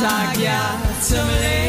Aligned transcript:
sag 0.00 0.38
ja 0.38 0.78
zum 1.00 1.28
Leben. 1.40 1.63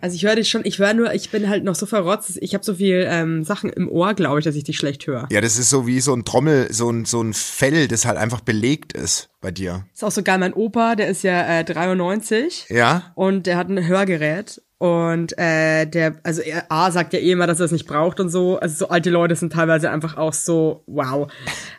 Also 0.00 0.14
ich 0.14 0.24
höre 0.24 0.36
dich 0.36 0.48
schon, 0.48 0.62
ich 0.64 0.78
höre 0.78 0.94
nur, 0.94 1.12
ich 1.12 1.30
bin 1.30 1.48
halt 1.48 1.64
noch 1.64 1.74
so 1.74 1.86
verrotzt, 1.86 2.38
ich 2.40 2.54
habe 2.54 2.64
so 2.64 2.74
viel 2.74 3.04
ähm, 3.08 3.44
Sachen 3.44 3.70
im 3.70 3.88
Ohr, 3.88 4.14
glaube 4.14 4.38
ich, 4.38 4.44
dass 4.44 4.54
ich 4.54 4.64
dich 4.64 4.76
schlecht 4.76 5.06
höre. 5.06 5.26
Ja, 5.30 5.40
das 5.40 5.58
ist 5.58 5.70
so 5.70 5.86
wie 5.86 6.00
so 6.00 6.14
ein 6.14 6.24
Trommel, 6.24 6.72
so 6.72 6.90
ein, 6.90 7.04
so 7.04 7.20
ein 7.22 7.34
Fell, 7.34 7.88
das 7.88 8.06
halt 8.06 8.16
einfach 8.16 8.40
belegt 8.40 8.92
ist 8.92 9.30
bei 9.40 9.50
dir. 9.50 9.86
Ist 9.92 10.04
auch 10.04 10.10
so 10.10 10.22
geil, 10.22 10.38
mein 10.38 10.54
Opa, 10.54 10.94
der 10.94 11.08
ist 11.08 11.22
ja 11.22 11.60
äh, 11.60 11.64
93 11.64 12.66
Ja? 12.68 13.12
und 13.14 13.46
der 13.46 13.56
hat 13.56 13.68
ein 13.68 13.86
Hörgerät 13.86 14.62
und 14.78 15.36
äh, 15.38 15.86
der, 15.86 16.20
also 16.22 16.40
er 16.40 16.70
A 16.70 16.92
sagt 16.92 17.12
ja 17.12 17.18
eh 17.18 17.32
immer, 17.32 17.48
dass 17.48 17.58
er 17.58 17.66
es 17.66 17.72
nicht 17.72 17.88
braucht 17.88 18.20
und 18.20 18.28
so. 18.28 18.60
Also 18.60 18.76
so 18.76 18.88
alte 18.88 19.10
Leute 19.10 19.34
sind 19.34 19.52
teilweise 19.52 19.90
einfach 19.90 20.16
auch 20.16 20.32
so, 20.32 20.84
wow. 20.86 21.30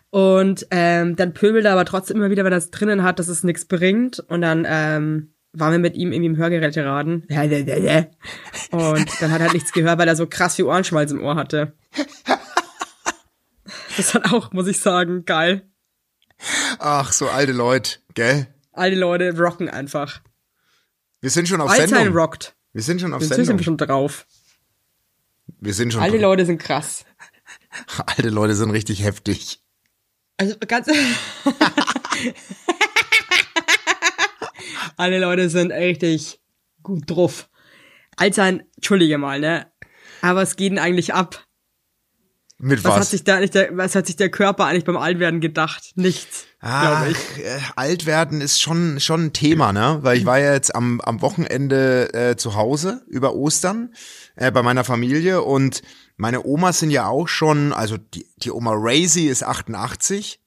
Und 0.09 0.67
ähm, 0.71 1.15
dann 1.15 1.33
pöbelt 1.33 1.63
er 1.65 1.71
aber 1.73 1.85
trotzdem 1.85 2.17
immer 2.17 2.29
wieder, 2.29 2.43
wenn 2.43 2.51
er 2.51 2.57
es 2.57 2.71
drinnen 2.71 3.03
hat, 3.03 3.19
dass 3.19 3.29
es 3.29 3.43
nichts 3.43 3.65
bringt. 3.65 4.19
Und 4.19 4.41
dann 4.41 4.65
ähm, 4.67 5.33
waren 5.53 5.71
wir 5.71 5.79
mit 5.79 5.95
ihm 5.95 6.11
irgendwie 6.11 6.27
im 6.27 6.37
Hörgeräteraden. 6.37 7.23
Und 8.71 9.21
dann 9.21 9.31
hat 9.31 9.39
er 9.39 9.45
halt 9.45 9.53
nichts 9.53 9.71
gehört, 9.71 9.97
weil 9.99 10.07
er 10.07 10.15
so 10.15 10.27
krass 10.27 10.55
viel 10.55 10.65
Ohrenschmalz 10.65 11.11
im 11.11 11.21
Ohr 11.23 11.35
hatte. 11.35 11.73
Das 13.97 14.13
hat 14.13 14.31
auch, 14.31 14.51
muss 14.53 14.67
ich 14.67 14.79
sagen, 14.79 15.25
geil. 15.25 15.67
Ach, 16.79 17.11
so 17.11 17.27
alte 17.29 17.51
Leute, 17.51 17.99
gell? 18.13 18.47
Alte 18.71 18.97
Leute 18.97 19.37
rocken 19.37 19.69
einfach. 19.69 20.21
Wir 21.21 21.29
sind 21.29 21.49
schon 21.49 21.59
auf 21.61 21.69
Alzheimer 21.69 22.03
Sendung. 22.03 22.15
rockt. 22.15 22.55
Wir 22.71 22.81
sind 22.83 23.01
schon 23.01 23.13
auf 23.13 23.21
Jetzt 23.21 23.29
sind 23.29 23.39
wir 23.39 23.45
Sendung. 23.45 23.63
schon 23.63 23.77
drauf. 23.77 24.25
Wir 25.59 25.73
sind 25.73 25.91
schon. 25.91 26.01
Alte 26.01 26.17
Leute 26.17 26.45
sind 26.45 26.59
krass. 26.61 27.03
Alte 28.05 28.29
Leute 28.29 28.55
sind 28.55 28.71
richtig 28.71 29.03
heftig. 29.03 29.61
Also 30.37 30.55
ganz. 30.65 30.87
Alle 34.99 35.19
Leute 35.19 35.49
sind 35.49 35.71
richtig 35.71 36.41
gut 36.83 37.09
drauf. 37.09 37.49
Alter, 38.17 38.47
entschuldige 38.75 39.17
mal, 39.17 39.39
ne? 39.39 39.67
Aber 40.21 40.41
was 40.41 40.57
geht 40.57 40.71
denn 40.73 40.79
eigentlich 40.79 41.13
ab? 41.13 41.45
Mit 42.61 42.83
Was, 42.83 42.91
was? 42.91 42.99
hat 42.99 43.07
sich 43.07 43.23
da 43.23 43.39
nicht 43.39 43.55
der, 43.55 43.77
was 43.77 43.95
hat 43.95 44.07
sich 44.07 44.17
der 44.17 44.29
Körper 44.29 44.65
eigentlich 44.65 44.83
beim 44.83 44.97
Altwerden 44.97 45.39
gedacht? 45.39 45.93
Nichts, 45.95 46.45
glaube 46.59 47.11
ich. 47.11 47.45
äh, 47.45 47.59
alt 47.77 48.05
werden 48.05 48.41
ist 48.41 48.59
schon 48.61 48.99
schon 48.99 49.27
ein 49.27 49.33
Thema, 49.33 49.71
ne? 49.71 49.99
Weil 50.01 50.17
ich 50.17 50.25
war 50.25 50.37
ja 50.39 50.51
jetzt 50.51 50.75
am 50.75 50.99
am 50.99 51.21
Wochenende 51.21 52.13
äh, 52.13 52.35
zu 52.35 52.55
Hause 52.55 53.01
über 53.07 53.33
Ostern 53.35 53.93
äh, 54.35 54.51
bei 54.51 54.61
meiner 54.61 54.83
Familie 54.83 55.41
und 55.43 55.81
meine 56.17 56.43
Omas 56.45 56.79
sind 56.79 56.91
ja 56.91 57.07
auch 57.07 57.29
schon, 57.29 57.71
also 57.71 57.95
die 57.95 58.27
die 58.43 58.51
Oma 58.51 58.73
Raisy 58.75 59.27
ist 59.27 59.43
88 59.43 60.41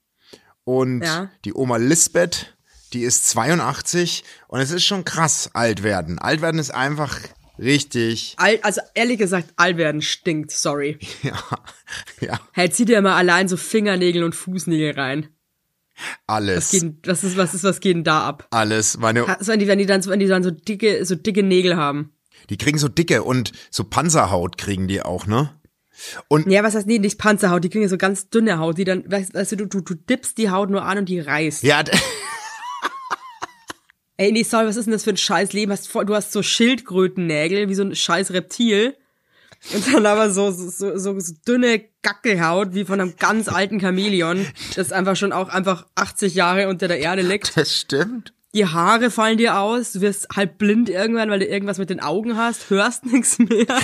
und 0.64 1.02
Ja. 1.02 1.30
die 1.46 1.54
Oma 1.54 1.78
Lisbeth, 1.78 2.51
die 2.92 3.02
ist 3.02 3.28
82 3.28 4.24
und 4.48 4.60
es 4.60 4.70
ist 4.70 4.84
schon 4.84 5.04
krass 5.04 5.50
alt 5.54 5.82
werden. 5.82 6.18
Alt 6.18 6.40
werden 6.42 6.58
ist 6.58 6.72
einfach 6.74 7.18
richtig, 7.58 8.34
Alt, 8.38 8.64
also 8.64 8.80
ehrlich 8.94 9.18
gesagt, 9.18 9.50
Altwerden 9.56 10.02
stinkt, 10.02 10.50
sorry. 10.50 10.98
ja, 11.22 11.38
ja, 12.20 12.40
Hey, 12.52 12.70
zieh 12.70 12.84
dir 12.84 13.00
mal 13.02 13.16
allein 13.16 13.48
so 13.48 13.56
Fingernägel 13.56 14.24
und 14.24 14.34
Fußnägel 14.34 14.92
rein. 14.98 15.28
alles, 16.26 16.56
Was 16.56 16.70
geht, 16.70 16.82
denn- 16.82 16.98
was 17.04 17.24
ist, 17.24 17.36
was 17.36 17.54
ist, 17.54 17.64
was 17.64 17.80
geht 17.80 17.96
denn 17.96 18.04
da 18.04 18.26
ab? 18.26 18.46
alles. 18.50 18.96
Meine 18.98 19.26
Also 19.28 19.52
wenn 19.52 19.60
die, 19.60 19.68
wenn 19.68 19.78
die 19.78 19.86
dann, 19.86 20.02
so- 20.02 20.10
wenn 20.10 20.20
die 20.20 20.26
dann 20.26 20.42
so 20.42 20.50
dicke, 20.50 21.04
so 21.04 21.14
dicke 21.14 21.42
Nägel 21.42 21.76
haben. 21.76 22.12
Die 22.50 22.56
kriegen 22.56 22.78
so 22.78 22.88
dicke 22.88 23.22
und 23.22 23.52
so 23.70 23.84
Panzerhaut 23.84 24.58
kriegen 24.58 24.88
die 24.88 25.02
auch, 25.02 25.26
ne? 25.26 25.50
Und 26.28 26.50
Ja, 26.50 26.62
was 26.64 26.74
heißt, 26.74 26.86
nee, 26.86 26.98
nicht 26.98 27.18
Panzerhaut, 27.18 27.62
die 27.62 27.68
kriegen 27.68 27.82
ja 27.82 27.88
so 27.88 27.98
ganz 27.98 28.28
dünne 28.30 28.58
Haut, 28.58 28.78
die 28.78 28.84
dann, 28.84 29.04
weißt, 29.08 29.34
weißt 29.34 29.52
du, 29.52 29.56
du, 29.56 29.66
du, 29.66 29.80
du 29.82 29.94
dippst 29.94 30.38
die 30.38 30.50
Haut 30.50 30.70
nur 30.70 30.82
an 30.84 30.98
und 30.98 31.08
die 31.08 31.20
reißt. 31.20 31.62
ja, 31.62 31.84
Ey, 34.22 34.30
nee, 34.30 34.44
sorry, 34.44 34.68
was 34.68 34.76
ist 34.76 34.84
denn 34.84 34.92
das 34.92 35.02
für 35.02 35.10
ein 35.10 35.16
scheiß 35.16 35.52
Leben? 35.52 35.76
Du 36.06 36.14
hast 36.14 36.30
so 36.30 36.44
Schildkrötennägel, 36.44 37.68
wie 37.68 37.74
so 37.74 37.82
ein 37.82 37.96
scheiß 37.96 38.32
Reptil. 38.32 38.96
Und 39.74 39.92
dann 39.92 40.06
aber 40.06 40.30
so, 40.30 40.52
so, 40.52 40.70
so, 40.70 40.96
so, 40.96 41.18
so 41.18 41.32
dünne 41.44 41.82
Gackelhaut, 42.02 42.72
wie 42.72 42.84
von 42.84 43.00
einem 43.00 43.16
ganz 43.16 43.48
alten 43.48 43.80
Chamäleon, 43.80 44.46
das 44.76 44.92
einfach 44.92 45.16
schon 45.16 45.32
auch 45.32 45.48
einfach 45.48 45.88
80 45.96 46.36
Jahre 46.36 46.68
unter 46.68 46.86
der 46.86 47.00
Erde 47.00 47.22
liegt. 47.22 47.56
das 47.56 47.76
stimmt. 47.76 48.32
Die 48.54 48.64
Haare 48.64 49.10
fallen 49.10 49.38
dir 49.38 49.58
aus, 49.58 49.90
du 49.90 50.02
wirst 50.02 50.28
halb 50.36 50.56
blind 50.56 50.88
irgendwann, 50.88 51.28
weil 51.28 51.40
du 51.40 51.46
irgendwas 51.46 51.78
mit 51.78 51.90
den 51.90 51.98
Augen 51.98 52.36
hast, 52.36 52.70
hörst 52.70 53.04
nichts 53.06 53.40
mehr. 53.40 53.66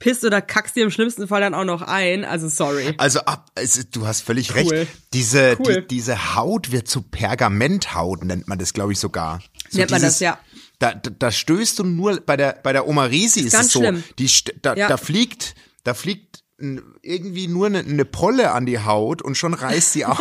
Pisst 0.00 0.24
oder 0.24 0.40
kackst 0.42 0.74
dir 0.74 0.82
im 0.82 0.90
schlimmsten 0.90 1.28
Fall 1.28 1.40
dann 1.42 1.54
auch 1.54 1.64
noch 1.64 1.82
ein, 1.82 2.24
also 2.24 2.48
sorry. 2.48 2.94
Also 2.98 3.20
ab, 3.20 3.50
es, 3.54 3.88
du 3.90 4.06
hast 4.06 4.22
völlig 4.22 4.50
Cool. 4.50 4.56
recht. 4.74 4.90
Diese 5.12 5.56
Cool. 5.60 5.82
die, 5.82 5.86
diese 5.88 6.34
Haut 6.34 6.72
wird 6.72 6.88
zu 6.88 7.02
Pergamenthaut 7.02 8.24
nennt 8.24 8.48
man 8.48 8.58
das, 8.58 8.72
glaube 8.72 8.92
ich 8.92 8.98
sogar. 8.98 9.40
So 9.68 9.78
Nennt 9.78 9.90
man 9.92 10.02
das, 10.02 10.18
ja. 10.20 10.38
Da, 10.78 10.94
da, 10.94 11.10
da 11.16 11.30
stößt 11.30 11.78
du 11.78 11.84
nur 11.84 12.18
bei 12.20 12.36
der 12.36 12.58
bei 12.62 12.72
der 12.72 12.88
Oma 12.88 13.04
Risi 13.04 13.40
ist, 13.42 13.52
ganz 13.52 13.66
es 13.66 13.72
so, 13.74 13.80
schlimm. 13.80 14.02
die 14.18 14.28
da, 14.62 14.74
Ja. 14.74 14.88
da 14.88 14.96
fliegt 14.96 15.54
da 15.84 15.92
fliegt 15.94 16.42
irgendwie 17.02 17.46
nur 17.48 17.66
eine, 17.66 17.80
eine 17.80 18.04
Polle 18.04 18.52
an 18.52 18.64
die 18.66 18.78
Haut 18.80 19.22
und 19.22 19.36
schon 19.36 19.54
reißt 19.54 19.92
sie 19.92 20.04
auf. 20.06 20.18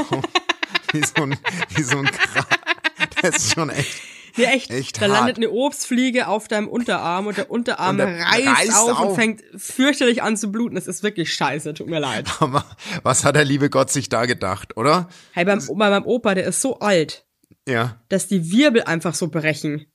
wie 0.91 1.03
so 1.03 1.23
ein 1.23 1.37
wie 1.75 1.83
so 1.83 1.97
ein. 1.97 2.09
Das 3.21 3.35
ist 3.37 3.53
schon 3.53 3.69
echt 3.69 3.93
Nee, 4.37 4.43
echt. 4.45 4.71
Echt 4.71 4.97
da 4.97 5.01
hart. 5.01 5.11
landet 5.11 5.37
eine 5.37 5.49
Obstfliege 5.51 6.27
auf 6.27 6.47
deinem 6.47 6.67
Unterarm 6.67 7.27
und 7.27 7.37
der 7.37 7.49
Unterarm 7.51 7.91
Und 7.91 7.97
der 7.99 8.19
reißt, 8.19 8.47
reißt 8.47 8.75
auf, 8.77 8.99
auf. 8.99 9.09
und 9.09 9.15
fängt 9.15 9.43
fürchterlich 9.55 10.21
an 10.23 10.37
zu 10.37 10.51
bluten. 10.51 10.75
Das 10.75 10.87
ist 10.87 11.03
wirklich 11.03 11.33
scheiße, 11.33 11.73
tut 11.73 11.87
mir 11.87 11.99
leid. 11.99 12.27
Aber 12.39 12.65
was 13.03 13.23
hat 13.25 13.35
der 13.35 13.45
liebe 13.45 13.69
Gott 13.69 13.89
sich 13.91 14.09
da 14.09 14.25
gedacht, 14.25 14.77
oder? 14.77 15.09
Hey, 15.33 15.45
beim, 15.45 15.59
bei 15.75 15.89
meinem 15.89 16.05
Opa, 16.05 16.35
der 16.35 16.45
ist 16.45 16.61
so 16.61 16.79
alt, 16.79 17.25
Ja. 17.67 18.01
dass 18.09 18.27
die 18.27 18.51
Wirbel 18.51 18.83
einfach 18.83 19.13
so 19.15 19.27
brechen. 19.29 19.85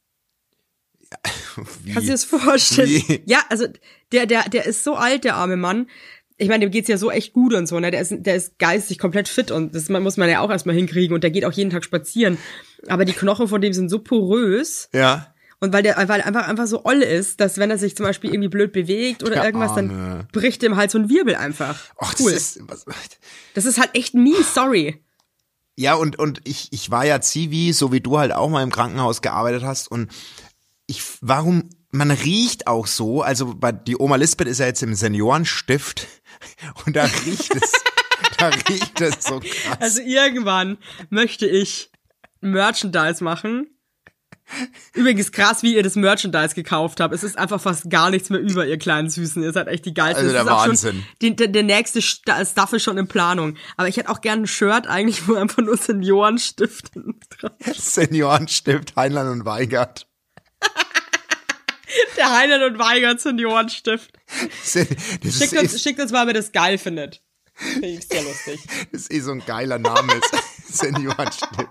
Wie? 1.85 1.93
Kannst 1.93 2.09
du 2.09 2.11
dir 2.11 2.13
das 2.13 2.25
vorstellen? 2.25 2.89
Wie? 2.91 3.23
Ja, 3.27 3.41
also 3.49 3.67
der, 4.13 4.27
der, 4.27 4.49
der 4.49 4.67
ist 4.67 4.85
so 4.85 4.95
alt, 4.97 5.25
der 5.25 5.37
arme 5.37 5.57
Mann. 5.57 5.89
Ich 6.37 6.49
meine, 6.49 6.65
dem 6.67 6.73
geht's 6.73 6.89
ja 6.89 6.97
so 6.99 7.13
echt 7.13 7.33
gut 7.33 7.55
und 7.55 7.67
so, 7.69 7.79
ne? 7.79 7.93
Der 7.93 8.01
ist, 8.01 8.13
der 8.13 8.35
ist 8.35 8.59
geistig 8.59 8.99
komplett 8.99 9.29
fit 9.29 9.53
und 9.53 9.73
das 9.75 9.89
muss 9.89 10.17
man 10.17 10.29
ja 10.29 10.41
auch 10.41 10.51
erstmal 10.51 10.75
hinkriegen 10.75 11.15
und 11.15 11.23
der 11.23 11.31
geht 11.31 11.45
auch 11.45 11.53
jeden 11.53 11.71
Tag 11.71 11.85
spazieren. 11.85 12.39
Aber 12.89 13.05
die 13.05 13.13
Knochen 13.13 13.49
von 13.49 13.61
dem 13.61 13.73
sind 13.73 13.89
so 13.89 13.99
porös 13.99 14.89
Ja. 14.93 15.35
und 15.61 15.73
weil 15.73 15.83
der 15.83 15.97
weil 16.09 16.21
er 16.21 16.27
einfach 16.27 16.49
einfach 16.49 16.67
so 16.67 16.85
oll 16.85 17.03
ist, 17.03 17.41
dass 17.41 17.59
wenn 17.59 17.71
er 17.71 17.79
sich 17.79 17.97
zum 17.97 18.05
Beispiel 18.07 18.31
irgendwie 18.31 18.49
blöd 18.49 18.73
bewegt 18.73 19.23
oder 19.23 19.35
Der 19.37 19.45
irgendwas, 19.45 19.71
Arme. 19.73 19.89
dann 19.89 20.29
bricht 20.33 20.63
dem 20.63 20.77
halt 20.77 20.91
so 20.91 20.99
ein 20.99 21.09
Wirbel 21.09 21.35
einfach. 21.37 21.79
Ach, 21.99 22.15
cool. 22.21 22.33
das 22.33 22.57
ist, 22.57 22.61
was, 22.69 22.85
Das 23.55 23.65
ist 23.65 23.79
halt 23.81 23.91
echt 23.95 24.15
mies, 24.15 24.53
sorry. 24.55 25.03
ja, 25.77 25.95
und, 25.95 26.19
und 26.19 26.41
ich, 26.45 26.69
ich 26.73 26.91
war 26.91 27.05
ja 27.05 27.21
Zivi, 27.21 27.73
so 27.73 27.93
wie 27.93 28.01
du 28.01 28.19
halt 28.19 28.33
auch 28.33 28.49
mal 28.51 28.63
im 28.63 28.71
Krankenhaus 28.71 29.23
gearbeitet 29.23 29.63
hast 29.65 29.89
und 29.89 30.11
ich, 30.87 31.03
warum, 31.23 31.71
man 31.91 32.11
riecht 32.11 32.67
auch 32.67 32.87
so, 32.87 33.23
also 33.23 33.55
bei, 33.55 33.73
die 33.73 33.97
Oma 33.99 34.17
Lisbeth 34.17 34.49
ist 34.49 34.59
ja 34.61 34.67
jetzt 34.67 34.83
im 34.83 34.95
Seniorenstift 34.95 36.07
und 36.87 36.95
da 36.97 37.05
riecht 37.05 37.55
es, 37.55 37.73
da 38.39 38.49
riecht 38.69 39.01
es 39.01 39.25
so 39.25 39.41
krass. 39.41 39.79
Also 39.81 40.03
irgendwann 40.03 40.77
möchte 41.11 41.47
ich 41.47 41.91
Merchandise 42.45 43.23
machen. 43.23 43.69
Übrigens 44.93 45.33
krass, 45.33 45.63
wie 45.63 45.75
ihr 45.75 45.83
das 45.83 45.97
Merchandise 45.97 46.55
gekauft 46.55 47.01
habt. 47.01 47.15
Es 47.15 47.23
ist 47.25 47.39
einfach 47.39 47.61
fast 47.61 47.89
gar 47.89 48.11
nichts 48.11 48.29
mehr 48.29 48.41
über, 48.41 48.67
ihr 48.67 48.79
kleinen 48.79 49.09
Süßen. 49.09 49.43
Ihr 49.43 49.53
seid 49.53 49.69
echt 49.69 49.87
die 49.87 49.95
geilsten. 49.95 50.25
Also 50.27 50.33
der 50.37 50.45
Wahnsinn. 50.45 51.03
Die, 51.23 51.35
der, 51.35 51.49
der 51.49 51.63
nächste 51.63 52.03
Sta- 52.03 52.45
Stuff 52.45 52.75
ist 52.75 52.83
schon 52.83 52.99
in 52.99 53.09
Planung. 53.09 53.57
Aber 53.79 53.89
ich 53.89 53.97
hätte 53.97 54.11
auch 54.11 54.21
gerne 54.21 54.43
ein 54.43 54.47
Shirt 54.47 54.87
eigentlich, 54.87 55.27
wo 55.29 55.35
einfach 55.35 55.63
nur 55.63 55.79
Seniorenstift 55.79 56.91
drauf 57.31 57.53
Seniorenstift, 57.77 58.95
Heinlein 58.97 59.29
und 59.29 59.45
Weigert. 59.47 60.07
Der 62.17 62.37
Heinert 62.37 62.63
und 62.71 62.79
Weigert 62.79 63.21
Seniorenstift. 63.21 64.11
Schickt 64.65 65.53
uns, 65.57 65.81
schickt 65.83 66.01
uns 66.01 66.13
mal, 66.13 66.27
wer 66.27 66.35
das 66.35 66.53
geil 66.53 66.77
findet. 66.77 67.23
Finde 67.55 67.87
ich 67.89 68.07
sehr 68.07 68.23
lustig. 68.23 68.61
das 68.93 69.03
ist 69.03 69.13
eh 69.13 69.21
so 69.21 69.31
ein 69.31 69.43
geiler 69.47 69.79
Name. 69.79 70.21
Seniorenstift. 70.69 71.69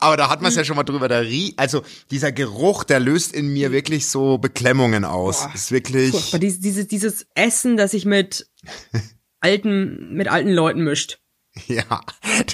Aber 0.00 0.16
da 0.16 0.30
hat 0.30 0.40
man 0.40 0.50
es 0.50 0.56
ja 0.56 0.64
schon 0.64 0.76
mal 0.76 0.82
drüber. 0.82 1.08
Der 1.08 1.22
Rie 1.22 1.54
also 1.56 1.82
dieser 2.10 2.32
Geruch, 2.32 2.84
der 2.84 3.00
löst 3.00 3.34
in 3.34 3.52
mir 3.52 3.72
wirklich 3.72 4.06
so 4.06 4.38
Beklemmungen 4.38 5.04
aus. 5.04 5.40
Boah. 5.42 5.52
ist 5.54 5.70
wirklich. 5.72 6.10
Furchtbar. 6.10 6.38
Dieses, 6.40 6.60
dieses, 6.60 6.88
dieses 6.88 7.26
Essen, 7.34 7.76
das 7.76 7.90
sich 7.90 8.04
mit 8.04 8.48
alten, 9.40 10.14
mit 10.14 10.28
alten 10.28 10.50
Leuten 10.50 10.82
mischt. 10.82 11.18
Ja, 11.66 12.00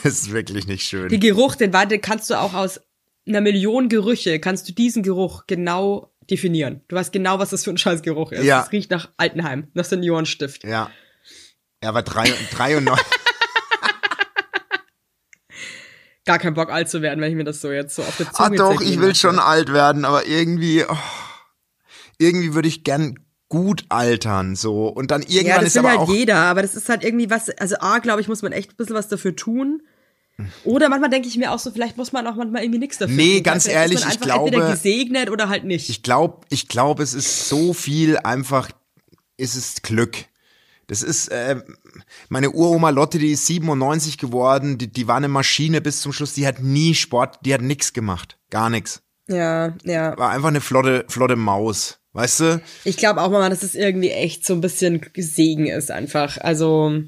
das 0.02 0.14
ist 0.14 0.32
wirklich 0.32 0.66
nicht 0.66 0.84
schön. 0.84 1.08
Den 1.08 1.20
Geruch, 1.20 1.54
den 1.54 1.72
warte, 1.72 2.00
kannst 2.00 2.30
du 2.30 2.34
auch 2.34 2.54
aus 2.54 2.80
einer 3.28 3.40
Million 3.40 3.88
Gerüche, 3.88 4.40
kannst 4.40 4.68
du 4.68 4.72
diesen 4.72 5.04
Geruch 5.04 5.44
genau 5.46 6.12
definieren. 6.28 6.82
Du 6.88 6.96
weißt 6.96 7.12
genau, 7.12 7.38
was 7.38 7.50
das 7.50 7.62
für 7.62 7.70
ein 7.70 7.78
scheiß 7.78 8.02
Geruch 8.02 8.32
ist. 8.32 8.44
Ja. 8.44 8.62
Es 8.64 8.72
riecht 8.72 8.90
nach 8.90 9.10
Altenheim, 9.16 9.68
nach 9.74 9.84
Seniorenstift. 9.84 10.64
ja. 10.64 10.90
Er 11.80 11.94
war 11.94 12.02
drei, 12.02 12.32
93. 12.50 13.06
gar 16.28 16.38
keinen 16.38 16.54
Bock 16.54 16.70
alt 16.70 16.88
zu 16.88 17.02
werden, 17.02 17.20
wenn 17.20 17.30
ich 17.30 17.36
mir 17.36 17.44
das 17.44 17.60
so 17.60 17.72
jetzt 17.72 17.96
so 17.96 18.02
auf 18.02 18.16
der 18.18 18.26
Ah 18.28 18.32
Zunge 18.44 18.56
doch, 18.58 18.70
zergehen 18.76 18.92
ich 18.92 19.00
will 19.00 19.14
schon 19.16 19.38
alt 19.40 19.72
werden, 19.72 20.04
aber 20.04 20.26
irgendwie, 20.26 20.84
oh, 20.88 20.96
irgendwie 22.18 22.54
würde 22.54 22.68
ich 22.68 22.84
gern 22.84 23.18
gut 23.48 23.84
altern, 23.88 24.54
so. 24.56 24.88
Und 24.88 25.10
dann 25.10 25.22
Ja, 25.22 25.40
irgendwann 25.40 25.60
das 25.60 25.68
ist 25.68 25.74
will 25.74 25.80
aber 25.80 25.88
halt 25.90 26.00
auch, 26.00 26.12
jeder, 26.12 26.36
aber 26.36 26.62
das 26.62 26.74
ist 26.74 26.88
halt 26.88 27.02
irgendwie 27.02 27.30
was, 27.30 27.48
also 27.50 27.76
A, 27.80 27.98
glaube 27.98 28.20
ich, 28.20 28.28
muss 28.28 28.42
man 28.42 28.52
echt 28.52 28.72
ein 28.72 28.76
bisschen 28.76 28.94
was 28.94 29.08
dafür 29.08 29.34
tun. 29.34 29.82
Oder 30.62 30.88
manchmal 30.88 31.10
denke 31.10 31.26
ich 31.26 31.36
mir 31.36 31.50
auch 31.50 31.58
so, 31.58 31.72
vielleicht 31.72 31.96
muss 31.96 32.12
man 32.12 32.24
auch 32.28 32.36
manchmal 32.36 32.62
irgendwie 32.62 32.78
nichts 32.78 32.98
dafür 32.98 33.16
Nee, 33.16 33.36
tun. 33.36 33.42
ganz 33.42 33.64
du, 33.64 33.70
ehrlich, 33.70 33.98
ist 34.00 34.04
ich 34.04 34.22
einfach 34.22 34.36
entweder 34.36 34.58
glaube- 34.58 34.72
gesegnet 34.72 35.30
oder 35.30 35.48
halt 35.48 35.64
nicht. 35.64 35.88
ich 35.90 36.02
glaube, 36.04 36.46
ich 36.50 36.68
glaube, 36.68 37.02
es 37.02 37.12
ist 37.14 37.48
so 37.48 37.72
viel 37.72 38.18
einfach, 38.18 38.70
ist 39.36 39.56
es 39.56 39.82
Glück. 39.82 40.16
Das 40.88 41.02
ist, 41.02 41.28
äh, 41.28 41.56
meine 42.30 42.50
Uroma 42.50 42.90
Lotte, 42.90 43.18
die 43.18 43.32
ist 43.32 43.46
97 43.46 44.18
geworden, 44.18 44.78
die, 44.78 44.88
die 44.90 45.06
war 45.06 45.16
eine 45.16 45.28
Maschine 45.28 45.80
bis 45.80 46.00
zum 46.00 46.12
Schluss, 46.12 46.32
die 46.32 46.46
hat 46.46 46.60
nie 46.60 46.94
Sport, 46.94 47.38
die 47.44 47.54
hat 47.54 47.60
nix 47.60 47.92
gemacht. 47.92 48.38
Gar 48.50 48.70
nix. 48.70 49.02
ja, 49.28 49.74
ja. 49.84 50.16
War 50.18 50.30
einfach 50.30 50.48
eine 50.48 50.62
flotte, 50.62 51.04
flotte 51.08 51.36
Maus. 51.36 52.00
Weißt 52.14 52.40
du? 52.40 52.62
Ich 52.84 52.96
glaube 52.96 53.20
auch 53.20 53.30
mal, 53.30 53.50
dass 53.50 53.62
es 53.62 53.74
irgendwie 53.74 54.10
echt 54.10 54.44
so 54.46 54.54
ein 54.54 54.62
bisschen 54.62 55.02
Segen 55.14 55.66
ist 55.66 55.90
einfach. 55.90 56.38
Also, 56.38 57.02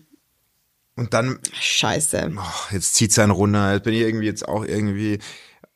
Und 0.95 1.15
dann, 1.15 1.41
scheiße. 1.53 2.31
oh, 2.37 2.73
jetzt 2.73 2.95
zieht's 2.95 3.19
einen 3.19 3.33
runter, 3.33 3.73
jetzt 3.73 3.85
bin 3.85 3.95
ich 3.95 4.03
irgendwie 4.03 4.27
jetzt 4.27 4.47
auch 4.47 4.65
irgendwie. 4.65 5.19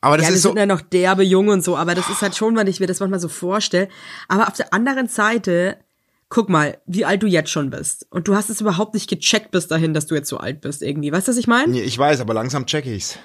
Aber 0.02 0.18
das 0.18 0.26
ja, 0.26 0.30
wir 0.30 0.36
ist 0.36 0.42
so. 0.42 0.50
sind 0.50 0.58
ja 0.58 0.66
noch 0.66 0.82
derbe 0.82 1.22
jung 1.24 1.48
und 1.48 1.64
so, 1.64 1.76
aber 1.76 1.94
das 1.94 2.10
ist 2.10 2.20
halt 2.20 2.36
schon, 2.36 2.54
wenn 2.56 2.66
ich 2.66 2.78
mir 2.78 2.86
das 2.86 3.00
manchmal 3.00 3.18
so 3.20 3.28
vorstelle. 3.28 3.88
Aber 4.28 4.46
auf 4.46 4.54
der 4.54 4.74
anderen 4.74 5.08
Seite, 5.08 5.78
guck 6.28 6.48
mal, 6.48 6.78
wie 6.86 7.04
alt 7.04 7.22
du 7.22 7.26
jetzt 7.26 7.50
schon 7.50 7.70
bist. 7.70 8.06
Und 8.10 8.28
du 8.28 8.34
hast 8.34 8.50
es 8.50 8.60
überhaupt 8.60 8.94
nicht 8.94 9.08
gecheckt 9.08 9.50
bis 9.50 9.68
dahin, 9.68 9.94
dass 9.94 10.06
du 10.06 10.14
jetzt 10.14 10.28
so 10.28 10.38
alt 10.38 10.60
bist 10.60 10.82
irgendwie. 10.82 11.12
Weißt 11.12 11.28
du, 11.28 11.32
was 11.32 11.38
ich 11.38 11.46
meine? 11.46 11.72
Nee, 11.72 11.82
Ich 11.82 11.96
weiß, 11.98 12.20
aber 12.20 12.34
langsam 12.34 12.66
check 12.66 12.86
ich's. 12.86 13.18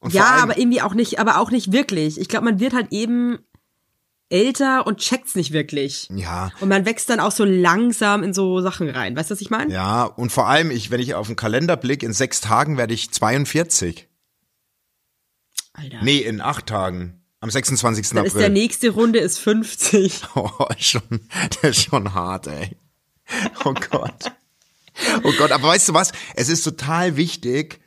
Und 0.00 0.12
Ja, 0.12 0.24
allem, 0.32 0.42
aber 0.42 0.58
irgendwie 0.58 0.82
auch 0.82 0.94
nicht, 0.94 1.18
aber 1.18 1.38
auch 1.40 1.50
nicht 1.50 1.72
wirklich. 1.72 2.20
Ich 2.20 2.28
glaube, 2.28 2.44
man 2.44 2.60
wird 2.60 2.72
halt 2.72 2.88
eben 2.92 3.38
älter 4.30 4.86
und 4.86 4.98
checkt's 4.98 5.34
nicht 5.34 5.52
wirklich. 5.52 6.08
Ja, 6.14 6.50
Und 6.60 6.68
man 6.68 6.84
wächst 6.84 7.08
dann 7.08 7.18
auch 7.18 7.32
so 7.32 7.44
langsam 7.44 8.22
in 8.22 8.34
so 8.34 8.60
Sachen 8.60 8.88
rein. 8.90 9.16
Weißt 9.16 9.30
du, 9.30 9.34
was 9.34 9.40
ich 9.40 9.50
meine? 9.50 9.72
ja, 9.72 10.04
und 10.04 10.30
vor 10.30 10.46
allem, 10.48 10.70
ich, 10.70 10.90
wenn 10.90 11.00
ich 11.00 11.14
auf 11.14 11.26
den 11.28 11.36
Kalender 11.36 11.76
blick, 11.76 12.02
in 12.02 12.12
sechs 12.12 12.40
Tagen 12.40 12.76
werde 12.76 12.94
ich 12.94 13.10
42. 13.10 14.06
Alter. 15.72 15.98
Nee, 16.02 16.18
in 16.18 16.40
acht 16.40 16.66
Tagen. 16.66 17.17
Am 17.40 17.50
26. 17.50 18.10
Dann 18.10 18.24
ist 18.24 18.34
der 18.34 18.42
April. 18.46 18.52
nächste 18.52 18.90
Runde 18.90 19.18
ist 19.20 19.38
50. 19.38 20.22
Oh, 20.34 20.50
schon, 20.78 21.02
der 21.62 21.70
ist 21.70 21.82
schon 21.84 22.14
hart, 22.14 22.46
ey. 22.48 22.76
Oh 23.64 23.74
Gott. 23.90 24.32
Oh 25.22 25.32
Gott, 25.38 25.52
aber 25.52 25.68
weißt 25.68 25.88
du 25.90 25.94
was? 25.94 26.12
Es 26.34 26.48
ist 26.48 26.62
total 26.62 27.16
wichtig, 27.16 27.80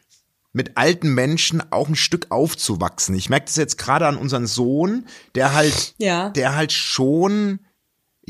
mit 0.54 0.78
alten 0.78 1.14
Menschen 1.14 1.62
auch 1.72 1.88
ein 1.90 1.96
Stück 1.96 2.28
aufzuwachsen. 2.30 3.16
Ich 3.16 3.30
merke 3.30 3.46
das 3.48 3.56
jetzt 3.58 3.78
gerade 3.78 4.08
an 4.08 4.18
unseren 4.18 4.48
Sohn, 4.48 5.06
der 5.36 5.54
halt, 5.54 5.96
Ja. 5.98 6.30
der 6.30 6.56
halt 6.56 6.72
schon 6.72 7.60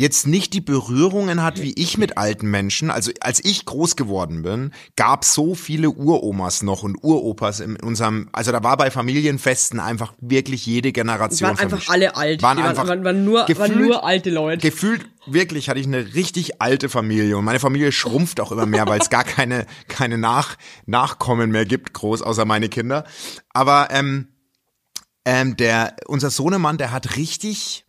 jetzt 0.01 0.27
nicht 0.27 0.53
die 0.53 0.61
Berührungen 0.61 1.43
hat 1.43 1.61
wie 1.61 1.73
ich 1.73 1.97
mit 1.97 2.17
alten 2.17 2.49
Menschen. 2.49 2.89
Also 2.89 3.11
als 3.21 3.43
ich 3.43 3.65
groß 3.65 3.95
geworden 3.95 4.41
bin, 4.41 4.71
gab 4.95 5.23
so 5.23 5.55
viele 5.55 5.89
Uromas 5.91 6.63
noch 6.63 6.83
und 6.83 6.97
Uropas 7.03 7.59
in 7.59 7.77
unserem, 7.77 8.27
also 8.33 8.51
da 8.51 8.63
war 8.63 8.77
bei 8.77 8.91
Familienfesten 8.91 9.79
einfach 9.79 10.13
wirklich 10.19 10.65
jede 10.65 10.91
Generation 10.91 11.51
waren 11.51 11.59
einfach 11.59 11.87
alle 11.89 12.15
alt. 12.15 12.41
Waren 12.41 12.57
die 12.57 12.63
einfach 12.63 12.87
waren, 12.87 13.03
waren, 13.03 13.23
nur, 13.23 13.39
waren 13.41 13.47
gefühlt- 13.47 13.79
nur 13.79 14.03
alte 14.03 14.29
Leute. 14.31 14.67
Gefühlt 14.67 15.05
wirklich 15.27 15.69
hatte 15.69 15.79
ich 15.79 15.85
eine 15.85 16.15
richtig 16.15 16.61
alte 16.61 16.89
Familie 16.89 17.37
und 17.37 17.45
meine 17.45 17.59
Familie 17.59 17.91
schrumpft 17.91 18.39
auch 18.39 18.51
immer 18.51 18.65
mehr, 18.65 18.87
weil 18.87 18.99
es 18.99 19.09
gar 19.11 19.23
keine 19.23 19.67
keine 19.87 20.17
Nach 20.17 20.57
Nachkommen 20.87 21.51
mehr 21.51 21.65
gibt, 21.65 21.93
groß 21.93 22.23
außer 22.23 22.45
meine 22.45 22.69
Kinder. 22.69 23.03
Aber 23.53 23.89
ähm, 23.91 24.29
ähm, 25.25 25.55
der 25.57 25.95
unser 26.07 26.31
Sohnemann, 26.31 26.79
der 26.79 26.91
hat 26.91 27.17
richtig 27.17 27.85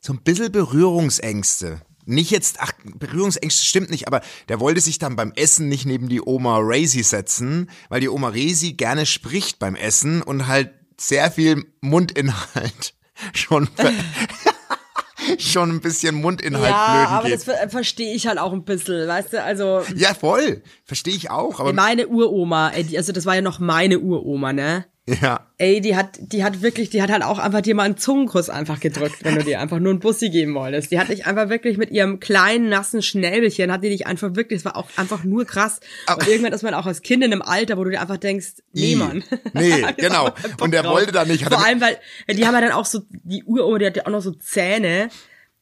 so 0.00 0.12
ein 0.12 0.22
bisschen 0.22 0.50
Berührungsängste. 0.50 1.82
Nicht 2.06 2.30
jetzt, 2.30 2.56
ach, 2.58 2.72
Berührungsängste 2.96 3.64
stimmt 3.64 3.90
nicht, 3.90 4.08
aber 4.08 4.22
der 4.48 4.58
wollte 4.58 4.80
sich 4.80 4.98
dann 4.98 5.14
beim 5.14 5.32
Essen 5.36 5.68
nicht 5.68 5.86
neben 5.86 6.08
die 6.08 6.22
Oma 6.22 6.58
Raisi 6.60 7.02
setzen, 7.02 7.70
weil 7.88 8.00
die 8.00 8.08
Oma 8.08 8.30
Raisi 8.30 8.72
gerne 8.72 9.06
spricht 9.06 9.58
beim 9.58 9.76
Essen 9.76 10.22
und 10.22 10.48
halt 10.48 10.72
sehr 10.98 11.30
viel 11.30 11.64
Mundinhalt 11.80 12.94
schon 13.34 13.68
schon 15.38 15.70
ein 15.70 15.80
bisschen 15.80 16.16
Mundinhalt 16.16 16.70
ja, 16.70 16.92
flöten 16.92 17.14
aber 17.14 17.28
geht. 17.28 17.34
das 17.34 17.44
ver 17.44 17.68
verstehe 17.68 18.14
ich 18.14 18.26
halt 18.26 18.38
auch 18.38 18.52
ein 18.52 18.64
bisschen, 18.64 19.06
weißt 19.06 19.34
du, 19.34 19.44
also 19.44 19.82
ja, 19.94 20.14
voll. 20.14 20.62
Verstehe 20.84 21.14
ich 21.14 21.30
auch, 21.30 21.60
aber 21.60 21.72
meine 21.72 22.08
Uroma, 22.08 22.68
also 22.68 23.12
das 23.12 23.26
war 23.26 23.34
ja 23.36 23.42
noch 23.42 23.58
meine 23.58 24.00
Uroma, 24.00 24.52
ne? 24.52 24.86
Ja. 25.20 25.46
Ey, 25.58 25.80
die 25.80 25.96
hat, 25.96 26.18
die 26.20 26.44
hat 26.44 26.62
wirklich, 26.62 26.90
die 26.90 27.02
hat 27.02 27.10
halt 27.10 27.22
auch 27.22 27.38
einfach 27.38 27.60
dir 27.60 27.74
mal 27.74 27.84
einen 27.84 27.96
Zungenkuss 27.96 28.50
einfach 28.50 28.80
gedrückt, 28.80 29.16
wenn 29.22 29.36
du 29.36 29.44
dir 29.44 29.60
einfach 29.60 29.78
nur 29.78 29.90
einen 29.90 30.00
Bussi 30.00 30.30
geben 30.30 30.54
wolltest. 30.54 30.90
Die 30.90 30.98
hat 30.98 31.08
dich 31.08 31.26
einfach 31.26 31.48
wirklich 31.48 31.76
mit 31.76 31.90
ihrem 31.90 32.20
kleinen, 32.20 32.68
nassen 32.68 33.02
Schnäbelchen, 33.02 33.72
hat 33.72 33.82
die 33.82 33.90
dich 33.90 34.06
einfach 34.06 34.34
wirklich, 34.36 34.62
das 34.62 34.64
war 34.64 34.76
auch 34.76 34.88
einfach 34.96 35.24
nur 35.24 35.44
krass. 35.44 35.80
Und 36.08 36.26
irgendwann 36.28 36.52
ist 36.52 36.62
man 36.62 36.74
auch 36.74 36.86
als 36.86 37.02
Kind 37.02 37.24
in 37.24 37.32
einem 37.32 37.42
Alter, 37.42 37.76
wo 37.76 37.84
du 37.84 37.90
dir 37.90 38.00
einfach 38.00 38.16
denkst, 38.16 38.54
nee. 38.72 38.96
Mann. 38.96 39.24
Nee, 39.52 39.84
genau. 39.96 40.30
Und 40.60 40.72
der 40.72 40.82
drauf. 40.82 40.94
wollte 40.94 41.12
da 41.12 41.24
nicht, 41.24 41.44
hat 41.44 41.52
Vor 41.52 41.64
allem, 41.64 41.80
weil, 41.80 41.98
die 42.28 42.46
haben 42.46 42.54
ja 42.54 42.60
dann 42.60 42.72
auch 42.72 42.86
so, 42.86 43.00
die 43.10 43.44
Uroma, 43.44 43.78
die 43.78 43.86
hatte 43.86 44.06
auch 44.06 44.10
noch 44.10 44.22
so 44.22 44.32
Zähne. 44.32 45.08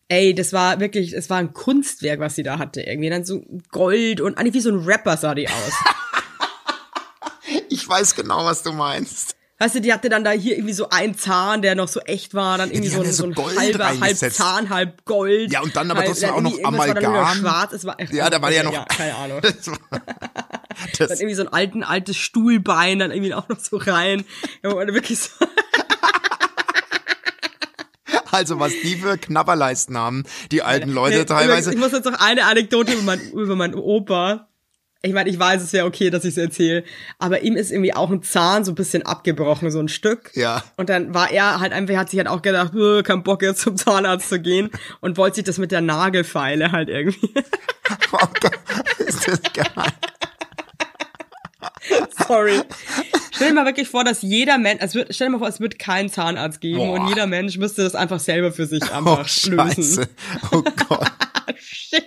Ey, 0.08 0.34
das 0.34 0.52
war 0.52 0.80
wirklich, 0.80 1.12
es 1.12 1.28
war 1.28 1.36
ein 1.38 1.52
Kunstwerk, 1.52 2.18
was 2.18 2.34
sie 2.34 2.42
da 2.42 2.58
hatte. 2.58 2.80
Irgendwie 2.80 3.10
dann 3.10 3.24
so 3.24 3.42
Gold 3.70 4.20
und 4.20 4.38
eigentlich 4.38 4.54
wie 4.54 4.60
so 4.60 4.70
ein 4.70 4.84
Rapper 4.84 5.16
sah 5.16 5.34
die 5.34 5.48
aus. 5.48 5.72
Ich 7.70 7.88
weiß 7.88 8.14
genau, 8.14 8.44
was 8.44 8.62
du 8.62 8.72
meinst. 8.72 9.38
Weißt 9.60 9.75
du, 9.75 9.81
die 9.81 9.93
hatte 9.93 10.08
dann 10.08 10.22
da 10.22 10.31
hier 10.31 10.55
irgendwie 10.56 10.72
so 10.72 10.88
einen 10.90 11.19
Zahn, 11.19 11.62
der 11.62 11.75
noch 11.75 11.88
so 11.88 11.99
echt 12.00 12.32
war, 12.32 12.58
dann 12.58 12.70
irgendwie 12.70 12.90
die 12.90 12.94
so, 12.94 13.00
ein- 13.00 13.06
ja 13.06 13.12
so 13.12 13.25
ein 13.25 13.32
Gold 13.34 13.58
halber, 13.58 14.00
halb. 14.00 14.16
Zahn, 14.16 14.70
halb 14.70 15.05
Gold. 15.05 15.52
Ja, 15.52 15.62
und 15.62 15.75
dann 15.75 15.90
aber 15.90 16.05
trotzdem 16.05 16.31
auch 16.31 16.40
noch 16.40 16.52
irgendwas 16.52 16.87
war 16.88 16.94
dann 16.94 17.05
Amalgam. 17.06 17.38
schwarz, 17.38 17.72
es 17.72 17.84
war, 17.84 17.96
Ja, 18.12 18.31
da 18.31 18.40
war 18.40 18.52
ja 18.52 18.62
noch. 18.62 18.72
Ja, 18.72 18.84
keine 18.84 19.16
Ahnung. 19.16 19.40
Das 19.58 19.66
war, 19.66 19.78
Dann 20.99 21.08
das, 21.08 21.19
irgendwie 21.20 21.34
so 21.34 21.43
ein 21.43 21.49
alten, 21.52 21.82
altes 21.82 22.16
Stuhlbein, 22.16 23.00
dann 23.00 23.10
irgendwie 23.10 23.34
auch 23.34 23.49
noch 23.49 23.58
so 23.58 23.78
rein. 23.78 24.25
Ja, 24.62 24.70
wirklich 24.76 25.19
so, 25.19 25.31
also, 28.31 28.61
was 28.61 28.72
die 28.82 28.94
für 28.96 29.19
Knabberleisten 29.19 29.99
haben, 29.99 30.22
die 30.52 30.62
alten 30.62 30.90
Leute 30.90 31.26
teilweise. 31.26 31.72
Ich 31.72 31.78
muss 31.78 31.90
jetzt 31.90 32.04
noch 32.04 32.20
eine 32.20 32.44
Anekdote 32.44 32.93
über, 32.93 33.02
mein, 33.02 33.20
über 33.32 33.56
meinen 33.56 33.75
Opa. 33.75 34.46
Ich 35.02 35.12
meine, 35.12 35.30
ich 35.30 35.38
weiß, 35.38 35.62
es 35.62 35.72
wäre 35.72 35.86
okay, 35.86 36.10
dass 36.10 36.24
ich 36.24 36.30
es 36.32 36.38
erzähle, 36.38 36.82
aber 37.20 37.42
ihm 37.42 37.54
ist 37.54 37.70
irgendwie 37.70 37.94
auch 37.94 38.11
ein 38.11 38.23
Zahn 38.25 38.64
so 38.64 38.73
ein 38.73 38.75
bisschen 38.75 39.06
abgebrochen, 39.06 39.70
so 39.70 39.78
ein 39.78 39.87
Stück. 39.88 40.32
Ja. 40.34 40.64
Und 40.76 40.88
dann 40.88 41.14
war 41.14 41.30
er 41.30 41.61
halt 41.61 41.73
einfach, 41.73 41.94
hat 41.96 42.11
sich 42.11 42.18
halt 42.18 42.28
auch 42.28 42.42
gedacht, 42.42 42.75
"Äh, 42.75 43.04
kein 43.04 43.23
Bock 43.23 43.42
jetzt 43.42 43.61
zum 43.61 43.76
Zahnarzt 43.76 44.28
zu 44.28 44.40
gehen 44.40 44.70
und 45.00 45.16
wollte 45.16 45.37
sich 45.37 45.44
das 45.44 45.58
mit 45.58 45.70
der 45.70 45.82
Nagelfeile 45.82 46.73
halt 46.73 46.88
irgendwie. 46.88 47.32
Oh 48.12 48.18
Gott, 48.40 48.58
ist 48.99 49.26
das 49.26 49.40
geil. 49.54 49.64
Sorry. 52.26 52.61
Stell 53.32 53.49
dir 53.49 53.54
mal 53.54 53.64
wirklich 53.64 53.88
vor, 53.88 54.04
dass 54.04 54.20
jeder 54.20 54.58
Mensch, 54.58 54.82
es 54.82 54.94
wird, 54.94 55.14
stell 55.14 55.28
dir 55.28 55.32
mal 55.32 55.38
vor, 55.38 55.49
es 55.49 55.58
wird 55.58 55.78
keinen 55.78 56.11
Zahnarzt 56.11 56.61
geben 56.61 56.76
Boah. 56.78 57.00
und 57.00 57.08
jeder 57.08 57.26
Mensch 57.26 57.56
müsste 57.56 57.82
das 57.84 57.94
einfach 57.94 58.20
selber 58.20 58.52
für 58.52 58.66
sich 58.66 58.82
Oh, 58.90 58.94
einfach 58.96 59.20
lösen. 59.46 59.56
Scheiße. 59.56 60.08
Oh 60.52 60.62
Gott. 60.88 61.11
Shit. 61.56 62.04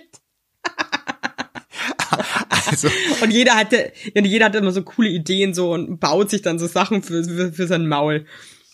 Also, 2.72 2.88
Und 3.20 3.30
jeder 3.30 3.54
hatte, 3.54 3.92
jeder 4.14 4.46
hatte 4.46 4.58
immer 4.58 4.72
so 4.72 4.82
coole 4.82 5.08
Ideen 5.08 5.54
so 5.54 5.72
und 5.72 6.00
baut 6.00 6.30
sich 6.30 6.42
dann 6.42 6.58
so 6.58 6.66
Sachen 6.66 7.02
für, 7.02 7.22
für, 7.22 7.52
für 7.52 7.66
sein 7.66 7.86
Maul. 7.86 8.26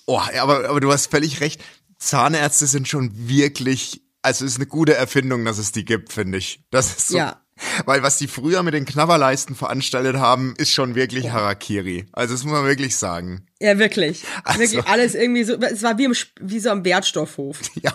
oh, 0.06 0.20
aber, 0.40 0.68
aber 0.68 0.80
du 0.80 0.90
hast 0.90 1.10
völlig 1.10 1.40
recht. 1.40 1.60
Zahnärzte 1.98 2.66
sind 2.66 2.88
schon 2.88 3.10
wirklich, 3.28 4.02
also 4.22 4.44
ist 4.44 4.56
eine 4.56 4.66
gute 4.66 4.94
Erfindung, 4.94 5.44
dass 5.44 5.58
es 5.58 5.72
die 5.72 5.84
gibt, 5.84 6.12
finde 6.12 6.38
ich. 6.38 6.60
Das 6.70 6.96
ist 6.96 7.08
so. 7.08 7.18
Ja. 7.18 7.42
Weil 7.84 8.02
was 8.02 8.18
die 8.18 8.28
früher 8.28 8.62
mit 8.62 8.74
den 8.74 8.84
Knabberleisten 8.84 9.54
veranstaltet 9.56 10.16
haben, 10.16 10.54
ist 10.58 10.72
schon 10.72 10.94
wirklich 10.94 11.30
Harakiri. 11.30 12.06
Also 12.12 12.34
das 12.34 12.44
muss 12.44 12.52
man 12.52 12.64
wirklich 12.64 12.96
sagen. 12.96 13.42
Ja, 13.60 13.78
wirklich. 13.78 14.22
Also- 14.44 14.60
Wirklich 14.60 14.86
alles 14.86 15.14
irgendwie 15.14 15.42
so, 15.44 15.54
es 15.54 15.82
war 15.82 15.98
wie, 15.98 16.04
im, 16.04 16.14
wie 16.40 16.60
so 16.60 16.70
am 16.70 16.84
Wertstoffhof. 16.84 17.58
Ja, 17.82 17.92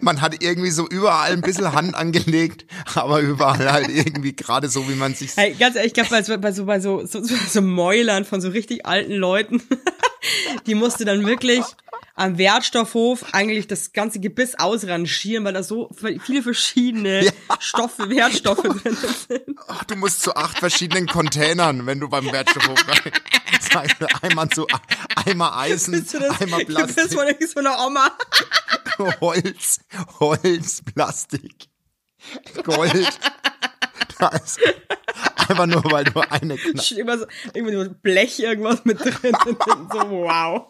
man 0.00 0.20
hat 0.20 0.42
irgendwie 0.42 0.70
so 0.70 0.86
überall 0.88 1.32
ein 1.32 1.40
bisschen 1.42 1.72
Hand 1.72 1.94
angelegt, 1.94 2.64
aber 2.94 3.20
überall 3.20 3.70
halt 3.72 3.88
irgendwie 3.88 4.34
gerade 4.34 4.68
so, 4.68 4.88
wie 4.88 4.94
man 4.94 5.14
sich 5.14 5.36
Hey, 5.36 5.54
ganz 5.58 5.76
ehrlich, 5.76 5.88
ich 5.90 5.94
glaube, 5.94 6.10
bei 6.10 6.22
so, 6.22 6.38
bei 6.38 6.52
so, 6.52 6.64
bei 6.66 6.80
so, 6.80 7.06
so, 7.06 7.22
so 7.22 7.62
Mäulern 7.62 8.24
von 8.24 8.40
so 8.40 8.48
richtig 8.48 8.86
alten 8.86 9.12
Leuten, 9.12 9.62
die 10.66 10.74
musste 10.74 11.04
dann 11.04 11.24
wirklich 11.26 11.64
am 12.14 12.38
Wertstoffhof 12.38 13.24
eigentlich 13.32 13.66
das 13.66 13.92
ganze 13.92 14.20
Gebiss 14.20 14.54
ausrangieren, 14.58 15.44
weil 15.44 15.52
da 15.54 15.62
so 15.62 15.90
viele 15.94 16.42
verschiedene 16.42 17.24
Ja. 17.24 17.32
Stoffe, 17.58 18.08
Wertstoffe 18.10 18.62
drin 18.62 18.96
sind. 19.28 19.58
Ach, 19.68 19.84
du 19.84 19.96
musst 19.96 20.22
zu 20.22 20.34
acht 20.34 20.58
verschiedenen 20.58 21.06
Containern, 21.06 21.86
wenn 21.86 22.00
du 22.00 22.08
beim 22.08 22.30
Wertstoffhof 22.30 22.86
rein. 22.88 23.12
Du, 23.98 24.06
Einmal 24.22 24.48
zu 24.48 24.66
einmal 25.26 25.52
Eisen, 25.54 25.92
du 25.92 26.18
das 26.18 26.40
einmal 26.40 26.64
Plastik, 26.64 27.12
von 27.12 27.26
irgendwie 27.26 27.46
so 27.46 27.60
einer 27.60 27.86
Oma? 27.86 28.10
Holz, 29.20 29.80
Holz, 30.18 30.82
Plastik, 30.94 31.68
Gold. 32.64 33.18
Da 34.18 34.28
ist 34.28 34.58
Einfach 35.48 35.66
nur, 35.66 35.82
weil 35.90 36.04
du 36.04 36.20
eine 36.20 36.56
Kna 36.56 36.82
Irgendwas, 36.90 37.26
irgendwie 37.54 37.74
so 37.74 37.90
Blech 38.02 38.38
irgendwas 38.38 38.84
mit 38.84 39.00
drin. 39.00 39.36
so, 39.92 40.10
wow. 40.10 40.69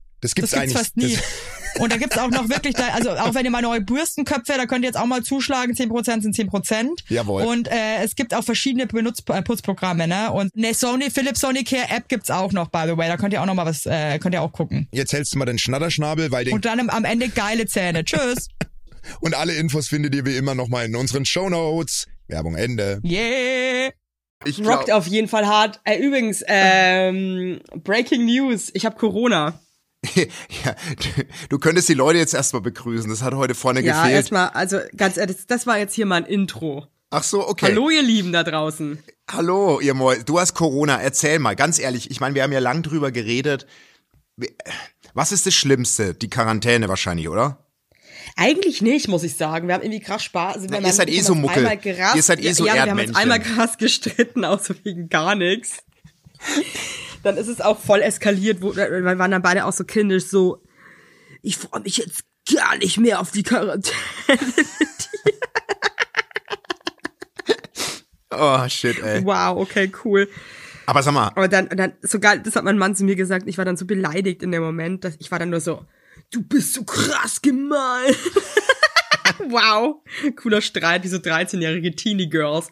Das 0.21 0.35
gibt's, 0.35 0.51
Das 0.51 0.61
gibt's 0.61 0.73
fast 0.73 0.97
nie. 0.97 1.15
Das, 1.15 1.81
Und 1.81 1.91
da 1.91 1.97
gibt's 1.97 2.17
auch 2.17 2.29
noch 2.29 2.49
wirklich, 2.49 2.75
da, 2.75 2.89
also 2.89 3.11
auch 3.11 3.33
wenn 3.33 3.45
ihr 3.45 3.51
mal 3.51 3.61
neue 3.61 3.81
Bürstenköpfe, 3.81 4.53
da 4.55 4.65
könnt 4.65 4.83
ihr 4.83 4.89
jetzt 4.89 4.97
auch 4.97 5.05
mal 5.05 5.23
zuschlagen, 5.23 5.73
10% 5.73 6.21
sind 6.21 6.35
10%. 6.35 6.89
Jawohl. 7.09 7.43
Und 7.43 7.67
äh, 7.69 8.03
es 8.03 8.15
gibt 8.15 8.33
auch 8.33 8.43
verschiedene 8.43 8.87
Benutz 8.87 9.23
äh, 9.27 9.41
Putzprogramme, 9.41 10.07
ne? 10.07 10.31
Und 10.31 10.55
eine 10.55 10.73
Sony, 10.73 11.09
Philips 11.09 11.39
Sonicare 11.39 11.89
App 11.89 12.07
gibt's 12.07 12.29
auch 12.29 12.51
noch, 12.51 12.69
by 12.69 12.83
the 12.85 12.97
way. 12.97 13.07
Da 13.07 13.17
könnt 13.17 13.33
ihr 13.33 13.41
auch 13.41 13.45
noch 13.45 13.55
mal 13.55 13.65
was, 13.65 13.85
äh, 13.85 14.19
könnt 14.19 14.35
ihr 14.35 14.41
auch 14.41 14.51
gucken. 14.51 14.87
jetzt 14.91 15.13
hältst 15.13 15.33
du 15.33 15.39
mal 15.39 15.45
den 15.45 15.57
Schnatterschnabel, 15.57 16.31
weil 16.31 16.45
den 16.45 16.53
Und 16.53 16.65
dann 16.65 16.89
am, 16.89 17.05
Ende 17.05 17.29
geile 17.29 17.65
Zähne. 17.65 18.05
Tschüss. 18.05 18.47
Und 19.19 19.35
alle 19.35 19.55
Infos 19.55 19.87
findet 19.87 20.13
ihr 20.13 20.25
wie 20.25 20.35
immer 20.35 20.53
nochmal 20.53 20.85
in 20.85 20.95
unseren 20.95 21.25
Shownotes. 21.25 22.07
Werbung 22.27 22.55
Ende. 22.55 23.01
Yeah. 23.03 23.91
Ich 24.45 24.59
Rockt 24.65 24.91
auf 24.91 25.07
jeden 25.07 25.27
Fall 25.27 25.47
hart. 25.47 25.79
Äh, 25.83 25.97
übrigens, 25.97 26.43
ähm, 26.47 27.59
Breaking 27.83 28.25
News. 28.25 28.71
Ich 28.73 28.85
habe 28.85 28.95
Corona. 28.95 29.59
ja, 30.15 30.75
du, 31.49 31.59
könntest 31.59 31.87
die 31.89 31.93
Leute 31.93 32.17
jetzt 32.17 32.33
erstmal 32.33 32.61
begrüßen. 32.61 33.09
Das 33.09 33.21
hat 33.21 33.33
heute 33.35 33.53
vorne 33.53 33.81
Ja, 33.81 34.01
gefehlt. 34.01 34.15
erstmal, 34.15 34.49
also 34.49 34.79
ganz 34.97 35.17
ehrlich, 35.17 35.37
das, 35.47 35.67
war 35.67 35.77
jetzt 35.77 35.93
hier 35.93 36.05
mal 36.05 36.15
ein 36.15 36.25
Intro. 36.25 36.87
Ach 37.11 37.23
so, 37.23 37.47
okay. 37.47 37.67
Hallo, 37.67 37.89
ihr 37.89 38.01
Lieben 38.01 38.31
da 38.31 38.43
draußen. 38.43 38.97
Hallo, 39.29 39.79
ihr 39.79 39.93
Mäu. 39.93 40.17
Du 40.25 40.39
hast 40.39 40.53
Corona. 40.53 40.99
Erzähl 40.99 41.39
mal, 41.39 41.55
ganz 41.55 41.77
ehrlich. 41.77 42.09
Ich 42.09 42.19
meine, 42.19 42.33
wir 42.35 42.43
haben 42.43 42.51
ja 42.53 42.59
lang 42.59 42.83
drüber 42.83 43.11
geredet. 43.11 43.67
Wie- 44.37 44.49
Was 45.13 45.31
ist 45.31 45.45
das 45.45 45.53
Schlimmste? 45.53 46.13
Die 46.15 46.29
Quarantäne 46.29 46.87
wahrscheinlich, 46.87 47.27
oder? 47.29 47.67
Eigentlich 48.37 48.81
nicht, 48.81 49.07
muss 49.07 49.23
ich 49.23 49.35
sagen. 49.35 49.67
Wir 49.67 49.75
haben 49.75 49.83
irgendwie 49.83 49.99
krass 49.99 50.23
Spaß. 50.23 50.55
Also, 50.55 50.67
Na, 50.69 50.79
ihr 50.79 50.93
seid 50.93 51.09
eh 51.09 51.21
so 51.21 51.35
Muckel. 51.35 51.63
Ihr 52.15 52.23
seid 52.23 52.39
eh 52.43 52.53
so 52.53 52.65
ja, 52.65 52.73
wir 52.75 52.81
haben 52.83 52.91
uns 52.91 52.99
Erdmännchen. 53.09 53.15
einmal 53.15 53.39
krass 53.41 53.77
gestritten, 53.77 54.45
außer 54.45 54.73
wegen 54.83 55.09
gar 55.09 55.35
nichts. 55.35 55.77
Dann 57.23 57.37
ist 57.37 57.47
es 57.47 57.61
auch 57.61 57.79
voll 57.79 58.01
eskaliert, 58.01 58.61
wo, 58.61 58.75
wir 58.75 59.19
waren 59.19 59.31
dann 59.31 59.41
beide 59.41 59.65
auch 59.65 59.73
so 59.73 59.83
kindisch, 59.83 60.25
so, 60.25 60.63
ich 61.41 61.57
freue 61.57 61.81
mich 61.81 61.97
jetzt 61.97 62.23
gar 62.53 62.77
nicht 62.77 62.97
mehr 62.97 63.19
auf 63.19 63.31
die 63.31 63.43
Quarantäne. 63.43 63.95
Oh, 68.33 68.67
shit, 68.69 68.97
ey. 69.03 69.25
Wow, 69.25 69.57
okay, 69.57 69.91
cool. 70.05 70.27
Aber 70.85 71.03
sag 71.03 71.13
mal, 71.13 71.27
Aber 71.27 71.47
dann, 71.47 71.69
dann, 71.69 71.93
so 72.01 72.19
geil, 72.19 72.41
das 72.43 72.55
hat 72.55 72.63
mein 72.63 72.77
Mann 72.77 72.95
zu 72.95 73.03
mir 73.03 73.15
gesagt, 73.15 73.47
ich 73.47 73.57
war 73.57 73.65
dann 73.65 73.77
so 73.77 73.85
beleidigt 73.85 74.41
in 74.41 74.51
dem 74.51 74.63
Moment, 74.63 75.03
dass 75.03 75.15
ich 75.19 75.31
war 75.31 75.39
dann 75.39 75.49
nur 75.49 75.59
so, 75.59 75.85
du 76.31 76.41
bist 76.41 76.73
so 76.73 76.83
krass 76.83 77.41
gemein. 77.41 78.15
wow. 79.49 80.01
Cooler 80.37 80.61
Streit, 80.61 81.03
wie 81.03 81.09
so 81.09 81.17
13-jährige 81.17 81.91
Teenie-Girls. 81.95 82.71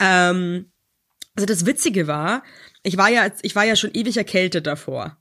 Ähm, 0.00 0.72
also 1.36 1.46
das 1.46 1.66
Witzige 1.66 2.06
war, 2.06 2.42
ich 2.84 2.96
war 2.96 3.08
ja, 3.10 3.26
ich 3.42 3.56
war 3.56 3.64
ja 3.64 3.74
schon 3.74 3.90
ewig 3.94 4.16
erkältet 4.16 4.66
davor. 4.68 5.16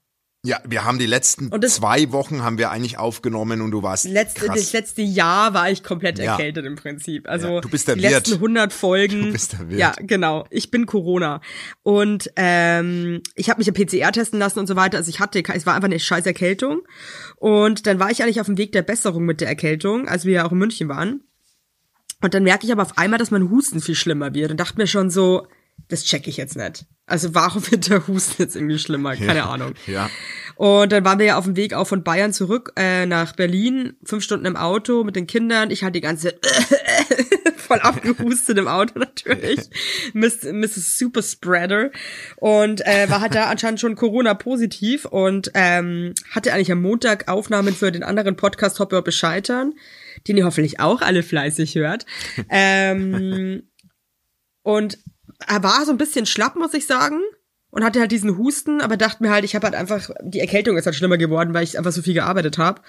ja, 0.46 0.60
wir 0.68 0.84
haben 0.84 1.00
die 1.00 1.06
letzten 1.06 1.50
zwei 1.70 2.12
Wochen 2.12 2.44
haben 2.44 2.58
wir 2.58 2.70
eigentlich 2.70 2.98
aufgenommen 2.98 3.62
und 3.62 3.72
du 3.72 3.82
warst 3.82 4.04
Letzte, 4.04 4.46
krass. 4.48 4.60
das 4.60 4.74
letzte 4.74 5.02
Jahr 5.02 5.54
war 5.54 5.72
ich 5.72 5.84
komplett 5.84 6.20
Ja. 6.20 6.34
erkältet 6.34 6.66
im 6.66 6.76
Prinzip. 6.76 7.30
Also 7.30 7.48
Ja, 7.48 7.62
du 7.62 7.70
bist 7.70 7.88
der 7.88 7.96
die 7.96 8.02
Wirt. 8.04 8.12
letzten 8.12 8.34
100 8.36 8.74
Folgen. 8.74 9.22
Du 9.28 9.32
bist 9.32 9.54
der 9.54 9.70
Wirt. 9.70 9.80
Ja, 9.80 9.94
genau. 10.02 10.46
Ich 10.50 10.70
bin 10.70 10.86
Corona 10.86 11.40
und 11.84 12.30
ähm, 12.36 13.22
ich 13.36 13.50
habe 13.50 13.60
mich 13.64 13.68
ja 13.68 13.74
PCR 13.74 14.12
testen 14.12 14.38
lassen 14.38 14.60
und 14.60 14.68
so 14.68 14.76
weiter. 14.76 14.98
Also 14.98 15.10
ich 15.10 15.22
hatte, 15.22 15.42
es 15.54 15.66
war 15.66 15.76
einfach 15.76 15.86
eine 15.88 16.00
scheiß 16.00 16.26
Erkältung 16.26 16.82
und 17.38 17.88
dann 17.88 18.00
war 18.00 18.12
ich 18.12 18.22
eigentlich 18.22 18.42
auf 18.42 18.48
dem 18.48 18.58
Weg 18.58 18.74
der 18.74 18.82
Besserung 18.82 19.24
mit 19.24 19.40
der 19.40 19.48
Erkältung, 19.48 20.10
als 20.10 20.26
wir 20.26 20.34
ja 20.34 20.46
auch 20.46 20.52
in 20.52 20.58
München 20.58 20.90
waren. 20.90 21.22
Und 22.22 22.34
dann 22.34 22.44
merke 22.44 22.66
ich 22.66 22.72
aber 22.74 22.82
auf 22.82 22.98
einmal, 22.98 23.18
dass 23.20 23.32
mein 23.32 23.50
Husten 23.50 23.80
viel 23.82 23.96
schlimmer 23.96 24.34
wird 24.34 24.52
und 24.52 24.58
dachte 24.60 24.78
mir 24.78 24.88
schon 24.88 25.10
so, 25.10 25.48
das 25.88 26.04
check 26.04 26.28
ich 26.28 26.38
jetzt 26.38 26.56
nicht. 26.56 26.86
Also 27.06 27.36
warum 27.36 27.70
wird 27.70 27.90
der 27.90 28.08
Husten 28.08 28.42
jetzt 28.42 28.56
irgendwie 28.56 28.80
schlimmer? 28.80 29.16
Keine 29.16 29.44
Ahnung. 29.44 29.74
Ja. 29.88 30.10
Und 30.56 30.92
dann 30.92 31.04
waren 31.04 31.20
wir 31.20 31.26
ja 31.26 31.38
auf 31.38 31.46
dem 31.46 31.56
Weg 31.56 31.74
auch 31.74 31.88
von 31.88 32.04
Bayern 32.04 32.32
zurück 32.32 32.72
äh, 32.76 33.06
nach 33.06 33.34
Berlin, 33.36 33.98
fünf 34.04 34.24
Stunden 34.24 34.46
im 34.46 34.56
Auto 34.56 35.04
mit 35.04 35.16
den 35.16 35.28
Kindern. 35.28 35.72
Ich 35.72 35.84
hatte 35.84 35.94
die 35.94 36.02
ganze 36.02 36.40
voll 37.58 37.80
abgehustet 37.80 38.58
im 38.58 38.68
Auto 38.68 39.00
natürlich. 39.00 39.60
Miss, 40.14 40.44
Mrs. 40.44 40.98
Super 40.98 41.22
Spreader. 41.22 41.92
Und 42.38 42.86
äh, 42.86 43.10
war 43.10 43.22
halt 43.22 43.36
da 43.36 43.46
anscheinend 43.46 43.80
schon 43.80 43.96
Corona-positiv 43.96 45.06
und 45.06 45.52
ähm, 45.56 46.14
hatte 46.32 46.54
eigentlich 46.54 46.72
am 46.72 46.82
Montag 46.82 47.28
Aufnahmen 47.28 47.74
für 47.74 47.92
den 47.92 48.04
anderen 48.04 48.36
Podcast 48.36 48.80
Hopper 48.80 49.02
Bescheitern, 49.02 49.74
den 50.28 50.38
ihr 50.38 50.46
hoffentlich 50.46 50.80
auch 50.80 51.02
alle 51.02 51.24
fleißig 51.24 51.76
hört. 51.76 52.06
Ähm, 52.50 53.64
und 54.62 54.98
er 55.48 55.64
war 55.64 55.86
so 55.86 55.92
ein 55.92 55.98
bisschen 55.98 56.26
schlapp, 56.26 56.56
muss 56.56 56.74
ich 56.74 56.86
sagen. 56.86 57.20
Und 57.70 57.84
hatte 57.84 58.00
halt 58.00 58.12
diesen 58.12 58.38
Husten, 58.38 58.82
aber 58.82 58.98
dachte 58.98 59.24
mir 59.24 59.32
halt, 59.32 59.44
ich 59.44 59.56
habe 59.56 59.66
halt 59.66 59.76
einfach, 59.76 60.12
die 60.22 60.40
Erkältung 60.40 60.78
ist 60.78 60.86
halt 60.86 60.96
schlimmer 60.96 61.18
geworden, 61.18 61.56
weil 61.56 61.64
ich 61.64 61.76
einfach 61.76 61.92
so 61.92 62.04
viel 62.04 62.14
gearbeitet 62.14 62.60
habe. 62.60 62.84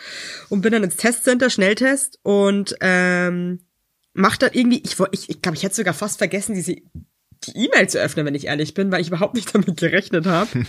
Und 0.51 0.61
bin 0.61 0.73
dann 0.73 0.85
ins 0.85 0.97
Testcenter, 0.97 1.49
Schnelltest 1.49 2.19
und 2.23 2.77
ähm, 2.83 3.61
mach 4.13 4.37
dann 4.37 4.51
irgendwie, 4.53 4.83
ich 4.85 4.97
ich, 5.13 5.31
ich 5.31 5.41
glaube, 5.41 5.57
ich 5.57 5.63
hätte 5.63 5.75
sogar 5.75 5.95
fast 5.95 6.19
vergessen, 6.19 6.55
diese 6.55 6.77
die 7.47 7.65
E-Mail 7.67 7.89
zu 7.89 7.99
öffnen, 7.99 8.27
wenn 8.27 8.35
ich 8.35 8.47
ehrlich 8.47 8.75
bin, 8.75 8.91
weil 8.91 9.01
ich 9.01 9.09
überhaupt 9.09 9.35
nicht 9.35 9.55
damit 9.55 9.77
gerechnet 9.77 10.27
habe. 10.27 10.67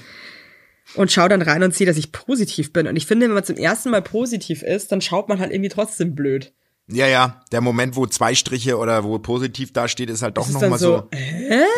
und 0.95 1.11
schau 1.11 1.27
dann 1.27 1.41
rein 1.41 1.63
und 1.63 1.73
sehe, 1.73 1.87
dass 1.87 1.97
ich 1.97 2.11
positiv 2.11 2.71
bin. 2.73 2.87
Und 2.87 2.95
ich 2.95 3.05
finde, 3.05 3.27
wenn 3.27 3.33
man 3.33 3.43
zum 3.43 3.57
ersten 3.57 3.89
Mal 3.89 4.01
positiv 4.01 4.61
ist, 4.61 4.91
dann 4.91 5.01
schaut 5.01 5.29
man 5.29 5.39
halt 5.39 5.51
irgendwie 5.51 5.69
trotzdem 5.69 6.15
blöd. 6.15 6.53
Ja, 6.87 7.07
ja, 7.07 7.41
der 7.51 7.61
Moment, 7.61 7.95
wo 7.95 8.05
zwei 8.05 8.35
Striche 8.35 8.77
oder 8.77 9.03
wo 9.03 9.17
positiv 9.17 9.73
da 9.73 9.87
steht, 9.87 10.09
ist 10.11 10.21
halt 10.21 10.37
doch 10.37 10.43
Das 10.43 10.49
ist 10.49 10.53
noch 10.53 10.61
dann 10.61 10.69
mal 10.69 10.77
so, 10.77 11.09
so. 11.11 11.17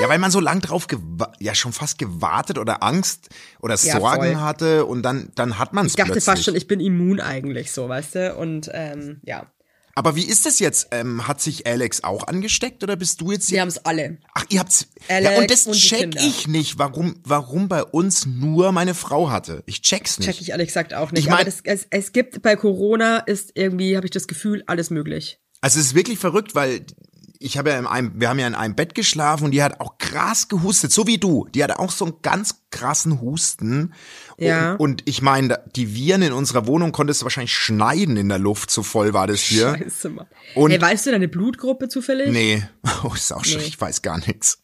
Ja, 0.01 0.09
weil 0.09 0.19
man 0.19 0.31
so 0.31 0.41
lang 0.41 0.59
drauf 0.59 0.85
ja 1.39 1.55
schon 1.55 1.71
fast 1.71 1.97
gewartet 1.97 2.57
oder 2.57 2.83
Angst 2.83 3.29
oder 3.61 3.75
Ja, 3.75 3.99
Sorgen 3.99 4.33
voll. 4.33 4.35
hatte 4.37 4.85
und 4.85 5.03
dann 5.03 5.29
dann 5.35 5.57
hat 5.59 5.71
man 5.71 5.85
es 5.85 5.93
Ich 5.93 5.95
dachte 5.95 6.11
plötzlich. 6.11 6.25
fast 6.25 6.43
schon, 6.43 6.55
ich 6.55 6.67
bin 6.67 6.81
immun 6.81 7.21
eigentlich 7.21 7.71
so, 7.71 7.87
weißt 7.87 8.15
du? 8.15 8.35
Und 8.35 8.69
ähm, 8.73 9.21
ja, 9.23 9.45
Aber 9.97 10.15
wie 10.15 10.25
ist 10.25 10.45
das 10.45 10.59
jetzt? 10.59 10.89
Ähm, 10.91 11.27
hat 11.27 11.41
sich 11.41 11.65
Alex 11.65 12.03
auch 12.03 12.27
angesteckt 12.27 12.83
oder 12.83 12.95
bist 12.95 13.19
du 13.19 13.31
jetzt? 13.31 13.49
wir 13.49 13.61
haben 13.61 13.67
es 13.67 13.83
alle. 13.83 14.19
Ach, 14.35 14.45
ihr 14.49 14.59
habt's. 14.59 14.85
Alex 15.07 15.31
ja, 15.33 15.41
und 15.41 15.49
das 15.49 15.65
und 15.65 15.73
check 15.73 15.99
Kinder. 16.01 16.21
ich 16.23 16.47
nicht, 16.47 16.77
warum 16.77 17.15
warum 17.23 17.67
bei 17.67 17.83
uns 17.83 18.27
nur 18.27 18.71
meine 18.71 18.93
Frau 18.93 19.31
hatte. 19.31 19.63
Ich 19.65 19.81
check's 19.81 20.19
nicht. 20.19 20.29
Check 20.29 20.39
ich 20.39 20.49
ehrlich 20.51 20.67
gesagt 20.67 20.93
auch 20.93 21.11
nicht. 21.11 21.23
Ich 21.23 21.29
mein- 21.31 21.45
das, 21.45 21.61
es, 21.63 21.87
es 21.89 22.11
gibt 22.11 22.43
bei 22.43 22.55
Corona 22.55 23.17
ist 23.17 23.53
irgendwie, 23.55 23.95
habe 23.97 24.05
ich 24.05 24.11
das 24.11 24.27
Gefühl, 24.27 24.63
alles 24.67 24.91
möglich. 24.91 25.39
Also 25.61 25.79
es 25.79 25.87
ist 25.87 25.95
wirklich 25.95 26.19
verrückt, 26.19 26.53
weil 26.53 26.85
ich 27.39 27.57
habe 27.57 27.69
ja 27.71 27.79
in 27.79 27.85
einem, 27.87 28.11
wir 28.19 28.29
haben 28.29 28.39
ja 28.39 28.47
in 28.47 28.55
einem 28.55 28.75
Bett 28.75 28.95
geschlafen 28.95 29.45
und 29.45 29.51
die 29.51 29.61
hat 29.63 29.79
auch 29.79 29.97
krass 29.97 30.47
gehustet, 30.47 30.91
so 30.91 31.07
wie 31.07 31.17
du. 31.17 31.47
Die 31.53 31.63
hatte 31.63 31.79
auch 31.79 31.91
so 31.91 32.05
einen 32.05 32.15
ganz 32.21 32.63
krassen 32.71 33.21
Husten. 33.21 33.93
Ja. 34.37 34.71
Und, 34.73 34.79
und 34.79 35.03
ich 35.05 35.21
meine, 35.21 35.59
die 35.75 35.93
Viren 35.95 36.21
in 36.21 36.33
unserer 36.33 36.67
Wohnung 36.67 36.91
konntest 36.91 37.21
du 37.21 37.25
wahrscheinlich 37.25 37.53
schneiden 37.53 38.17
in 38.17 38.29
der 38.29 38.39
Luft, 38.39 38.71
so 38.71 38.83
voll 38.83 39.13
war 39.13 39.27
das 39.27 39.39
hier. 39.41 39.77
Scheiße, 39.77 40.09
Mann. 40.09 40.27
Und- 40.55 40.71
hey, 40.71 40.81
weißt 40.81 41.05
du 41.05 41.11
deine 41.11 41.27
Blutgruppe 41.27 41.87
zufällig? 41.89 42.31
Nee, 42.31 42.63
oh, 43.03 43.13
ist 43.13 43.31
auch 43.33 43.45
schon, 43.45 43.61
Nee. 43.61 43.67
ich 43.67 43.79
weiß 43.79 44.01
gar 44.01 44.17
nichts. 44.19 44.59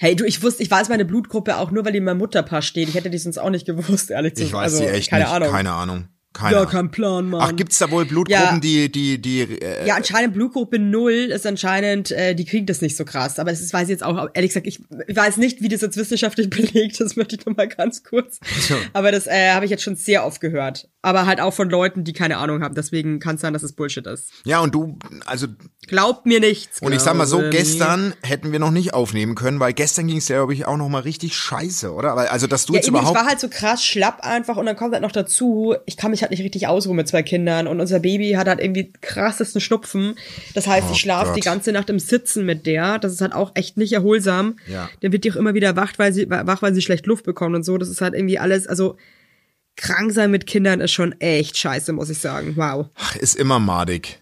Hey, 0.00 0.14
du, 0.14 0.24
ich 0.24 0.42
wusste, 0.42 0.62
ich 0.62 0.70
weiß 0.70 0.88
meine 0.90 1.04
Blutgruppe 1.04 1.56
auch 1.56 1.70
nur, 1.72 1.84
weil 1.84 1.90
die 1.92 1.98
in 1.98 2.04
meinem 2.04 2.18
Mutterpaar 2.18 2.62
steht. 2.62 2.88
Ich 2.88 2.94
hätte 2.94 3.10
die 3.10 3.18
sonst 3.18 3.38
auch 3.38 3.50
nicht 3.50 3.66
gewusst, 3.66 4.10
ehrlich 4.10 4.36
zu 4.36 4.44
Ich 4.44 4.52
weiß 4.52 4.74
also, 4.74 4.84
die 4.84 4.88
echt 4.90 5.10
keine 5.10 5.24
nicht. 5.24 5.32
Ahnung. 5.32 5.50
Keine 5.50 5.72
Ahnung. 5.72 6.08
Keine 6.38 6.56
ja, 6.56 6.66
kein 6.66 6.90
Plan, 6.90 7.28
Mann. 7.30 7.40
Ach, 7.42 7.56
gibt's 7.56 7.78
da 7.78 7.90
wohl 7.90 8.04
Blutgruppen, 8.04 8.54
Ja. 8.54 8.58
die, 8.60 8.92
die, 8.92 9.20
die, 9.20 9.40
äh, 9.40 9.86
Ja, 9.86 9.96
anscheinend 9.96 10.34
Blutgruppe 10.34 10.78
0 10.78 11.12
ist 11.32 11.46
anscheinend, 11.46 12.12
äh, 12.12 12.34
die 12.34 12.44
kriegen 12.44 12.66
das 12.66 12.80
nicht 12.80 12.96
so 12.96 13.04
krass. 13.04 13.38
Aber 13.40 13.50
das 13.50 13.60
ist, 13.60 13.72
weiß 13.72 13.84
ich 13.84 13.88
jetzt 13.90 14.04
auch, 14.04 14.28
ehrlich 14.34 14.50
gesagt, 14.50 14.66
ich, 14.68 14.80
ich 15.08 15.16
weiß 15.16 15.36
nicht, 15.38 15.62
wie 15.62 15.68
das 15.68 15.80
jetzt 15.80 15.96
wissenschaftlich 15.96 16.48
belegt 16.50 17.00
ist, 17.00 17.16
möchte 17.16 17.34
ich 17.36 17.44
noch 17.44 17.56
mal 17.56 17.66
ganz 17.66 18.04
kurz. 18.04 18.38
Aber 18.92 19.10
das 19.10 19.26
äh, 19.26 19.50
habe 19.50 19.64
ich 19.64 19.70
jetzt 19.72 19.82
schon 19.82 19.96
sehr 19.96 20.24
oft 20.24 20.40
gehört. 20.40 20.88
Aber 21.02 21.26
halt 21.26 21.40
auch 21.40 21.54
von 21.54 21.70
Leuten, 21.70 22.04
die 22.04 22.12
keine 22.12 22.36
Ahnung 22.38 22.62
haben. 22.62 22.74
Deswegen 22.74 23.18
kann 23.18 23.34
es 23.36 23.40
sein, 23.40 23.52
dass 23.52 23.62
es 23.62 23.72
Bullshit 23.72 24.06
ist. 24.06 24.30
ja, 24.44 24.60
und 24.60 24.74
du, 24.74 24.98
also, 25.26 25.46
Glaubt 25.86 26.26
mir 26.26 26.38
nichts. 26.38 26.82
und 26.82 26.92
ich 26.92 27.00
sag 27.00 27.14
mal 27.16 27.26
so, 27.26 27.38
gestern 27.50 28.12
hätten 28.22 28.52
wir 28.52 28.58
noch 28.58 28.70
nicht 28.70 28.92
aufnehmen 28.94 29.34
können, 29.34 29.58
weil 29.58 29.72
gestern 29.72 30.06
ging's 30.06 30.28
ja, 30.28 30.36
glaube 30.36 30.52
ich, 30.54 30.66
auch 30.66 30.76
noch 30.76 30.88
mal 30.90 31.00
richtig 31.00 31.34
scheiße, 31.36 31.92
oder? 31.92 32.14
Weil, 32.14 32.28
Also, 32.28 32.46
dass 32.46 32.66
du 32.66 32.74
Ja, 32.74 32.76
jetzt 32.78 32.84
ich 32.86 32.90
überhaupt, 32.90 33.16
war 33.16 33.26
halt 33.26 33.40
so 33.40 33.48
krass 33.48 33.82
schlapp 33.84 34.20
einfach 34.20 34.56
und 34.58 34.66
dann 34.66 34.76
kommt 34.76 34.92
halt 34.92 35.02
noch 35.02 35.12
dazu, 35.12 35.74
ich 35.86 35.96
kann 35.96 36.10
mich 36.10 36.20
halt 36.22 36.27
nicht 36.30 36.42
richtig 36.42 36.66
ausruhen 36.66 36.96
mit 36.96 37.08
zwei 37.08 37.22
Kindern 37.22 37.66
und 37.66 37.80
unser 37.80 38.00
Baby 38.00 38.32
hat 38.32 38.48
halt 38.48 38.60
irgendwie 38.60 38.92
krassesten 39.00 39.60
Schnupfen. 39.60 40.16
Das 40.54 40.66
heißt, 40.66 40.88
ich 40.92 40.98
schlafe 40.98 41.32
Oh 41.32 41.34
die 41.34 41.40
ganze 41.40 41.72
Nacht 41.72 41.90
im 41.90 41.98
Sitzen 41.98 42.44
mit 42.46 42.66
der. 42.66 42.98
Das 42.98 43.12
ist 43.12 43.20
halt 43.20 43.32
auch 43.32 43.52
echt 43.54 43.76
nicht 43.76 43.92
erholsam. 43.92 44.56
Ja. 44.66 44.88
Dann 45.00 45.12
wird 45.12 45.24
die 45.24 45.32
auch 45.32 45.36
immer 45.36 45.54
wieder 45.54 45.76
wach, 45.76 45.92
weil 45.96 46.12
sie, 46.12 46.28
wach, 46.28 46.62
weil 46.62 46.74
sie 46.74 46.82
schlecht 46.82 47.06
Luft 47.06 47.24
bekommt 47.24 47.54
und 47.54 47.64
so. 47.64 47.78
Das 47.78 47.88
ist 47.88 48.00
halt 48.00 48.14
irgendwie 48.14 48.38
alles, 48.38 48.66
also 48.66 48.96
krank 49.76 50.12
sein 50.12 50.30
mit 50.30 50.46
Kindern 50.46 50.80
ist 50.80 50.92
schon 50.92 51.18
echt 51.20 51.56
scheiße, 51.56 51.92
muss 51.92 52.10
ich 52.10 52.18
sagen. 52.18 52.54
Wow. 52.56 52.86
ach, 52.94 53.16
ist 53.16 53.36
immer 53.36 53.58
madig. 53.58 54.20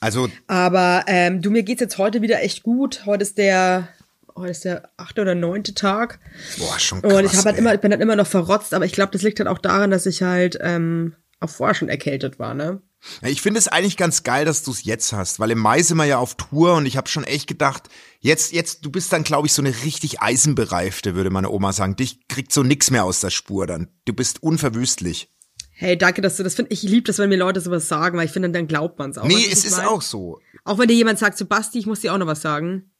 Also, 0.00 0.28
Aber 0.46 1.04
ähm, 1.06 1.40
du, 1.40 1.50
mir 1.50 1.62
geht's 1.62 1.80
jetzt 1.80 1.98
heute 1.98 2.20
wieder 2.20 2.42
echt 2.42 2.62
gut. 2.62 3.06
Heute 3.06 3.22
ist 3.22 3.38
der, 3.38 3.88
heute 4.36 4.50
ist 4.50 4.64
der 4.64 4.90
achte 4.96 5.22
oder 5.22 5.34
neunte 5.34 5.74
Tag. 5.74 6.20
boah, 6.58 6.78
schon 6.78 7.02
krass. 7.02 7.12
Und 7.12 7.24
ich 7.24 7.36
habe 7.36 7.46
halt 7.46 7.56
ey. 7.56 7.60
immer, 7.60 7.74
ich 7.74 7.80
bin 7.80 7.90
halt 7.90 8.02
immer 8.02 8.16
noch 8.16 8.26
verrotzt, 8.26 8.74
aber 8.74 8.84
ich 8.84 8.92
glaube, 8.92 9.12
das 9.12 9.22
liegt 9.22 9.38
halt 9.38 9.48
auch 9.48 9.58
daran, 9.58 9.90
dass 9.90 10.06
ich 10.06 10.22
halt 10.22 10.58
ähm, 10.60 11.14
auch 11.40 11.50
vorher 11.50 11.74
schon 11.74 11.88
erkältet 11.88 12.38
war, 12.38 12.54
ne? 12.54 12.80
Ich 13.22 13.42
finde 13.42 13.58
es 13.58 13.68
eigentlich 13.68 13.96
ganz 13.96 14.22
geil, 14.22 14.44
dass 14.44 14.62
du 14.62 14.72
es 14.72 14.84
jetzt 14.84 15.12
hast, 15.12 15.38
weil 15.38 15.50
im 15.50 15.58
Mai 15.58 15.82
sind 15.82 15.96
wir 15.96 16.06
ja 16.06 16.18
auf 16.18 16.34
Tour 16.34 16.74
und 16.74 16.86
ich 16.86 16.96
habe 16.96 17.08
schon 17.08 17.24
echt 17.24 17.46
gedacht, 17.46 17.88
jetzt, 18.20 18.52
jetzt, 18.52 18.84
du 18.84 18.90
bist 18.90 19.12
dann, 19.12 19.22
glaube 19.22 19.46
ich, 19.46 19.52
so 19.52 19.62
eine 19.62 19.74
richtig 19.84 20.20
eisenbereifte, 20.20 21.14
würde 21.14 21.30
meine 21.30 21.50
Oma 21.50 21.72
sagen. 21.72 21.94
Dich 21.94 22.26
kriegt 22.28 22.52
so 22.52 22.62
nix 22.62 22.90
mehr 22.90 23.04
aus 23.04 23.20
der 23.20 23.30
Spur 23.30 23.66
dann. 23.66 23.88
Du 24.06 24.12
bist 24.12 24.42
unverwüstlich. 24.42 25.30
Hey, 25.72 25.96
danke, 25.96 26.22
dass 26.22 26.36
du 26.36 26.42
das 26.42 26.54
findest. 26.54 26.82
Ich 26.82 26.90
liebe 26.90 27.06
das, 27.06 27.18
wenn 27.18 27.28
mir 27.28 27.36
Leute 27.36 27.60
sowas 27.60 27.86
sagen, 27.86 28.16
weil 28.16 28.24
ich 28.24 28.32
finde, 28.32 28.50
dann 28.50 28.66
glaubt 28.66 28.98
man's 28.98 29.18
auch. 29.18 29.26
nee, 29.26 29.46
es 29.50 29.64
ist 29.64 29.76
mein? 29.76 29.86
auch 29.86 30.02
so. 30.02 30.40
Auch 30.64 30.78
wenn 30.78 30.88
dir 30.88 30.94
jemand 30.94 31.18
sagt, 31.18 31.36
so 31.36 31.44
Basti, 31.44 31.78
ich 31.78 31.86
muss 31.86 32.00
dir 32.00 32.14
auch 32.14 32.18
noch 32.18 32.26
was 32.26 32.40
sagen. 32.40 32.90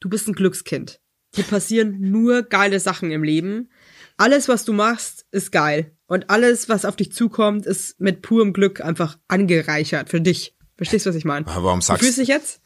Du 0.00 0.08
bist 0.08 0.28
ein 0.28 0.34
Glückskind. 0.34 1.00
Dir 1.36 1.44
passieren 1.44 2.00
nur 2.00 2.42
geile 2.42 2.80
Sachen 2.80 3.10
im 3.10 3.22
Leben. 3.22 3.70
Alles, 4.16 4.48
was 4.48 4.64
du 4.64 4.72
machst, 4.72 5.26
ist 5.30 5.52
geil. 5.52 5.92
Und 6.06 6.30
alles, 6.30 6.68
was 6.68 6.84
auf 6.84 6.96
dich 6.96 7.12
zukommt, 7.12 7.66
ist 7.66 8.00
mit 8.00 8.22
purem 8.22 8.52
Glück 8.52 8.80
einfach 8.80 9.18
angereichert 9.28 10.08
für 10.08 10.20
dich. 10.20 10.56
Verstehst 10.76 11.06
du, 11.06 11.10
was 11.10 11.16
ich 11.16 11.24
meine? 11.24 11.46
Aber 11.46 11.64
warum 11.64 11.80
Du 11.80 11.86
sagst 11.86 12.02
fühlst 12.02 12.18
dich 12.18 12.28
jetzt? 12.28 12.60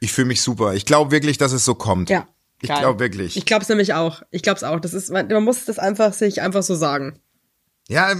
Ich 0.00 0.12
fühle 0.12 0.28
mich 0.28 0.42
super. 0.42 0.74
Ich 0.74 0.86
glaube 0.86 1.10
wirklich, 1.10 1.38
dass 1.38 1.52
es 1.52 1.64
so 1.64 1.74
kommt. 1.74 2.10
Ja. 2.10 2.26
Ich 2.62 2.68
glaube 2.68 2.98
wirklich. 3.00 3.36
Ich 3.36 3.44
glaube 3.44 3.62
es 3.62 3.68
nämlich 3.68 3.92
auch. 3.94 4.22
Ich 4.30 4.42
glaube 4.42 4.56
es 4.56 4.64
auch. 4.64 4.80
Das 4.80 4.94
ist, 4.94 5.10
man 5.10 5.28
man 5.28 5.44
muss 5.44 5.66
das 5.66 5.78
einfach 5.78 6.12
sich 6.14 6.40
einfach 6.40 6.62
so 6.62 6.74
sagen. 6.74 7.20
Ja, 7.88 8.14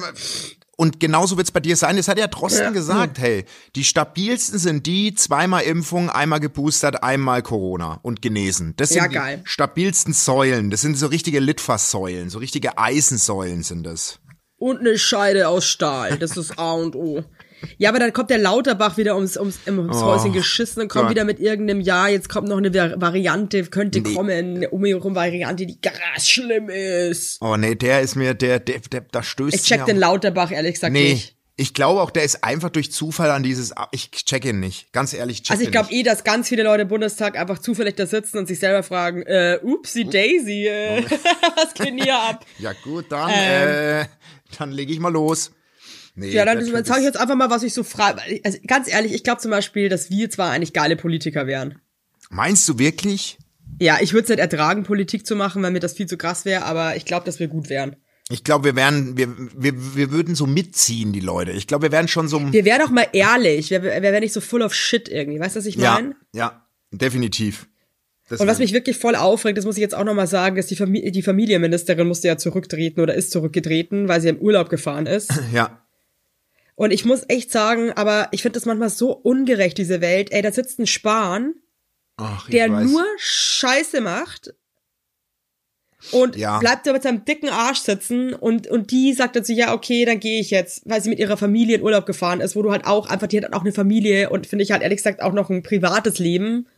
und 0.77 1.01
genauso 1.01 1.37
wird's 1.37 1.51
bei 1.51 1.61
dir 1.61 1.75
sein. 1.77 1.97
Das 1.97 2.07
hat 2.09 2.19
ja 2.19 2.27
Drosten 2.27 2.65
Ja. 2.65 2.71
gesagt, 2.71 3.19
hey, 3.19 3.45
die 3.75 3.85
stabilsten 3.85 4.59
sind 4.59 4.87
die, 4.87 5.15
zweimal 5.15 5.63
Impfung, 5.65 6.11
einmal 6.11 6.39
geboostert, 6.41 7.03
einmal 7.03 7.43
Corona 7.43 7.99
und 8.03 8.21
genesen. 8.23 8.75
Das 8.77 8.91
sind 8.91 8.99
Ja, 8.99 9.09
die 9.09 9.15
geil. 9.15 9.41
stabilsten 9.45 10.13
Säulen. 10.13 10.71
Das 10.71 10.83
sind 10.83 10.97
so 10.99 11.07
richtige 11.07 11.41
Litfaßsäulen, 11.41 12.31
so 12.31 12.39
richtige 12.39 12.79
Eisensäulen 12.79 13.63
sind 13.63 13.85
das. 13.85 14.21
Und 14.59 14.81
eine 14.81 14.97
Scheide 14.99 15.49
aus 15.49 15.67
Stahl. 15.67 16.17
Das 16.19 16.37
ist 16.37 16.59
A 16.59 16.73
und 16.73 16.95
O. 16.97 17.23
Ja, 17.79 17.89
aber 17.91 17.99
dann 17.99 18.13
kommt 18.13 18.31
der 18.31 18.39
Lauterbach 18.39 18.97
wieder 18.97 19.17
ums, 19.17 19.37
ums, 19.37 19.59
ums 19.67 20.03
Häuschen 20.03 20.33
geschissen 20.33 20.83
und 20.83 20.89
kommt 20.89 21.05
Gott. 21.05 21.11
wieder 21.11 21.25
mit 21.25 21.41
irgendeinem 21.41 21.81
Ja, 21.81 22.07
jetzt 22.09 22.29
kommt 22.29 22.49
noch 22.49 22.59
eine 22.59 22.69
Vari- 22.71 23.01
Variante, 23.01 23.65
könnte 23.65 24.03
kommen, 24.03 24.57
eine 24.57 24.71
Omikron-Variante, 24.73 25.67
die 25.67 25.81
krass 25.81 26.29
schlimm 26.29 26.69
ist. 26.69 27.39
Oh 27.41 27.57
nee, 27.57 27.75
der 27.75 28.01
ist 28.03 28.15
mir, 28.17 28.35
der, 28.35 28.59
der, 28.61 28.81
der 28.81 29.01
da 29.11 29.23
stößt 29.23 29.55
Ich 29.55 29.63
check 29.63 29.85
den 29.87 29.97
Lauterbach 29.99 30.51
ehrlich 30.51 30.75
gesagt 30.75 30.93
Nee, 30.93 31.15
nicht. 31.15 31.37
ich 31.57 31.73
glaube 31.73 32.03
auch, 32.03 32.11
der 32.11 32.25
ist 32.25 32.45
einfach 32.45 32.69
durch 32.71 32.93
Zufall 32.93 33.31
an 33.31 33.43
dieses, 33.43 33.73
ich 33.91 34.11
check 34.11 34.45
ihn 34.45 34.61
nicht. 34.61 34.93
Ganz 34.93 35.15
ehrlich, 35.15 35.43
check 35.43 35.53
Also 35.53 35.63
ich 35.65 35.71
glaube 35.73 35.91
eh, 35.93 36.03
dass 36.03 36.25
ganz 36.25 36.49
viele 36.51 36.63
Leute 36.63 36.83
im 36.83 36.89
Bundestag 36.89 37.39
einfach 37.39 37.59
zufällig 37.59 37.97
da 37.97 38.07
sitzen 38.07 38.37
und 38.39 38.49
sich 38.49 38.59
selber 38.59 38.83
fragen, 38.83 39.23
äh, 39.23 39.59
upsi 39.63 40.05
Daisy, 40.05 40.67
äh, 40.69 41.03
was 41.57 41.73
geht 41.75 41.87
denn 41.87 41.99
hier 42.03 42.17
ab? 42.19 42.45
Ja 42.59 42.73
gut, 42.85 43.07
dann, 43.11 43.31
äh, 43.31 44.05
dann 44.59 44.73
lege 44.73 44.93
ich 44.93 44.99
mal 45.01 45.13
los. 45.13 45.53
Nee. 46.17 46.31
Ja, 46.31 46.47
dann, 46.47 46.65
sage 46.65 47.01
ich 47.01 47.05
jetzt 47.05 47.19
einfach 47.19 47.37
mal, 47.37 47.51
was 47.51 47.63
ich 47.63 47.75
so 47.75 47.85
frage. 47.85 48.21
Also 48.43 48.59
ganz 48.67 48.91
ehrlich, 48.91 49.13
ich 49.13 49.23
glaube 49.23 49.41
zum 49.41 49.51
Beispiel, 49.51 49.91
dass 49.91 50.11
wir 50.11 50.31
zwar 50.31 50.51
eigentlich 50.51 50.73
geile 50.73 50.97
Politiker 50.97 51.47
wären. 51.47 51.79
Meinst 52.31 52.67
du 52.69 52.79
wirklich? 52.79 53.39
Ja, 53.79 53.99
ich 54.01 54.15
würde 54.15 54.23
es 54.25 54.29
nicht 54.31 54.39
ertragen, 54.39 54.83
Politik 54.83 55.27
zu 55.27 55.37
machen, 55.37 55.63
weil 55.63 55.73
mir 55.73 55.81
das 55.81 55.93
viel 55.93 56.07
zu 56.07 56.17
krass 56.17 56.47
wäre, 56.47 56.65
aber 56.65 56.97
ich 56.97 57.05
glaube, 57.05 57.27
dass 57.27 57.39
wir 57.39 57.49
gut 57.49 57.69
wären. 57.69 57.97
Ich 58.31 58.43
glaube, 58.43 58.65
wir 58.65 58.77
wären, 58.77 59.17
wir, 59.17 59.29
wir, 59.57 59.95
wir 59.95 60.11
würden 60.11 60.35
so 60.35 60.47
mitziehen, 60.47 61.13
die 61.13 61.21
Leute. 61.21 61.53
Ich 61.53 61.67
glaube, 61.67 61.85
wir 61.85 61.93
wären 61.93 62.09
schon 62.09 62.29
so. 62.29 62.41
Wir 62.53 62.65
wären 62.65 62.81
doch 62.81 62.91
mal 62.91 63.07
ehrlich, 63.13 63.71
wir, 63.71 63.83
wir 63.83 64.03
wären 64.03 64.21
nicht 64.21 64.33
so 64.33 64.41
full 64.41 64.63
of 64.63 64.75
shit 64.75 65.09
irgendwie. 65.09 65.39
Weißt 65.39 65.55
du, 65.55 65.61
was 65.61 65.67
ich 65.67 65.77
ja, 65.77 65.95
meine? 65.95 66.17
ja, 66.33 66.67
definitiv. 66.91 67.69
Das 68.29 68.41
Und 68.41 68.49
was 68.49 68.59
mich 68.59 68.73
wirklich 68.73 68.97
voll 68.97 69.15
aufregt, 69.15 69.59
das 69.59 69.65
muss 69.65 69.77
ich 69.77 69.83
jetzt 69.83 69.95
auch 69.95 70.03
nochmal 70.03 70.27
sagen, 70.27 70.57
dass 70.57 70.67
die, 70.67 70.75
Famili 70.75 71.13
die 71.13 71.23
Familienministerin 71.23 72.09
musste 72.09 72.27
ja 72.27 72.37
zurücktreten 72.37 73.01
oder 73.01 73.15
ist 73.15 73.31
zurückgetreten, 73.31 74.09
weil 74.09 74.21
sie 74.21 74.29
im 74.29 74.39
Urlaub 74.39 74.71
gefahren 74.71 75.07
ist. 75.07 75.31
ja, 75.53 75.86
Und 76.77 76.93
ich 76.93 77.05
muss 77.05 77.25
echt 77.29 77.51
sagen, 77.51 77.93
aber 77.93 78.29
ich 78.33 78.43
finde 78.43 78.59
das 78.59 78.67
manchmal 78.67 78.91
so 78.91 79.13
ungerecht, 79.13 79.79
diese 79.79 80.01
Welt. 80.01 80.31
Ey, 80.31 80.43
da 80.43 80.53
sitzt 80.53 80.79
ein 80.79 80.87
Spahn, 80.87 81.55
Ach, 82.19 82.49
der 82.51 82.71
weiß. 82.71 82.89
nur 82.91 83.05
Scheiße 83.17 84.01
macht 84.03 84.55
und 86.13 86.37
Ja. 86.37 86.59
bleibt 86.59 86.87
da 86.87 86.93
mit 86.93 87.03
seinem 87.03 87.25
dicken 87.25 87.49
Arsch 87.49 87.79
sitzen 87.81 88.35
und, 88.35 88.67
und 88.67 88.91
die 88.91 89.15
sagt 89.15 89.37
dazu, 89.37 89.53
ja, 89.53 89.73
okay, 89.73 90.05
dann 90.05 90.21
gehe 90.21 90.39
ich 90.41 90.51
jetzt, 90.51 90.83
weil 90.89 91.03
sie 91.03 91.09
mit 91.09 91.19
ihrer 91.19 91.39
Familie 91.39 91.77
in 91.77 91.83
Urlaub 91.83 92.05
gefahren 92.07 92.41
ist, 92.41 92.55
wo 92.57 92.63
du 92.63 92.71
halt 92.71 92.87
auch 92.87 93.09
einfach, 93.09 93.27
die 93.27 93.43
hat 93.43 93.53
auch 93.55 93.63
eine 93.63 93.73
Familie 93.73 94.29
und 94.31 94.47
finde 94.47 94.63
ich 94.63 94.71
halt 94.71 94.83
ehrlich 94.83 94.99
gesagt 94.99 95.23
auch 95.23 95.33
noch 95.33 95.49
ein 95.51 95.63
privates 95.63 96.19
Leben. 96.19 96.69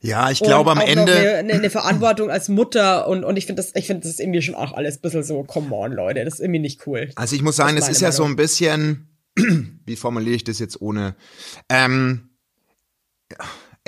Ja, 0.00 0.30
ich 0.30 0.40
glaube 0.40 0.70
am 0.70 0.80
Ende. 0.80 1.36
Eine, 1.38 1.54
eine, 1.54 1.70
Verantwortung 1.70 2.30
als 2.30 2.48
Mutter 2.48 3.08
und, 3.08 3.24
und 3.24 3.36
ich 3.36 3.46
finde 3.46 3.62
das, 3.62 3.72
ich 3.74 3.86
finde 3.86 4.02
das 4.02 4.12
ist 4.12 4.20
irgendwie 4.20 4.42
schon 4.42 4.54
auch 4.54 4.72
alles 4.72 4.96
ein 4.96 5.00
bisschen 5.00 5.22
so, 5.22 5.42
come 5.42 5.74
on, 5.74 5.92
Leute, 5.92 6.24
das 6.24 6.34
ist 6.34 6.40
irgendwie 6.40 6.60
nicht 6.60 6.86
cool. 6.86 7.10
Also 7.16 7.36
ich 7.36 7.42
muss 7.42 7.56
sagen, 7.56 7.76
Das 7.76 7.84
es 7.84 7.90
ist 7.90 7.96
ist 7.96 8.02
ja 8.02 8.08
meine 8.08 8.16
so 8.16 8.24
ein 8.24 8.36
bisschen, 8.36 9.08
wie 9.86 9.96
formuliere 9.96 10.36
ich 10.36 10.44
das 10.44 10.58
jetzt 10.58 10.80
ohne, 10.80 11.16
ähm, 11.68 12.30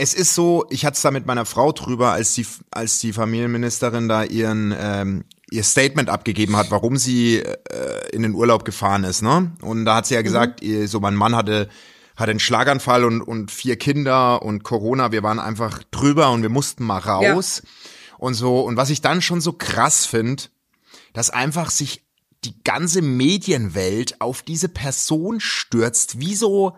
es 0.01 0.15
ist 0.15 0.35
so, 0.35 0.65
ich 0.71 0.87
hatte 0.87 0.95
es 0.95 1.03
da 1.03 1.11
mit 1.11 1.27
meiner 1.27 1.45
Frau 1.45 1.73
drüber, 1.73 2.13
als 2.13 2.35
die, 2.35 2.47
als 2.71 3.01
die 3.01 3.13
Familienministerin 3.13 4.09
da 4.09 4.23
ihren, 4.23 4.73
ähm, 4.79 5.25
ihr 5.51 5.65
Statement 5.65 6.09
abgegeben 6.09 6.57
hat, 6.57 6.71
warum 6.71 6.97
sie 6.97 7.39
äh, 7.39 8.09
in 8.13 8.23
den 8.23 8.35
Urlaub 8.35 8.65
gefahren 8.65 9.03
ist, 9.03 9.23
ne? 9.23 9.53
Und 9.61 9.85
da 9.87 9.97
hat 9.97 10.07
sie 10.07 10.15
ja 10.15 10.23
gesagt, 10.23 10.63
ihr, 10.63 10.87
so 10.87 11.01
mein 11.01 11.17
Mann 11.17 11.35
hatte, 11.35 11.69
hatte 12.19 12.33
einen 12.33 12.41
Schlaganfall 12.41 13.05
und, 13.05 13.23
und 13.23 13.51
vier 13.51 13.77
Kinder 13.77 14.43
und 14.43 14.65
Corona, 14.65 15.13
wir 15.13 15.23
waren 15.23 15.39
einfach 15.39 15.83
drüber 15.91 16.31
und 16.33 16.43
wir 16.43 16.49
mussten 16.49 16.85
mal 16.85 16.99
raus 16.99 17.63
und 18.19 18.35
so. 18.35 18.61
Und 18.61 18.77
was 18.77 18.91
ich 18.91 19.01
dann 19.01 19.23
schon 19.23 19.41
so 19.41 19.53
krass 19.53 20.05
finde, 20.05 20.45
dass 21.13 21.31
einfach 21.31 21.71
sich 21.71 22.05
die 22.45 22.63
ganze 22.63 23.03
Medienwelt 23.03 24.21
auf 24.21 24.43
diese 24.43 24.69
Person 24.69 25.41
stürzt, 25.41 26.21
wie 26.21 26.35
so, 26.35 26.77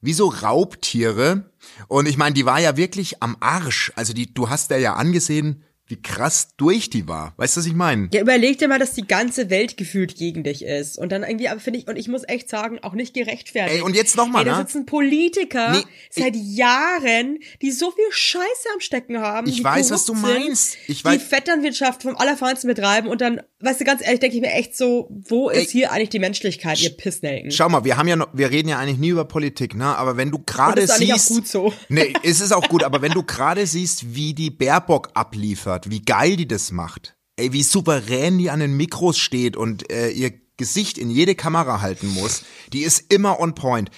wie 0.00 0.12
so 0.12 0.28
Raubtiere. 0.28 1.50
Und 1.88 2.06
ich 2.06 2.16
meine, 2.16 2.34
die 2.34 2.46
war 2.46 2.60
ja 2.60 2.76
wirklich 2.76 3.22
am 3.22 3.36
Arsch. 3.40 3.92
Also 3.96 4.12
die, 4.12 4.32
du 4.32 4.50
hast 4.50 4.70
der 4.70 4.78
ja 4.78 4.94
angesehen, 4.94 5.64
wie 5.88 6.00
krass 6.02 6.48
durch 6.56 6.90
die 6.90 7.06
war. 7.06 7.32
Weißt 7.36 7.56
du, 7.56 7.60
was 7.60 7.66
ich 7.66 7.74
meine? 7.74 8.08
Ja, 8.12 8.20
überleg 8.20 8.58
dir 8.58 8.66
mal, 8.68 8.78
dass 8.78 8.94
die 8.94 9.06
ganze 9.06 9.50
Welt 9.50 9.76
gefühlt 9.76 10.16
gegen 10.16 10.42
dich 10.42 10.64
ist. 10.64 10.98
Und 10.98 11.12
dann 11.12 11.22
irgendwie, 11.22 11.48
aber 11.48 11.60
finde 11.60 11.78
ich, 11.78 11.86
und 11.86 11.96
ich 11.96 12.08
muss 12.08 12.22
echt 12.26 12.48
sagen, 12.48 12.80
auch 12.82 12.94
nicht 12.94 13.14
gerechtfertigt. 13.14 13.76
Ey, 13.76 13.82
und 13.82 13.94
jetzt 13.94 14.16
noch 14.16 14.26
mal, 14.26 14.40
Ey, 14.40 14.44
da 14.46 14.52
ne? 14.58 14.62
sitzen 14.64 14.84
Politiker 14.86 15.72
Nee, 15.72 15.84
seit 16.10 16.34
Jahren, 16.34 17.38
die 17.62 17.70
so 17.70 17.90
viel 17.90 18.04
Scheiße 18.10 18.68
am 18.74 18.80
Stecken 18.80 19.18
haben. 19.20 19.48
Ich 19.48 19.58
die 19.58 19.64
weiß, 19.64 19.90
was 19.90 20.04
du 20.04 20.14
sind, 20.14 20.22
meinst. 20.22 20.76
Ich 20.88 21.02
die 21.02 21.08
weiß- 21.08 21.18
Vetternwirtschaft 21.20 22.02
vom 22.02 22.16
Allerfeinsten 22.16 22.68
betreiben 22.68 23.08
und 23.08 23.20
dann, 23.20 23.40
weißt 23.60 23.80
du, 23.80 23.84
ganz 23.84 24.02
ehrlich, 24.04 24.20
denke 24.20 24.36
ich 24.36 24.42
mir 24.42 24.52
echt 24.52 24.76
so, 24.76 25.08
wo 25.10 25.50
ist 25.50 25.70
hier 25.70 25.92
eigentlich 25.92 26.08
die 26.10 26.18
Menschlichkeit, 26.18 26.80
ihr 26.82 26.90
Pissnelken? 26.96 27.50
Schau 27.52 27.68
mal, 27.68 27.84
wir 27.84 27.96
haben 27.96 28.08
ja 28.08 28.16
noch, 28.16 28.28
wir 28.32 28.50
reden 28.50 28.68
ja 28.68 28.78
eigentlich 28.78 28.98
nie 28.98 29.08
über 29.10 29.24
Politik, 29.24 29.74
ne? 29.76 29.96
Aber 29.96 30.16
wenn 30.16 30.30
du 30.30 30.38
gerade 30.44 30.80
das 30.80 30.98
ist 31.00 31.12
auch 31.12 31.16
siehst, 31.16 31.28
gut 31.28 31.48
so. 31.48 31.72
nee, 31.88 32.12
es 32.22 32.40
ist 32.40 32.52
auch 32.52 32.68
gut, 32.68 32.82
aber 32.82 33.02
wenn 33.02 33.12
du 33.12 33.22
gerade 33.22 33.66
siehst, 33.66 34.14
wie 34.14 34.34
die 34.34 34.50
Baerbock 34.50 35.10
abliefert, 35.14 35.75
wie 35.88 36.02
geil 36.02 36.36
die 36.36 36.48
das 36.48 36.72
macht, 36.72 37.16
ey, 37.36 37.52
wie 37.52 37.62
souverän 37.62 38.38
die 38.38 38.50
an 38.50 38.60
den 38.60 38.76
Mikros 38.76 39.18
steht 39.18 39.56
und 39.56 39.90
äh, 39.90 40.08
ihr 40.10 40.32
Gesicht 40.56 40.96
in 40.96 41.10
jede 41.10 41.34
Kamera 41.34 41.82
halten 41.82 42.08
muss, 42.14 42.42
die 42.72 42.80
ist 42.82 43.12
immer 43.12 43.40
on 43.40 43.54
point. 43.54 43.90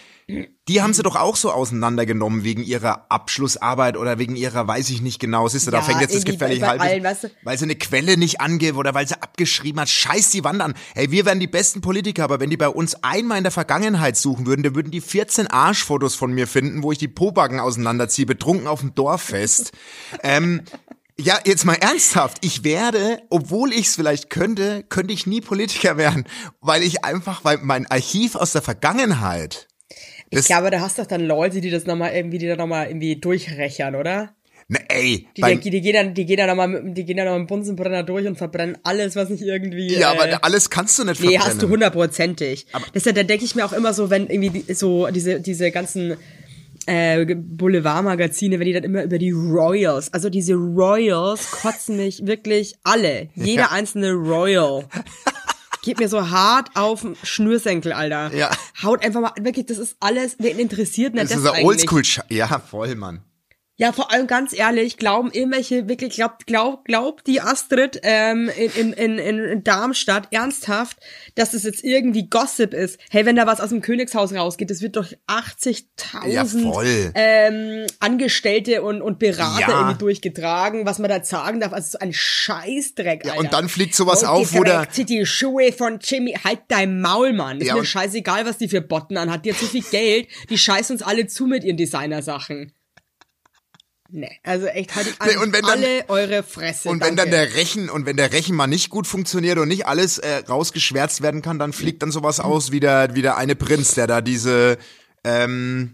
Die 0.68 0.82
haben 0.82 0.92
sie 0.92 1.02
doch 1.02 1.16
auch 1.16 1.36
so 1.36 1.50
auseinandergenommen 1.50 2.44
wegen 2.44 2.62
ihrer 2.62 3.10
Abschlussarbeit 3.10 3.96
oder 3.96 4.18
wegen 4.18 4.36
ihrer, 4.36 4.68
weiß 4.68 4.90
ich 4.90 5.00
nicht 5.00 5.20
genau, 5.20 5.48
siehst 5.48 5.66
du, 5.66 5.70
da 5.70 5.78
Ja, 5.78 5.82
fängt 5.84 6.02
jetzt 6.02 6.14
das 6.28 6.36
bei 6.36 6.60
halb, 6.60 6.82
allen, 6.82 7.02
weißt 7.02 7.24
du. 7.24 7.28
weil 7.44 7.56
sie 7.56 7.64
eine 7.64 7.76
Quelle 7.76 8.18
nicht 8.18 8.40
angibt 8.42 8.76
oder 8.76 8.92
weil 8.92 9.08
sie 9.08 9.14
abgeschrieben 9.22 9.80
hat, 9.80 9.88
scheiß 9.88 10.28
die 10.30 10.44
Wand 10.44 10.60
an. 10.60 10.74
Hey, 10.94 11.10
wir 11.10 11.24
wären 11.24 11.40
die 11.40 11.46
besten 11.46 11.80
Politiker, 11.80 12.24
aber 12.24 12.40
wenn 12.40 12.50
die 12.50 12.58
bei 12.58 12.68
uns 12.68 13.02
einmal 13.02 13.38
in 13.38 13.44
der 13.44 13.52
Vergangenheit 13.52 14.18
suchen 14.18 14.44
würden, 14.44 14.62
dann 14.62 14.74
würden 14.74 14.90
die 14.90 15.00
14 15.00 15.46
Arschfotos 15.46 16.14
von 16.16 16.32
mir 16.34 16.46
finden, 16.46 16.82
wo 16.82 16.92
ich 16.92 16.98
die 16.98 17.08
Pobacken 17.08 17.60
auseinanderziehe, 17.60 18.26
betrunken 18.26 18.66
auf 18.66 18.80
dem 18.80 18.94
Dorffest. 18.94 19.72
ähm, 20.22 20.60
ja, 21.20 21.38
jetzt 21.44 21.64
mal 21.64 21.74
ernsthaft. 21.74 22.38
Ich 22.44 22.64
werde, 22.64 23.20
obwohl 23.30 23.72
ich 23.72 23.86
es 23.88 23.94
vielleicht 23.96 24.30
könnte, 24.30 24.84
könnte 24.88 25.12
ich 25.12 25.26
nie 25.26 25.40
Politiker 25.40 25.96
werden, 25.96 26.24
weil 26.60 26.82
ich 26.82 27.04
einfach, 27.04 27.44
weil 27.44 27.58
mein 27.62 27.86
Archiv 27.90 28.34
aus 28.36 28.52
der 28.52 28.62
Vergangenheit, 28.62 29.66
Ich 30.30 30.46
glaube, 30.46 30.70
da 30.70 30.80
hast 30.80 30.98
du 30.98 31.02
doch 31.02 31.08
dann 31.08 31.26
Leute, 31.26 31.60
die 31.60 31.70
das 31.70 31.86
nochmal 31.86 32.14
irgendwie, 32.14 32.38
die 32.38 32.46
da 32.46 32.56
nochmal 32.56 32.88
irgendwie 32.88 33.16
durchrechern, 33.16 33.94
oder? 33.94 34.34
ne, 34.70 34.78
ey, 34.90 35.26
Die, 35.34 35.40
beim- 35.40 35.60
die, 35.62 35.70
die 35.70 35.80
gehen 35.80 35.94
dann, 35.94 36.12
die 36.14 36.26
gehen 36.26 36.36
dann 36.36 36.48
nochmal 36.48 36.68
mit, 36.68 36.94
die 36.96 37.04
gehen 37.06 37.16
dann 37.16 37.24
nochmal 37.24 37.40
mit 37.40 37.48
dem 37.48 37.54
Bunsenbrenner 37.56 38.02
durch 38.02 38.26
und 38.26 38.36
verbrennen 38.36 38.76
alles, 38.82 39.16
was 39.16 39.30
nicht 39.30 39.42
irgendwie. 39.42 39.94
ja, 39.94 40.12
äh, 40.12 40.16
aber 40.32 40.44
alles 40.44 40.68
kannst 40.68 40.98
du 40.98 41.04
nicht 41.04 41.20
Nee, 41.20 41.28
verbrennen. 41.32 41.46
hast 41.54 41.62
du 41.62 41.68
hundertprozentig. 41.70 42.66
Deshalb, 42.94 43.16
da 43.16 43.22
denke 43.22 43.46
ich 43.46 43.54
mir 43.54 43.64
auch 43.64 43.72
immer 43.72 43.94
so, 43.94 44.10
wenn 44.10 44.26
irgendwie 44.28 44.50
die, 44.62 44.74
so 44.74 45.06
diese, 45.08 45.40
diese 45.40 45.70
ganzen 45.70 46.18
äh, 46.88 47.34
Boulevardmagazine, 47.34 48.58
wenn 48.58 48.66
die 48.66 48.72
dann 48.72 48.84
immer 48.84 49.04
über 49.04 49.18
die 49.18 49.30
Royals, 49.30 50.12
also 50.12 50.30
diese 50.30 50.54
Royals 50.54 51.50
kotzen 51.50 51.98
mich 51.98 52.26
wirklich 52.26 52.76
alle. 52.82 53.28
Jeder 53.34 53.72
einzelne 53.72 54.12
Royal. 54.12 54.86
Geht 55.82 56.00
mir 56.00 56.08
so 56.08 56.30
hart 56.30 56.70
auf 56.74 57.02
den 57.02 57.14
Schnürsenkel, 57.22 57.92
Alter. 57.92 58.34
Ja. 58.34 58.50
Haut 58.82 59.04
einfach 59.04 59.20
mal, 59.20 59.32
wirklich, 59.38 59.66
das 59.66 59.78
ist 59.78 59.96
alles, 60.00 60.36
wen 60.38 60.58
interessiert 60.58 61.14
denn 61.14 61.20
das 61.20 61.30
das 61.30 61.40
ist 61.40 61.46
eigentlich? 61.46 61.92
Oldschool, 61.92 62.24
ja, 62.30 62.58
voll, 62.58 62.94
Mann. 62.94 63.22
Ja, 63.80 63.92
vor 63.92 64.10
allem 64.12 64.26
ganz 64.26 64.52
ehrlich, 64.52 64.96
glauben 64.96 65.30
irgendwelche, 65.32 65.88
wirklich, 65.88 66.14
glaubt, 66.16 66.46
glaub, 66.48 66.84
glaubt 66.84 67.28
die 67.28 67.40
Astrid 67.40 68.00
ähm, 68.02 68.50
in, 68.56 68.92
in, 68.92 69.18
in, 69.18 69.38
in 69.38 69.62
Darmstadt 69.62 70.26
ernsthaft, 70.32 70.98
dass 71.36 71.54
es 71.54 71.62
jetzt 71.62 71.84
irgendwie 71.84 72.28
Gossip 72.28 72.74
ist. 72.74 72.98
Hey, 73.08 73.24
wenn 73.24 73.36
da 73.36 73.46
was 73.46 73.60
aus 73.60 73.68
dem 73.68 73.80
Königshaus 73.80 74.34
rausgeht, 74.34 74.68
das 74.70 74.82
wird 74.82 74.96
durch 74.96 75.16
80.000 75.28 76.26
Ja, 76.28 76.44
voll. 76.44 77.12
ähm, 77.14 77.86
Angestellte 78.00 78.82
und, 78.82 79.00
und 79.00 79.20
Berater 79.20 79.60
Ja. 79.60 79.80
irgendwie 79.82 79.98
durchgetragen, 79.98 80.84
was 80.84 80.98
man 80.98 81.08
da 81.08 81.22
sagen 81.22 81.60
darf. 81.60 81.72
Also 81.72 81.90
so 81.92 81.98
ein 82.00 82.12
Scheißdreck, 82.12 83.24
Ja, 83.26 83.32
Alter. 83.32 83.44
und 83.44 83.52
dann 83.52 83.68
fliegt 83.68 83.94
sowas 83.94 84.22
Und 84.24 84.28
auf, 84.28 84.50
die 84.50 84.58
wo 84.58 84.64
der- 84.64 84.78
trägt 84.82 84.94
sie 84.94 85.04
die 85.04 85.24
Schuhe 85.24 85.72
von 85.72 86.00
Jimmy. 86.02 86.34
Halt 86.44 86.62
dein 86.66 87.00
Maul, 87.00 87.32
Mann. 87.32 87.60
Ist 87.60 87.68
Ja, 87.68 87.74
mir 87.76 87.84
scheißegal, 87.84 88.44
was 88.44 88.58
die 88.58 88.68
für 88.68 88.80
Botten 88.80 89.16
anhat. 89.16 89.44
Die 89.44 89.52
hat 89.52 89.60
so 89.60 89.66
viel 89.66 89.82
Geld, 89.82 90.26
die 90.50 90.58
scheißen 90.58 90.94
uns 90.96 91.02
alle 91.02 91.28
zu 91.28 91.46
mit 91.46 91.62
ihren 91.62 91.76
Designersachen. 91.76 92.72
Nee, 94.10 94.30
also 94.42 94.66
echt 94.66 94.94
haltet 94.96 95.16
Nee, 95.26 95.36
und 95.36 95.52
wenn 95.52 95.60
dann- 95.62 95.70
alle 95.82 96.08
eure 96.08 96.42
Fresse. 96.42 96.88
Und 96.88 97.00
wenn 97.02 97.14
danke. 97.14 97.30
dann 97.30 97.30
der 97.30 97.54
Rechen 97.56 97.90
und 97.90 98.06
wenn 98.06 98.16
der 98.16 98.32
Rechen 98.32 98.56
mal 98.56 98.66
nicht 98.66 98.88
gut 98.88 99.06
funktioniert 99.06 99.58
und 99.58 99.68
nicht 99.68 99.86
alles 99.86 100.16
äh, 100.18 100.36
rausgeschwärzt 100.48 101.20
werden 101.22 101.42
kann, 101.42 101.58
dann 101.58 101.74
fliegt 101.74 102.00
dann 102.02 102.10
sowas 102.10 102.40
aus 102.40 102.72
wie 102.72 102.80
der, 102.80 103.14
wie 103.14 103.20
der 103.22 103.36
eine 103.36 103.54
Prinz, 103.54 103.94
der 103.94 104.06
da 104.06 104.22
diese 104.22 104.78
ähm, 105.24 105.90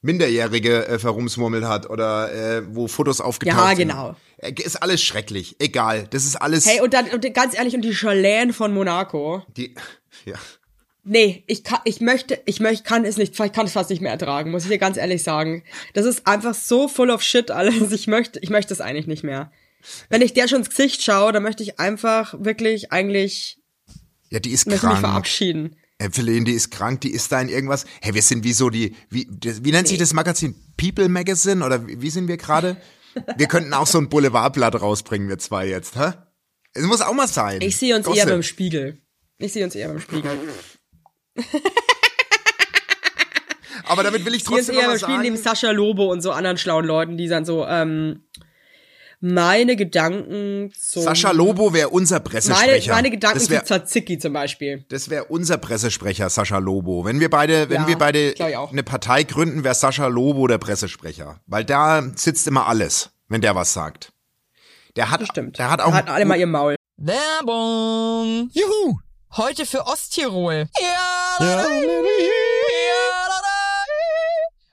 Minderjährige 0.00 0.88
äh, 0.88 0.98
verrumsmurmelt 0.98 1.64
hat 1.64 1.88
oder 1.88 2.32
äh, 2.32 2.62
wo 2.74 2.88
Fotos 2.88 3.20
aufgetaucht 3.20 3.56
Ja, 3.56 3.68
sind. 3.76 3.88
genau. 3.88 4.16
Äh, 4.38 4.52
Ist 4.60 4.82
alles 4.82 5.00
schrecklich. 5.00 5.54
Egal. 5.60 6.08
Das 6.10 6.24
ist 6.24 6.34
alles. 6.34 6.66
Hey, 6.66 6.80
und 6.80 6.92
dann, 6.92 7.08
und 7.10 7.32
ganz 7.32 7.56
ehrlich, 7.56 7.74
und 7.76 7.82
die 7.82 7.92
Chalane 7.94 8.52
von 8.52 8.74
Monaco. 8.74 9.44
die, 9.56 9.74
ja. 10.24 10.34
Nee, 11.04 11.42
ich 11.48 11.64
kann, 11.64 11.80
ich 11.84 12.00
möchte, 12.00 12.40
ich 12.46 12.60
möchte, 12.60 12.84
kann 12.84 13.04
es 13.04 13.16
nicht, 13.16 13.38
ich 13.38 13.52
kann 13.52 13.66
es 13.66 13.72
fast 13.72 13.90
nicht 13.90 14.02
mehr 14.02 14.12
ertragen, 14.12 14.52
muss 14.52 14.64
ich 14.64 14.70
dir 14.70 14.78
ganz 14.78 14.96
ehrlich 14.96 15.24
sagen. 15.24 15.64
Das 15.94 16.06
ist 16.06 16.26
einfach 16.28 16.54
so 16.54 16.86
full 16.86 17.10
of 17.10 17.22
shit 17.22 17.50
alles. 17.50 17.90
Ich 17.92 18.06
möchte, 18.06 18.38
ich 18.38 18.50
möchte 18.50 18.72
es 18.72 18.80
eigentlich 18.80 19.08
nicht 19.08 19.24
mehr. 19.24 19.50
Wenn 20.10 20.22
ich 20.22 20.32
der 20.32 20.46
schon 20.46 20.58
ins 20.58 20.70
Gesicht 20.70 21.02
schaue, 21.02 21.32
dann 21.32 21.42
möchte 21.42 21.64
ich 21.64 21.80
einfach 21.80 22.34
wirklich 22.38 22.92
eigentlich, 22.92 23.58
ja, 24.30 24.38
die 24.38 24.50
ist 24.50 24.66
möchte 24.66 24.86
mich 24.86 24.92
krank. 24.94 25.06
verabschieden. 25.06 25.76
Evelyn, 25.98 26.44
die 26.44 26.52
ist 26.52 26.70
krank, 26.70 27.00
die 27.00 27.10
ist 27.10 27.32
da 27.32 27.40
in 27.40 27.48
irgendwas. 27.48 27.84
Hey, 28.00 28.14
wir 28.14 28.22
sind 28.22 28.44
wie 28.44 28.52
so 28.52 28.70
die, 28.70 28.94
wie, 29.10 29.26
das, 29.30 29.64
wie 29.64 29.72
nennt 29.72 29.88
sich 29.88 29.98
das 29.98 30.12
Magazin? 30.12 30.54
People 30.76 31.08
Magazine 31.08 31.64
oder 31.64 31.86
wie, 31.86 32.00
wie 32.00 32.10
sind 32.10 32.28
wir 32.28 32.36
gerade? 32.36 32.76
Wir 33.36 33.46
könnten 33.46 33.74
auch 33.74 33.86
so 33.86 33.98
ein 33.98 34.08
Boulevardblatt 34.08 34.80
rausbringen, 34.80 35.28
wir 35.28 35.38
zwei 35.38 35.68
jetzt, 35.68 35.96
hä? 35.96 36.12
Es 36.74 36.84
muss 36.84 37.02
auch 37.02 37.12
mal 37.12 37.28
sein. 37.28 37.60
Ich 37.60 37.76
sehe 37.76 37.94
uns 37.94 38.06
eher 38.06 38.12
Gossip. 38.12 38.28
beim 38.28 38.42
Spiegel. 38.42 38.98
Ich 39.38 39.52
sehe 39.52 39.64
uns 39.64 39.74
eher 39.74 39.88
beim 39.88 40.00
Spiegel. 40.00 40.30
Aber 43.84 44.02
damit 44.02 44.24
will 44.24 44.34
ich 44.34 44.44
trotzdem 44.44 44.74
eher 44.76 44.82
noch 44.82 44.88
beim 44.88 44.94
was 44.94 45.00
Spiegel 45.02 45.20
neben 45.22 45.36
sagen. 45.36 45.56
Sascha 45.56 45.70
Lobo 45.72 46.10
und 46.10 46.20
so 46.22 46.30
anderen 46.32 46.56
schlauen 46.56 46.84
Leuten, 46.84 47.16
die 47.16 47.28
dann 47.28 47.44
so, 47.44 47.66
ähm, 47.66 48.24
meine 49.20 49.76
Gedanken 49.76 50.72
zum... 50.78 51.02
Sascha 51.04 51.30
Lobo 51.30 51.72
wäre 51.72 51.90
unser 51.90 52.16
meine, 52.16 52.24
Pressesprecher. 52.28 52.92
meine 52.92 53.10
Gedanken 53.10 53.38
das 53.38 53.44
zu 53.46 53.50
wäre 53.52 53.64
Tzatziki 53.64 54.18
zum 54.18 54.32
Beispiel. 54.32 54.84
das 54.88 55.10
wär 55.10 55.30
unser 55.30 55.58
Pressesprecher, 55.58 56.28
Sascha 56.28 56.58
Lobo. 56.58 57.04
Wenn 57.04 57.20
wir 57.20 57.30
beide, 57.30 57.68
wenn 57.70 57.82
Ja, 57.82 57.88
wir 57.88 57.98
beide 57.98 58.34
eine 58.70 58.82
Partei 58.82 59.22
gründen, 59.22 59.62
wäre 59.64 59.74
Sascha 59.74 60.06
Lobo 60.08 60.46
der 60.48 60.58
Pressesprecher. 60.58 61.40
Weil 61.46 61.64
da 61.64 62.02
sitzt 62.16 62.46
immer 62.48 62.66
alles, 62.66 63.10
wenn 63.28 63.40
der 63.40 63.54
was 63.54 63.72
sagt. 63.72 64.12
Der 64.96 65.10
hat, 65.10 65.24
Stimmt. 65.26 65.58
der 65.58 65.70
hat 65.70 65.80
auch, 65.80 65.92
Hatten 65.92 66.08
alle 66.10 66.24
mal 66.24 66.38
ihr 66.38 66.46
Maul. 66.46 66.74
Werbung. 66.96 68.50
Juhu! 68.52 68.98
Heute 69.36 69.64
für 69.64 69.86
Osttirol. 69.86 70.68
Ja, 70.78 71.44
Ja. 71.46 72.51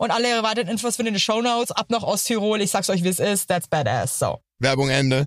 Und 0.00 0.12
alle 0.12 0.42
weiteren 0.42 0.68
Infos 0.68 0.96
findet 0.96 1.12
ihr 1.12 1.16
in 1.16 1.16
den 1.16 1.20
Shownotes. 1.20 1.72
Ab 1.72 1.90
nach 1.90 2.02
Osttirol. 2.02 2.62
Ich 2.62 2.70
sag's 2.70 2.88
euch, 2.88 3.04
wie 3.04 3.08
es 3.08 3.20
ist. 3.20 3.48
That's 3.48 3.68
badass. 3.68 4.18
So. 4.18 4.38
Werbung 4.58 4.88
Ende. 4.88 5.26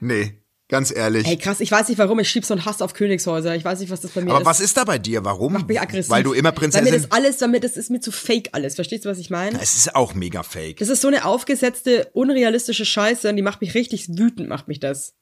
Nee, 0.00 0.40
ganz 0.66 0.90
ehrlich. 0.90 1.28
Ey, 1.28 1.36
krass, 1.36 1.60
ich 1.60 1.70
weiß 1.70 1.88
nicht 1.88 1.98
warum, 1.98 2.18
ich 2.18 2.28
schieb 2.28 2.44
so 2.44 2.54
einen 2.54 2.64
Hass 2.64 2.82
auf 2.82 2.94
Königshäuser. 2.94 3.54
Ich 3.54 3.64
weiß 3.64 3.78
nicht, 3.78 3.90
was 3.90 4.00
das 4.00 4.10
bei 4.10 4.20
mir 4.22 4.30
Aber 4.32 4.40
ist. 4.40 4.46
was 4.46 4.58
ist 4.60 4.76
da 4.76 4.82
bei 4.82 4.98
dir? 4.98 5.24
Warum? 5.24 5.52
Macht 5.52 5.68
mich 5.68 5.80
aggressiv. 5.80 6.10
Weil 6.10 6.24
du 6.24 6.32
immer 6.32 6.50
Prinzessin. 6.50 6.92
das 6.92 7.12
alles, 7.12 7.40
weil 7.40 7.48
mir 7.48 7.60
das 7.60 7.76
ist 7.76 7.90
mir 7.90 8.00
zu 8.00 8.10
fake 8.10 8.48
alles. 8.50 8.74
Verstehst 8.74 9.04
du, 9.04 9.10
was 9.10 9.18
ich 9.18 9.30
meine? 9.30 9.60
Es 9.62 9.76
ist 9.76 9.94
auch 9.94 10.14
mega 10.14 10.42
fake. 10.42 10.78
Das 10.78 10.88
ist 10.88 11.00
so 11.02 11.08
eine 11.08 11.24
aufgesetzte, 11.24 12.10
unrealistische 12.14 12.84
Scheiße 12.84 13.28
und 13.28 13.36
die 13.36 13.42
macht 13.42 13.60
mich 13.60 13.74
richtig 13.74 14.08
wütend, 14.08 14.48
macht 14.48 14.66
mich 14.66 14.80
das. 14.80 15.14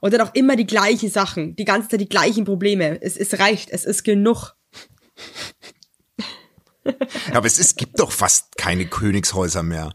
Und 0.00 0.12
dann 0.14 0.20
auch 0.20 0.34
immer 0.34 0.56
die 0.56 0.66
gleichen 0.66 1.10
Sachen, 1.10 1.56
die 1.56 1.64
ganze 1.64 1.88
Zeit 1.88 2.00
die 2.00 2.08
gleichen 2.08 2.44
Probleme. 2.44 3.00
Es, 3.02 3.16
es 3.16 3.38
reicht, 3.38 3.70
es 3.70 3.84
ist 3.84 4.04
genug. 4.04 4.54
Aber 7.32 7.46
es 7.46 7.58
ist, 7.58 7.76
gibt 7.76 7.98
doch 7.98 8.12
fast 8.12 8.56
keine 8.56 8.86
Königshäuser 8.86 9.62
mehr. 9.62 9.92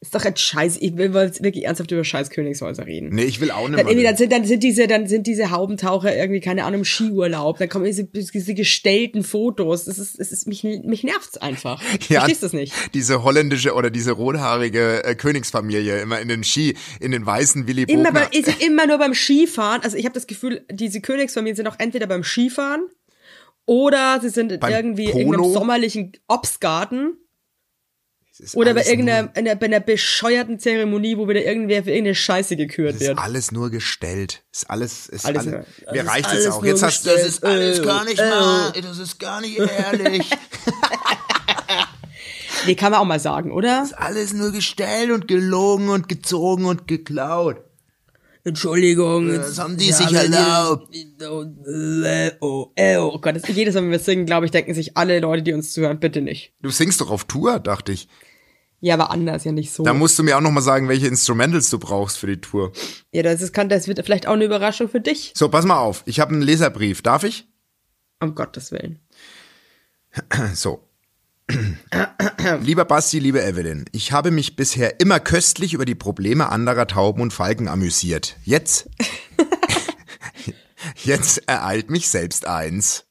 Ist 0.00 0.14
doch 0.14 0.24
jetzt 0.24 0.40
scheiße. 0.40 0.78
Ich 0.80 0.96
will 0.96 1.12
jetzt 1.12 1.42
wirklich 1.42 1.64
ernsthaft 1.64 1.90
über 1.90 2.04
scheiß 2.04 2.30
Königshäuser 2.30 2.86
reden. 2.86 3.08
Nee, 3.08 3.24
ich 3.24 3.40
will 3.40 3.50
auch 3.50 3.66
nicht 3.68 3.80
Dann, 3.80 3.88
irgendwie, 3.88 4.02
mehr. 4.02 4.12
dann, 4.12 4.16
sind, 4.16 4.30
dann 4.32 4.44
sind 4.44 4.62
diese, 4.62 4.86
dann 4.86 5.08
sind 5.08 5.26
diese 5.26 5.50
Haubentaucher 5.50 6.16
irgendwie, 6.16 6.38
keine 6.38 6.62
Ahnung, 6.62 6.80
im 6.80 6.84
Skiurlaub. 6.84 7.58
Dann 7.58 7.68
kommen 7.68 7.84
diese, 7.84 8.04
diese 8.04 8.54
gestellten 8.54 9.24
Fotos. 9.24 9.86
Das 9.86 9.98
ist, 9.98 10.20
es 10.20 10.30
ist, 10.30 10.46
mich, 10.46 10.62
mich 10.62 11.02
nervt's 11.02 11.36
einfach. 11.38 11.82
Ja, 12.08 12.20
Verstehst 12.20 12.42
du 12.42 12.46
das 12.46 12.52
nicht? 12.52 12.72
Diese 12.94 13.24
holländische 13.24 13.74
oder 13.74 13.90
diese 13.90 14.12
rothaarige 14.12 15.04
äh, 15.04 15.14
Königsfamilie 15.16 16.00
immer 16.00 16.20
in 16.20 16.28
den 16.28 16.44
Ski, 16.44 16.76
in 17.00 17.10
den 17.10 17.26
weißen 17.26 17.66
Willy 17.66 17.82
Immer, 17.82 18.12
bei, 18.12 18.28
ist 18.32 18.62
immer 18.64 18.86
nur 18.86 18.98
beim 18.98 19.14
Skifahren. 19.14 19.82
Also 19.82 19.96
ich 19.96 20.04
habe 20.04 20.14
das 20.14 20.26
Gefühl, 20.28 20.64
diese 20.70 21.00
Königsfamilien 21.00 21.56
sind 21.56 21.66
auch 21.66 21.78
entweder 21.78 22.06
beim 22.06 22.22
Skifahren 22.22 22.86
oder 23.66 24.20
sie 24.22 24.30
sind 24.30 24.60
Beim 24.60 24.72
irgendwie 24.72 25.06
in 25.06 25.10
Polo? 25.12 25.24
irgendeinem 25.32 25.52
sommerlichen 25.52 26.12
Obstgarten 26.28 27.18
oder 28.54 28.74
bei 28.74 28.84
irgendeiner 28.84 29.30
einer, 29.34 29.56
bei 29.56 29.66
einer 29.66 29.80
bescheuerten 29.80 30.58
Zeremonie, 30.58 31.16
wo 31.16 31.28
wieder 31.28 31.44
irgendwer 31.44 31.84
für 31.84 31.90
irgendeine 31.90 32.14
Scheiße 32.14 32.56
gekürt 32.56 32.94
es 32.96 33.00
ist 33.00 33.08
wird. 33.08 33.18
alles 33.18 33.52
nur 33.52 33.70
gestellt. 33.70 34.42
Ist 34.52 34.70
alles, 34.70 35.08
ist 35.08 35.26
Alles 35.26 35.46
alles, 35.46 35.66
mir 35.92 36.06
reicht 36.06 36.32
es 36.32 36.46
auch. 36.48 36.64
Jetzt 36.64 36.82
hast 36.82 37.06
das 37.06 37.26
ist 37.26 37.44
alles 37.44 37.78
Äh, 37.78 37.82
gar 37.82 38.04
nicht 38.04 38.18
äh. 38.20 38.30
mal, 38.30 38.72
das 38.80 38.98
ist 38.98 39.18
gar 39.18 39.40
nicht 39.40 39.58
ehrlich. 39.58 40.30
Nee, 42.66 42.74
kann 42.74 42.92
man 42.92 43.00
auch 43.00 43.04
mal 43.04 43.20
sagen, 43.20 43.52
oder? 43.52 43.88
alles 43.96 44.32
nur 44.32 44.52
gestellt 44.52 45.10
und 45.10 45.28
gelogen 45.28 45.88
und 45.88 46.08
gezogen 46.08 46.64
und 46.64 46.88
geklaut. 46.88 47.56
Entschuldigung. 48.44 49.28
Das 49.28 49.58
haben 49.58 49.76
die 49.76 49.92
sich 49.92 50.12
erlaubt. 50.12 50.88
Oh, 51.28 51.46
oh, 52.40 52.70
oh 52.76 53.18
Gott, 53.20 53.36
das, 53.36 53.48
jedes 53.48 53.74
Mal, 53.74 53.82
wenn 53.82 53.90
wir 53.90 53.98
singen, 53.98 54.26
glaube 54.26 54.46
ich, 54.46 54.52
denken 54.52 54.74
sich 54.74 54.96
alle 54.96 55.20
Leute, 55.20 55.42
die 55.42 55.52
uns 55.52 55.72
zuhören, 55.72 56.00
bitte 56.00 56.20
nicht. 56.20 56.52
Du 56.62 56.70
singst 56.70 57.00
doch 57.00 57.10
auf 57.10 57.24
Tour, 57.24 57.58
dachte 57.58 57.92
ich. 57.92 58.08
Ja, 58.80 58.94
aber 58.94 59.10
anders, 59.10 59.44
ja 59.44 59.52
nicht 59.52 59.72
so. 59.72 59.82
Da 59.82 59.92
musst 59.92 60.18
du 60.18 60.22
mir 60.22 60.36
auch 60.36 60.40
noch 60.40 60.52
mal 60.52 60.60
sagen, 60.60 60.88
welche 60.88 61.08
Instrumentals 61.08 61.68
du 61.70 61.78
brauchst 61.78 62.18
für 62.18 62.28
die 62.28 62.40
Tour. 62.40 62.72
ja, 63.12 63.22
das, 63.22 63.42
ist, 63.42 63.52
kann, 63.52 63.68
das 63.68 63.88
wird 63.88 64.04
vielleicht 64.04 64.28
auch 64.28 64.34
eine 64.34 64.44
Überraschung 64.44 64.88
für 64.88 65.00
dich. 65.00 65.32
So, 65.34 65.48
pass 65.48 65.64
mal 65.64 65.78
auf. 65.78 66.02
Ich 66.06 66.20
habe 66.20 66.32
einen 66.32 66.42
Leserbrief. 66.42 67.02
Darf 67.02 67.24
ich? 67.24 67.48
Um 68.20 68.34
Gottes 68.34 68.72
Willen. 68.72 69.00
So. 70.54 70.84
Lieber 72.60 72.84
Basti, 72.84 73.18
liebe 73.18 73.42
Evelyn, 73.42 73.86
ich 73.92 74.12
habe 74.12 74.30
mich 74.30 74.54
bisher 74.54 75.00
immer 75.00 75.18
köstlich 75.18 75.72
über 75.72 75.86
die 75.86 75.94
Probleme 75.94 76.50
anderer 76.50 76.86
Tauben 76.86 77.22
und 77.22 77.32
Falken 77.32 77.68
amüsiert. 77.68 78.36
Jetzt, 78.44 78.90
jetzt 81.04 81.48
ereilt 81.48 81.90
mich 81.90 82.08
selbst 82.08 82.46
eins. 82.46 83.06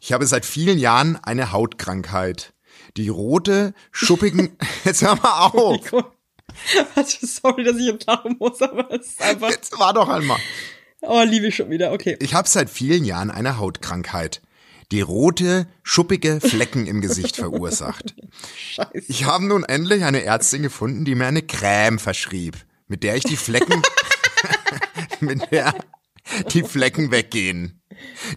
Ich 0.00 0.12
habe 0.12 0.26
seit 0.26 0.44
vielen 0.44 0.78
Jahren 0.78 1.16
eine 1.16 1.52
Hautkrankheit. 1.52 2.52
Die 2.96 3.08
rote, 3.08 3.74
schuppigen, 3.92 4.56
jetzt 4.84 5.02
hör 5.02 5.16
mal 5.16 5.50
auf. 5.52 5.80
Also, 6.94 7.26
sorry, 7.26 7.64
dass 7.64 7.76
ich 7.76 7.86
jetzt 7.86 8.06
lachen 8.06 8.36
muss, 8.38 8.60
aber 8.60 8.90
es 8.92 9.08
ist 9.08 9.22
einfach. 9.22 9.50
Jetzt 9.50 9.78
war 9.78 9.94
doch 9.94 10.08
einmal. 10.08 10.38
Oh, 11.02 11.22
liebe 11.24 11.46
ich 11.46 11.56
schon 11.56 11.70
wieder, 11.70 11.92
okay. 11.92 12.16
Ich 12.20 12.34
habe 12.34 12.48
seit 12.48 12.68
vielen 12.68 13.04
Jahren 13.04 13.30
eine 13.30 13.58
Hautkrankheit, 13.58 14.42
die 14.92 15.00
rote, 15.00 15.66
schuppige 15.82 16.40
Flecken 16.40 16.86
im 16.86 17.00
Gesicht 17.00 17.36
verursacht. 17.36 18.14
Scheiße. 18.56 19.04
Ich 19.08 19.24
habe 19.24 19.46
nun 19.46 19.64
endlich 19.64 20.04
eine 20.04 20.24
Ärztin 20.24 20.62
gefunden, 20.62 21.04
die 21.04 21.14
mir 21.14 21.26
eine 21.26 21.42
Creme 21.42 21.98
verschrieb, 21.98 22.56
mit 22.88 23.02
der 23.02 23.16
ich 23.16 23.24
die 23.24 23.36
Flecken, 23.36 23.82
mit 25.20 25.50
der 25.52 25.74
die 26.52 26.62
Flecken 26.62 27.10
weggehen. 27.10 27.80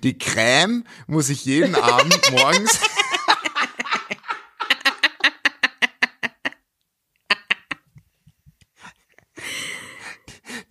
Die 0.04 0.18
Creme 0.18 0.86
muss 1.08 1.30
ich 1.30 1.46
jeden 1.46 1.76
Abend 1.76 2.32
morgens 2.32 2.80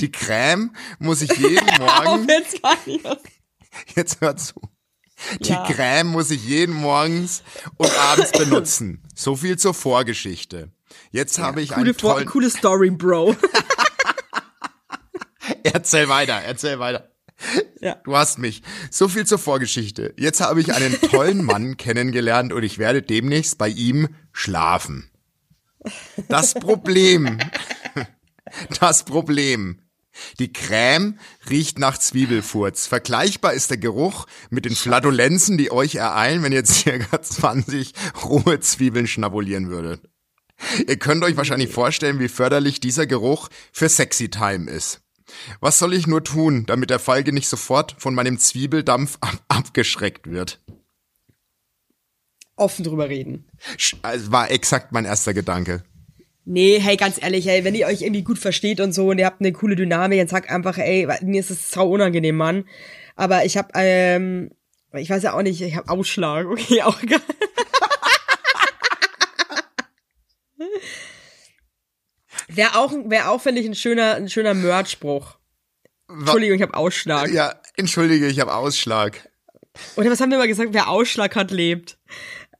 Die 0.02 0.10
Creme 0.10 0.74
muss 0.98 1.22
ich 1.22 1.30
jeden 1.38 1.70
Auf 1.80 2.04
Morgen 2.04 2.28
jetzt 2.28 2.60
gar 2.60 2.76
nicht. 2.84 3.06
Jetzt 3.94 4.20
hör 4.20 4.36
zu. 4.36 4.60
Die 5.40 5.50
Ja. 5.50 5.64
Creme 5.64 6.08
muss 6.08 6.30
ich 6.30 6.44
jeden 6.44 6.74
morgens 6.74 7.44
und 7.76 7.96
abends 7.96 8.32
benutzen. 8.38 9.02
So 9.14 9.36
viel 9.36 9.56
zur 9.56 9.74
Vorgeschichte. 9.74 10.72
Jetzt 11.12 11.38
habe 11.38 11.62
ich 11.62 11.70
Coole, 11.70 11.86
einen 11.86 11.96
tollen... 11.96 12.26
coole 12.26 12.50
Story, 12.50 12.90
Bro. 12.90 13.36
Erzähl 15.62 16.08
weiter, 16.08 16.34
erzähl 16.34 16.78
weiter. 16.78 17.10
Ja. 17.80 17.96
Du 18.04 18.16
hast 18.16 18.38
mich. 18.38 18.62
So 18.90 19.08
viel 19.08 19.26
zur 19.26 19.38
Vorgeschichte. 19.38 20.14
Jetzt 20.18 20.40
habe 20.40 20.60
ich 20.60 20.74
einen 20.74 21.00
tollen 21.00 21.44
Mann 21.44 21.76
kennengelernt 21.76 22.52
und 22.52 22.62
ich 22.62 22.78
werde 22.78 23.02
demnächst 23.02 23.58
bei 23.58 23.68
ihm 23.68 24.08
schlafen. 24.32 25.10
Das 26.28 26.54
Problem. 26.54 27.38
Das 28.80 29.04
Problem. 29.04 29.81
Die 30.38 30.52
Creme 30.52 31.18
riecht 31.48 31.78
nach 31.78 31.96
Zwiebelfurz. 31.98 32.86
Vergleichbar 32.86 33.54
ist 33.54 33.70
der 33.70 33.78
Geruch 33.78 34.26
mit 34.50 34.64
den 34.64 34.74
Flatulenzen, 34.76 35.56
die 35.58 35.70
euch 35.72 35.94
ereilen, 35.94 36.42
wenn 36.42 36.52
ihr 36.52 36.64
circa 36.66 37.20
20 37.22 37.92
rohe 38.24 38.60
Zwiebeln 38.60 39.06
schnabulieren 39.06 39.68
würdet. 39.70 40.02
Ihr 40.86 40.98
könnt 40.98 41.24
euch 41.24 41.36
wahrscheinlich 41.36 41.72
vorstellen, 41.72 42.20
wie 42.20 42.28
förderlich 42.28 42.78
dieser 42.78 43.06
Geruch 43.06 43.48
für 43.72 43.88
Sexy 43.88 44.28
Time 44.28 44.70
ist. 44.70 45.00
Was 45.60 45.78
soll 45.78 45.94
ich 45.94 46.06
nur 46.06 46.22
tun, 46.22 46.66
damit 46.66 46.90
der 46.90 46.98
Falke 46.98 47.32
nicht 47.32 47.48
sofort 47.48 47.96
von 47.98 48.14
meinem 48.14 48.38
Zwiebeldampf 48.38 49.16
ab 49.20 49.42
abgeschreckt 49.48 50.30
wird? 50.30 50.60
Offen 52.56 52.84
drüber 52.84 53.08
reden. 53.08 53.48
Sch- 53.78 53.96
Also 54.02 54.30
war 54.30 54.50
exakt 54.50 54.92
mein 54.92 55.04
erster 55.04 55.32
Gedanke. 55.34 55.82
Nee, 56.44 56.80
hey, 56.80 56.96
ganz 56.96 57.22
ehrlich, 57.22 57.46
hey, 57.46 57.64
wenn 57.64 57.74
ihr 57.74 57.86
euch 57.86 58.02
irgendwie 58.02 58.24
gut 58.24 58.38
versteht 58.38 58.80
und 58.80 58.92
so 58.92 59.10
und 59.10 59.18
ihr 59.18 59.26
habt 59.26 59.40
eine 59.40 59.52
coole 59.52 59.76
Dynamik, 59.76 60.18
dann 60.18 60.28
sagt 60.28 60.50
einfach, 60.50 60.76
ey, 60.78 61.08
mir 61.22 61.40
ist 61.40 61.50
es 61.50 61.70
sau 61.70 61.88
unangenehm, 61.90 62.36
Mann. 62.36 62.64
Aber 63.14 63.44
ich 63.44 63.56
hab, 63.56 63.70
ähm, 63.74 64.50
ich 64.94 65.08
weiß 65.08 65.22
ja 65.22 65.34
auch 65.34 65.42
nicht, 65.42 65.60
ich 65.60 65.76
hab 65.76 65.88
Ausschlag, 65.88 66.46
okay, 66.50 66.82
auch 66.82 67.00
egal. 67.02 67.20
Wäre 72.48 72.76
auch, 72.76 72.92
wär 73.06 73.30
auch 73.30 73.40
finde 73.40 73.60
ich, 73.62 73.66
ein 73.66 73.74
schöner, 73.74 74.14
ein 74.14 74.28
schöner 74.28 74.54
Merch-Spruch. 74.54 75.38
Entschuldigung, 76.08 76.56
ich 76.56 76.62
hab 76.62 76.76
Ausschlag. 76.76 77.30
Ja, 77.30 77.54
entschuldige, 77.76 78.26
ich 78.26 78.40
habe 78.40 78.54
Ausschlag. 78.54 79.30
Oder 79.96 80.10
was 80.10 80.20
haben 80.20 80.30
wir 80.30 80.38
mal 80.38 80.48
gesagt? 80.48 80.70
Wer 80.72 80.88
Ausschlag 80.88 81.34
hat, 81.34 81.50
lebt. 81.50 81.98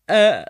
Äh, 0.06 0.44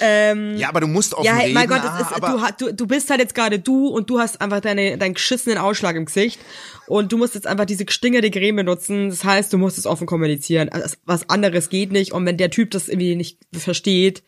ähm, 0.00 0.56
Ja, 0.56 0.68
aber 0.68 0.80
du 0.80 0.86
musst 0.86 1.14
offen 1.14 1.24
Ja, 1.24 1.38
reden. 1.38 1.54
mein 1.54 1.68
Gott, 1.68 1.80
ah, 1.82 2.46
ist, 2.48 2.60
du, 2.60 2.72
du, 2.72 2.86
bist 2.86 3.10
halt 3.10 3.20
jetzt 3.20 3.34
gerade 3.34 3.58
du 3.58 3.88
und 3.88 4.08
du 4.10 4.20
hast 4.20 4.40
einfach 4.40 4.60
deine, 4.60 4.98
deinen 4.98 5.14
geschissenen 5.14 5.58
Ausschlag 5.58 5.96
im 5.96 6.04
Gesicht 6.04 6.38
und 6.86 7.12
du 7.12 7.18
musst 7.18 7.34
jetzt 7.34 7.46
einfach 7.46 7.64
diese 7.64 7.84
gestingerte 7.84 8.30
Creme 8.30 8.56
benutzen. 8.56 9.10
Das 9.10 9.24
heißt, 9.24 9.52
du 9.52 9.58
musst 9.58 9.78
es 9.78 9.86
offen 9.86 10.06
kommunizieren. 10.06 10.68
Also, 10.68 10.96
was 11.04 11.28
anderes 11.30 11.68
geht 11.68 11.92
nicht 11.92 12.12
und 12.12 12.24
wenn 12.26 12.36
der 12.36 12.50
Typ 12.50 12.70
das 12.70 12.88
irgendwie 12.88 13.16
nicht 13.16 13.38
versteht, 13.52 14.22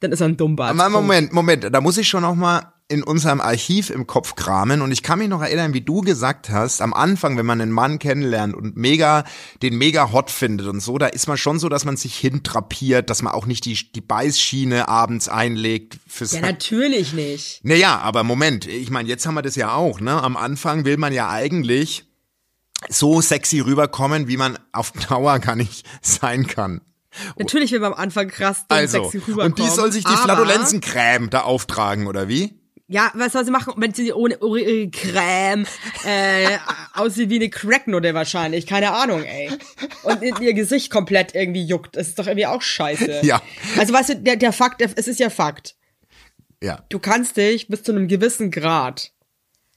dann 0.00 0.12
ist 0.12 0.20
er 0.20 0.28
ein 0.28 0.36
Dummbart. 0.36 0.76
Moment, 0.76 1.32
Moment, 1.32 1.68
da 1.72 1.80
muss 1.80 1.98
ich 1.98 2.08
schon 2.08 2.24
auch 2.24 2.34
mal, 2.34 2.72
in 2.88 3.02
unserem 3.02 3.40
Archiv 3.40 3.90
im 3.90 4.06
Kopf 4.06 4.36
kramen 4.36 4.80
und 4.80 4.92
ich 4.92 5.02
kann 5.02 5.18
mich 5.18 5.28
noch 5.28 5.42
erinnern, 5.42 5.74
wie 5.74 5.80
du 5.80 6.02
gesagt 6.02 6.50
hast, 6.50 6.80
am 6.80 6.94
Anfang, 6.94 7.36
wenn 7.36 7.46
man 7.46 7.60
einen 7.60 7.72
Mann 7.72 7.98
kennenlernt 7.98 8.54
und 8.54 8.76
mega, 8.76 9.24
den 9.60 9.76
mega 9.76 10.12
hot 10.12 10.30
findet 10.30 10.68
und 10.68 10.78
so, 10.80 10.96
da 10.96 11.06
ist 11.06 11.26
man 11.26 11.36
schon 11.36 11.58
so, 11.58 11.68
dass 11.68 11.84
man 11.84 11.96
sich 11.96 12.14
hintrapiert, 12.16 13.10
dass 13.10 13.22
man 13.22 13.32
auch 13.32 13.46
nicht 13.46 13.64
die, 13.64 13.74
die 13.92 14.00
Beißschiene 14.00 14.86
abends 14.88 15.28
einlegt 15.28 15.98
fürs 16.06 16.32
Ja, 16.32 16.42
natürlich 16.42 17.12
nicht. 17.12 17.64
Naja, 17.64 17.98
aber 17.98 18.22
Moment, 18.22 18.66
ich 18.68 18.90
meine, 18.90 19.08
jetzt 19.08 19.26
haben 19.26 19.34
wir 19.34 19.42
das 19.42 19.56
ja 19.56 19.74
auch, 19.74 20.00
ne? 20.00 20.22
Am 20.22 20.36
Anfang 20.36 20.84
will 20.84 20.96
man 20.96 21.12
ja 21.12 21.28
eigentlich 21.28 22.04
so 22.88 23.20
sexy 23.20 23.58
rüberkommen, 23.58 24.28
wie 24.28 24.36
man 24.36 24.60
auf 24.70 24.92
Dauer 24.92 25.38
gar 25.40 25.56
nicht 25.56 25.84
sein 26.02 26.46
kann. 26.46 26.82
Natürlich 27.36 27.72
will 27.72 27.80
man 27.80 27.94
am 27.94 27.98
Anfang 27.98 28.28
krass 28.28 28.64
Also, 28.68 29.02
sexy 29.04 29.18
rüberkommen. 29.18 29.46
und 29.52 29.58
die 29.58 29.68
soll 29.68 29.90
sich 29.90 30.04
die 30.04 30.14
Flatulenzencreme 30.14 31.30
da 31.30 31.40
auftragen, 31.40 32.06
oder 32.06 32.28
wie? 32.28 32.60
Ja, 32.88 33.10
was 33.14 33.32
soll 33.32 33.44
sie 33.44 33.50
machen, 33.50 33.74
wenn 33.78 33.92
sie 33.92 34.12
ohne 34.12 34.38
ohne 34.38 34.60
ihre 34.60 34.90
Creme 34.90 35.66
äh, 36.04 36.56
aussieht 36.94 37.30
wie 37.30 37.36
eine 37.36 37.50
Cracknote 37.50 38.14
wahrscheinlich, 38.14 38.66
keine 38.66 38.92
Ahnung, 38.92 39.24
ey. 39.24 39.50
Und 40.04 40.22
ihr 40.22 40.54
Gesicht 40.54 40.90
komplett 40.90 41.34
irgendwie 41.34 41.64
juckt. 41.64 41.96
Das 41.96 42.08
ist 42.08 42.18
doch 42.18 42.26
irgendwie 42.26 42.46
auch 42.46 42.62
scheiße. 42.62 43.20
Ja. 43.22 43.42
Also 43.76 43.92
weißt 43.92 44.10
du, 44.10 44.16
der, 44.16 44.36
der 44.36 44.52
Fakt, 44.52 44.80
es 44.82 45.08
ist 45.08 45.18
ja 45.18 45.30
Fakt. 45.30 45.74
Ja. 46.62 46.84
Du 46.88 46.98
kannst 46.98 47.36
dich 47.36 47.66
bis 47.68 47.82
zu 47.82 47.92
einem 47.92 48.08
gewissen 48.08 48.50
Grad, 48.50 49.12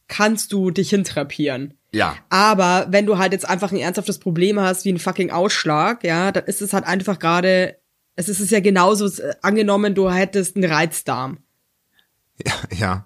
kannst 0.07 0.53
du 0.53 0.69
dich 0.69 0.89
hintrapieren. 0.91 1.73
Ja. 1.91 2.15
Aber 2.29 2.87
wenn 2.89 3.05
du 3.05 3.17
halt 3.17 3.33
jetzt 3.33 3.47
einfach 3.47 3.71
ein 3.71 3.77
ernsthaftes 3.77 4.19
Problem 4.19 4.59
hast, 4.59 4.85
wie 4.85 4.91
ein 4.91 4.99
fucking 4.99 5.31
Ausschlag, 5.31 6.03
ja, 6.03 6.31
dann 6.31 6.45
ist 6.45 6.61
es 6.61 6.73
halt 6.73 6.85
einfach 6.85 7.17
gerade, 7.17 7.77
es 8.15 8.29
ist 8.29 8.39
es 8.39 8.51
ja 8.51 8.59
genauso, 8.59 9.07
äh, 9.07 9.33
angenommen, 9.41 9.95
du 9.95 10.11
hättest 10.11 10.55
einen 10.55 10.71
Reizdarm. 10.71 11.39
Ja, 12.45 12.53
ja. 12.77 13.05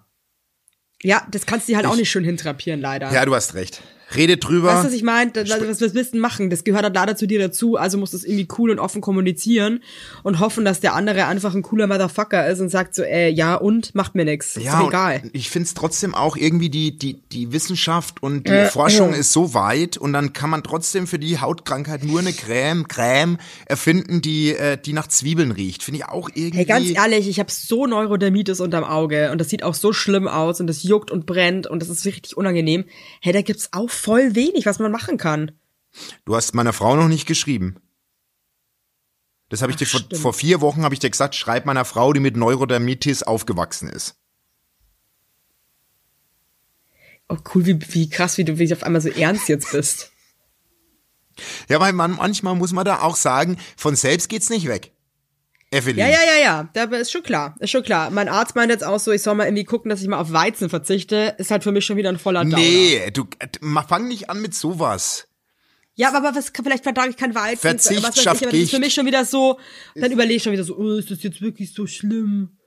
Ja, 1.02 1.28
das 1.30 1.46
kannst 1.46 1.67
du 1.67 1.72
dir 1.74 1.78
halt 1.78 1.86
auch 1.86 1.93
Ich- 1.93 2.00
nicht 2.00 2.12
schön 2.12 2.24
hintrapieren, 2.24 2.80
leider. 2.80 3.12
Ja, 3.12 3.26
du 3.26 3.36
hast 3.36 3.56
recht. 3.56 3.82
Rede 4.15 4.38
drüber. 4.38 4.69
Weißt 4.69 4.84
du, 4.84 4.88
was 4.88 4.93
ich 4.93 5.04
meine? 5.04 5.32
Was, 5.36 5.82
was, 5.82 5.93
willst 5.93 6.13
du 6.13 6.17
machen? 6.17 6.49
Das 6.49 6.63
gehört 6.63 6.84
halt 6.84 6.95
leider 6.95 7.15
zu 7.15 7.28
dir 7.28 7.39
dazu, 7.39 7.78
also 7.78 7.97
musst 7.97 8.13
du 8.13 8.17
es 8.17 8.23
irgendwie 8.23 8.47
cool 8.58 8.71
und 8.71 8.80
offen 8.80 9.02
kommunizieren 9.02 9.82
und 10.23 10.39
hoffen, 10.39 10.65
dass 10.65 10.80
der 10.80 10.93
andere 10.93 11.26
einfach 11.26 11.54
ein 11.56 11.62
cooler 11.62 11.88
Motherfucker 11.88 12.47
ist 12.47 12.60
und 12.60 12.69
sagt 12.69 12.95
so, 12.95 13.04
äh, 13.04 13.30
ja 13.30 13.56
und, 13.56 13.95
macht 13.95 14.15
mir 14.15 14.26
nix. 14.26 14.58
Ist 14.58 14.65
ja, 14.65 14.88
egal. 14.88 15.23
ich 15.34 15.49
find's 15.49 15.73
trotzdem 15.73 16.15
auch 16.15 16.36
irgendwie 16.38 16.69
die, 16.69 16.97
die, 16.97 17.21
die 17.32 17.52
Wissenschaft 17.52 18.21
und 18.21 18.47
die 18.47 18.65
Forschung 18.71 19.13
ist 19.13 19.32
so 19.32 19.54
weit 19.54 19.97
und 19.97 20.13
dann 20.13 20.34
kann 20.34 20.49
man 20.49 20.63
trotzdem 20.63 21.08
für 21.08 21.19
die 21.19 21.39
Hautkrankheit 21.39 22.04
nur 22.04 22.19
eine 22.19 22.34
Creme, 22.34 22.88
Creme 22.88 23.38
erfinden, 23.65 24.21
die, 24.21 24.56
äh, 24.56 24.78
die 24.78 24.93
nach 24.93 25.08
Zwiebeln 25.08 25.52
riecht. 25.52 25.84
Finde 25.84 25.99
ich 25.99 26.06
auch 26.06 26.30
irgendwie. 26.34 26.58
Hey, 26.58 26.65
ganz 26.65 26.89
ehrlich, 26.89 27.28
ich 27.28 27.39
habe 27.39 27.52
so 27.52 27.86
Neurodermitis 27.88 28.60
unterm 28.60 28.84
Auge 28.84 29.32
und 29.32 29.39
das 29.39 29.49
sieht 29.49 29.63
auch 29.63 29.73
so 29.73 29.93
schlimm 29.93 30.28
aus 30.28 30.60
und 30.60 30.67
das 30.67 30.84
juckt 30.84 31.12
und 31.12 31.26
brennt 31.26 31.67
und 31.67 31.82
das 31.82 31.89
ist 31.89 32.06
richtig 32.06 32.38
unangenehm. 32.38 32.86
Hey, 33.21 33.34
da 33.34 33.41
gibt's 33.41 33.69
auch 33.71 33.89
voll 34.04 34.36
wenig, 34.36 34.66
was 34.66 34.80
man 34.80 34.92
machen 34.92 35.18
kann. 35.18 35.52
Du 36.26 36.36
hast 36.36 36.54
meiner 36.54 36.74
Frau 36.74 36.96
noch 36.96 37.08
nicht 37.08 37.26
geschrieben. 37.26 37.78
Das 39.50 39.62
habe 39.62 39.72
ich 39.72 39.78
dir 39.78 39.86
vor, 39.86 40.02
vor 40.13 40.34
vier 40.34 40.62
Wochen 40.62 40.84
habe 40.84 40.96
ich 40.96 41.00
dir 41.00 41.10
gesagt, 41.10 41.36
schreib 41.36 41.66
meiner 41.66 41.86
Frau, 41.86 42.12
die 42.12 42.20
mit 42.20 42.36
Neurodermitis 42.36 43.24
aufgewachsen 43.24 43.88
ist. 43.88 44.16
Oh 47.30 47.38
cool, 47.54 47.66
wie, 47.66 47.80
wie 47.94 48.10
krass, 48.10 48.38
wie 48.38 48.44
du 48.44 48.58
wie 48.58 48.74
auf 48.74 48.84
einmal 48.84 49.02
so 49.02 49.10
ernst 49.10 49.48
jetzt 49.48 49.72
bist. 49.72 50.12
Ja, 51.70 51.80
weil 51.80 51.94
man 51.94 52.12
manchmal 52.12 52.56
muss 52.56 52.74
man 52.74 52.86
da 52.86 53.02
auch 53.02 53.16
sagen, 53.16 53.58
von 53.78 53.96
selbst 53.96 54.28
geht's 54.28 54.50
nicht 54.50 54.68
weg. 54.68 54.92
Evelyn. 55.74 55.98
Ja, 55.98 56.08
ja, 56.08 56.20
ja, 56.24 56.42
ja, 56.42 56.70
da 56.74 56.84
ist 56.98 57.12
schon 57.12 57.24
klar, 57.24 57.56
ist 57.60 57.72
schon 57.72 57.84
klar. 57.84 58.10
Mein 58.12 58.30
Arzt 58.30 58.56
meint 58.56 58.72
jetzt 58.72 58.84
auch 58.84 59.00
so, 59.00 59.12
ich 59.12 59.22
soll 59.22 59.36
mal 59.36 59.46
irgendwie 59.46 59.64
gucken, 59.64 59.90
dass 59.90 60.02
ich 60.02 60.08
mal 60.08 60.20
auf 60.20 60.32
Weizen 60.32 60.70
verzichte, 60.70 61.36
ist 61.38 61.52
halt 61.52 61.64
für 61.64 61.72
mich 61.72 61.86
schon 61.86 61.98
wieder 61.98 62.10
ein 62.10 62.20
voller 62.20 62.44
Downer. 62.44 62.58
Nee, 62.58 63.12
du 63.12 63.28
fang 63.88 64.08
nicht 64.08 64.30
an 64.30 64.42
mit 64.42 64.54
sowas. 64.54 65.28
Ja, 65.96 66.14
aber 66.14 66.36
was 66.36 66.52
vielleicht 66.64 66.84
vertrage 66.84 67.10
ich 67.10 67.18
kein 67.18 67.36
Weizen. 67.36 67.60
Verzicht 67.60 68.04
was 68.04 68.18
weiß 68.18 68.22
ich, 68.22 68.28
aber 68.28 68.52
das 68.52 68.54
ist 68.60 68.72
für 68.72 68.80
mich 68.80 68.94
schon 68.94 69.06
wieder 69.06 69.26
so, 69.26 69.60
dann 69.96 70.12
überlege 70.12 70.36
ich 70.36 70.44
schon 70.44 70.54
wieder 70.54 70.64
so, 70.64 70.78
oh, 70.78 70.98
ist 70.98 71.12
das 71.12 71.22
jetzt 71.22 71.42
wirklich 71.42 71.74
so 71.74 71.86
schlimm? 71.86 72.58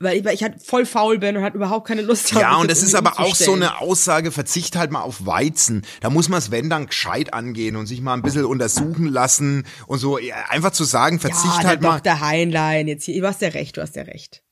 Weil 0.00 0.18
ich, 0.18 0.24
weil 0.24 0.34
ich 0.34 0.44
halt 0.44 0.62
voll 0.62 0.86
faul 0.86 1.18
bin 1.18 1.36
und 1.36 1.42
halt 1.42 1.54
überhaupt 1.54 1.88
keine 1.88 2.02
Lust 2.02 2.30
habe. 2.32 2.42
Ja, 2.42 2.56
und 2.56 2.70
das 2.70 2.84
ist 2.84 2.94
aber 2.94 3.18
auch 3.18 3.34
so 3.34 3.54
eine 3.54 3.80
Aussage, 3.80 4.30
verzicht 4.30 4.76
halt 4.76 4.92
mal 4.92 5.02
auf 5.02 5.26
Weizen. 5.26 5.84
Da 6.00 6.08
muss 6.08 6.28
man 6.28 6.38
es, 6.38 6.52
wenn, 6.52 6.70
dann 6.70 6.86
gescheit 6.86 7.34
angehen 7.34 7.74
und 7.74 7.86
sich 7.86 8.00
mal 8.00 8.14
ein 8.14 8.22
bisschen 8.22 8.44
untersuchen 8.44 9.06
lassen 9.06 9.66
und 9.88 9.98
so. 9.98 10.18
Einfach 10.48 10.70
zu 10.70 10.84
sagen, 10.84 11.18
verzicht 11.18 11.62
ja, 11.62 11.64
halt 11.64 11.82
der 11.82 11.90
mal. 11.90 12.00
Dr. 12.00 12.20
Heinlein, 12.20 12.86
jetzt 12.86 13.04
hier, 13.04 13.20
du 13.20 13.26
hast 13.26 13.42
ja 13.42 13.48
recht, 13.48 13.76
du 13.76 13.82
hast 13.82 13.96
ja 13.96 14.02
recht. 14.02 14.44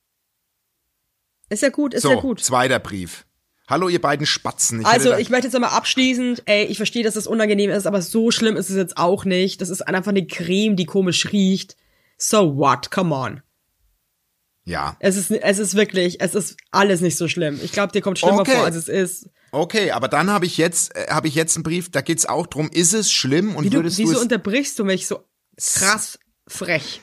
Ist 1.49 1.63
ja 1.63 1.69
gut, 1.69 1.93
ist 1.93 2.03
So, 2.03 2.11
ja 2.11 2.15
gut. 2.19 2.43
zweiter 2.43 2.79
Brief. 2.79 3.25
Hallo, 3.69 3.87
ihr 3.87 4.01
beiden 4.01 4.25
Spatzen. 4.25 4.81
Ich 4.81 4.85
Also, 4.85 5.13
ich 5.15 5.29
möchte 5.29 5.47
jetzt 5.47 5.53
nochmal 5.53 5.71
abschließend, 5.71 6.43
ey, 6.45 6.65
ich 6.65 6.77
verstehe, 6.77 7.03
dass 7.03 7.13
das 7.13 7.27
unangenehm 7.27 7.69
ist, 7.69 7.85
aber 7.85 8.01
so 8.01 8.31
schlimm 8.31 8.57
ist 8.57 8.69
es 8.69 8.75
jetzt 8.75 8.97
auch 8.97 9.23
nicht. 9.23 9.61
Das 9.61 9.69
ist 9.69 9.81
einfach 9.81 10.11
eine 10.11 10.25
Creme, 10.25 10.75
die 10.75 10.85
komisch 10.85 11.31
riecht. 11.31 11.77
So 12.17 12.57
what? 12.57 12.91
Come 12.91 13.15
on. 13.15 13.41
Ja. 14.67 14.97
Es 14.99 15.15
ist, 15.15 15.31
es 15.31 15.59
ist 15.59 15.75
wirklich, 15.75 16.19
es 16.19 16.35
ist 16.35 16.57
alles 16.71 16.99
nicht 16.99 17.15
so 17.15 17.29
schlimm. 17.29 17.57
Ich 17.63 17.71
glaube, 17.71 17.93
dir 17.93 18.01
kommt 18.01 18.19
schlimmer 18.19 18.41
Okay. 18.41 18.51
vor, 18.51 18.65
als 18.65 18.75
es 18.75 18.89
ist. 18.89 19.29
Okay, 19.51 19.91
aber 19.91 20.09
dann 20.09 20.29
habe 20.29 20.45
ich 20.45 20.57
jetzt, 20.57 20.93
äh, 20.93 21.07
habe 21.09 21.29
ich 21.29 21.35
jetzt 21.35 21.55
einen 21.55 21.63
Brief, 21.63 21.89
da 21.89 22.01
geht's 22.01 22.25
auch 22.25 22.47
drum, 22.47 22.69
ist 22.69 22.91
es 22.91 23.09
schlimm 23.09 23.55
und 23.55 23.63
Wie 23.63 23.69
du, 23.69 23.77
würdest 23.77 23.97
du 23.97 24.03
wieso 24.03 24.15
es 24.17 24.21
unterbrichst 24.21 24.77
du 24.77 24.83
mich 24.83 25.07
so 25.07 25.23
krass 25.55 26.19
frech? 26.49 26.99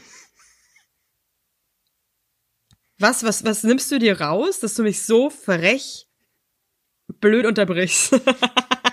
Was, 2.98 3.24
was, 3.24 3.44
was 3.44 3.62
nimmst 3.62 3.90
du 3.90 3.98
dir 3.98 4.20
raus, 4.20 4.61
dass 4.61 4.74
du 4.74 4.83
mich 4.83 5.03
so 5.03 5.31
frech 5.31 6.07
blöd 7.18 7.46
unterbrichst? 7.46 8.12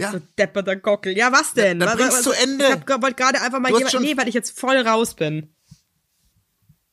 Ja, 0.00 0.12
So 0.12 0.20
depperter 0.38 0.76
Gockel. 0.76 1.16
Ja, 1.16 1.32
was 1.32 1.54
denn? 1.54 1.80
dann 1.80 1.88
Was- 1.88 1.96
bring's 1.96 2.14
was- 2.14 2.22
zu 2.22 2.30
Ende. 2.32 2.64
Ich 2.66 2.70
hab- 2.70 3.02
wollte 3.02 3.16
gerade 3.16 3.40
einfach 3.40 3.58
mal 3.58 3.68
Du 3.68 3.74
hast 3.74 3.78
jemand, 3.80 3.92
schon- 3.92 4.02
nee, 4.02 4.16
weil 4.16 4.28
ich 4.28 4.34
jetzt 4.34 4.58
voll 4.58 4.76
raus 4.78 5.14
bin. 5.14 5.52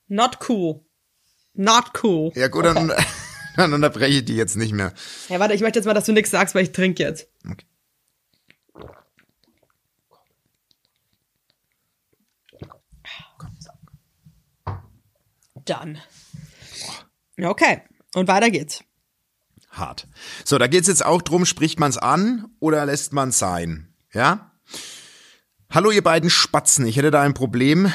Not 0.08 0.40
cool. 0.50 0.82
Not 1.54 1.92
cool. 2.04 2.32
ja 2.36 2.48
gut, 2.48 2.66
dann, 2.66 2.92
dann 3.56 3.74
unterbreche 3.74 4.20
ich 4.20 4.26
die 4.26 4.36
jetzt 4.36 4.56
nicht 4.56 4.74
mehr. 4.74 4.94
Ja, 5.30 5.40
warte, 5.40 5.54
ich 5.54 5.62
möchte 5.62 5.80
jetzt 5.80 5.86
mal, 5.86 5.94
dass 5.94 6.06
du 6.06 6.14
nichts 6.14 6.32
sagst, 6.32 6.56
weil 6.56 6.64
ich 6.64 6.72
trinke 6.72 7.04
jetzt. 7.04 7.28
Okay. 7.50 7.66
Dann. 15.66 16.00
Okay. 17.42 17.82
Und 18.14 18.28
weiter 18.28 18.50
geht's. 18.50 18.84
Hart. 19.78 20.08
So, 20.44 20.58
da 20.58 20.68
geht's 20.68 20.88
jetzt 20.88 21.06
auch 21.06 21.22
drum, 21.22 21.46
spricht 21.46 21.80
man's 21.80 21.98
an 21.98 22.48
oder 22.60 22.86
lässt 22.86 23.14
man's 23.14 23.40
sein? 23.40 23.94
Ja? 24.14 24.52
Hallo 25.70 25.92
ihr 25.92 26.04
beiden 26.04 26.30
Spatzen, 26.30 26.86
ich 26.86 26.98
hätte 26.98 27.12
da 27.12 27.22
ein 27.22 27.34
Problem 27.34 27.92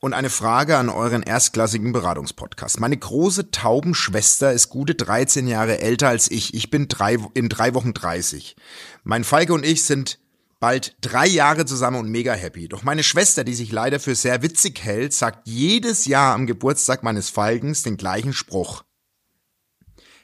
und 0.00 0.14
eine 0.14 0.30
Frage 0.30 0.78
an 0.78 0.88
euren 0.88 1.22
erstklassigen 1.22 1.92
Beratungspodcast. 1.92 2.80
Meine 2.80 2.96
große 2.96 3.50
Taubenschwester 3.50 4.52
ist 4.52 4.70
gute 4.70 4.94
13 4.94 5.46
Jahre 5.46 5.80
älter 5.80 6.08
als 6.08 6.30
ich. 6.30 6.54
Ich 6.54 6.70
bin 6.70 6.88
drei, 6.88 7.18
in 7.34 7.48
drei 7.48 7.74
Wochen 7.74 7.92
30. 7.92 8.56
Mein 9.04 9.24
Falke 9.24 9.52
und 9.52 9.64
ich 9.64 9.84
sind 9.84 10.18
bald 10.58 10.96
drei 11.00 11.26
Jahre 11.26 11.66
zusammen 11.66 11.98
und 11.98 12.10
mega 12.10 12.32
happy. 12.32 12.68
Doch 12.68 12.82
meine 12.82 13.02
Schwester, 13.02 13.44
die 13.44 13.54
sich 13.54 13.72
leider 13.72 14.00
für 14.00 14.14
sehr 14.14 14.42
witzig 14.42 14.82
hält, 14.82 15.12
sagt 15.12 15.46
jedes 15.46 16.06
Jahr 16.06 16.34
am 16.34 16.46
Geburtstag 16.46 17.02
meines 17.02 17.30
Falkens 17.30 17.82
den 17.82 17.96
gleichen 17.96 18.32
Spruch. 18.32 18.84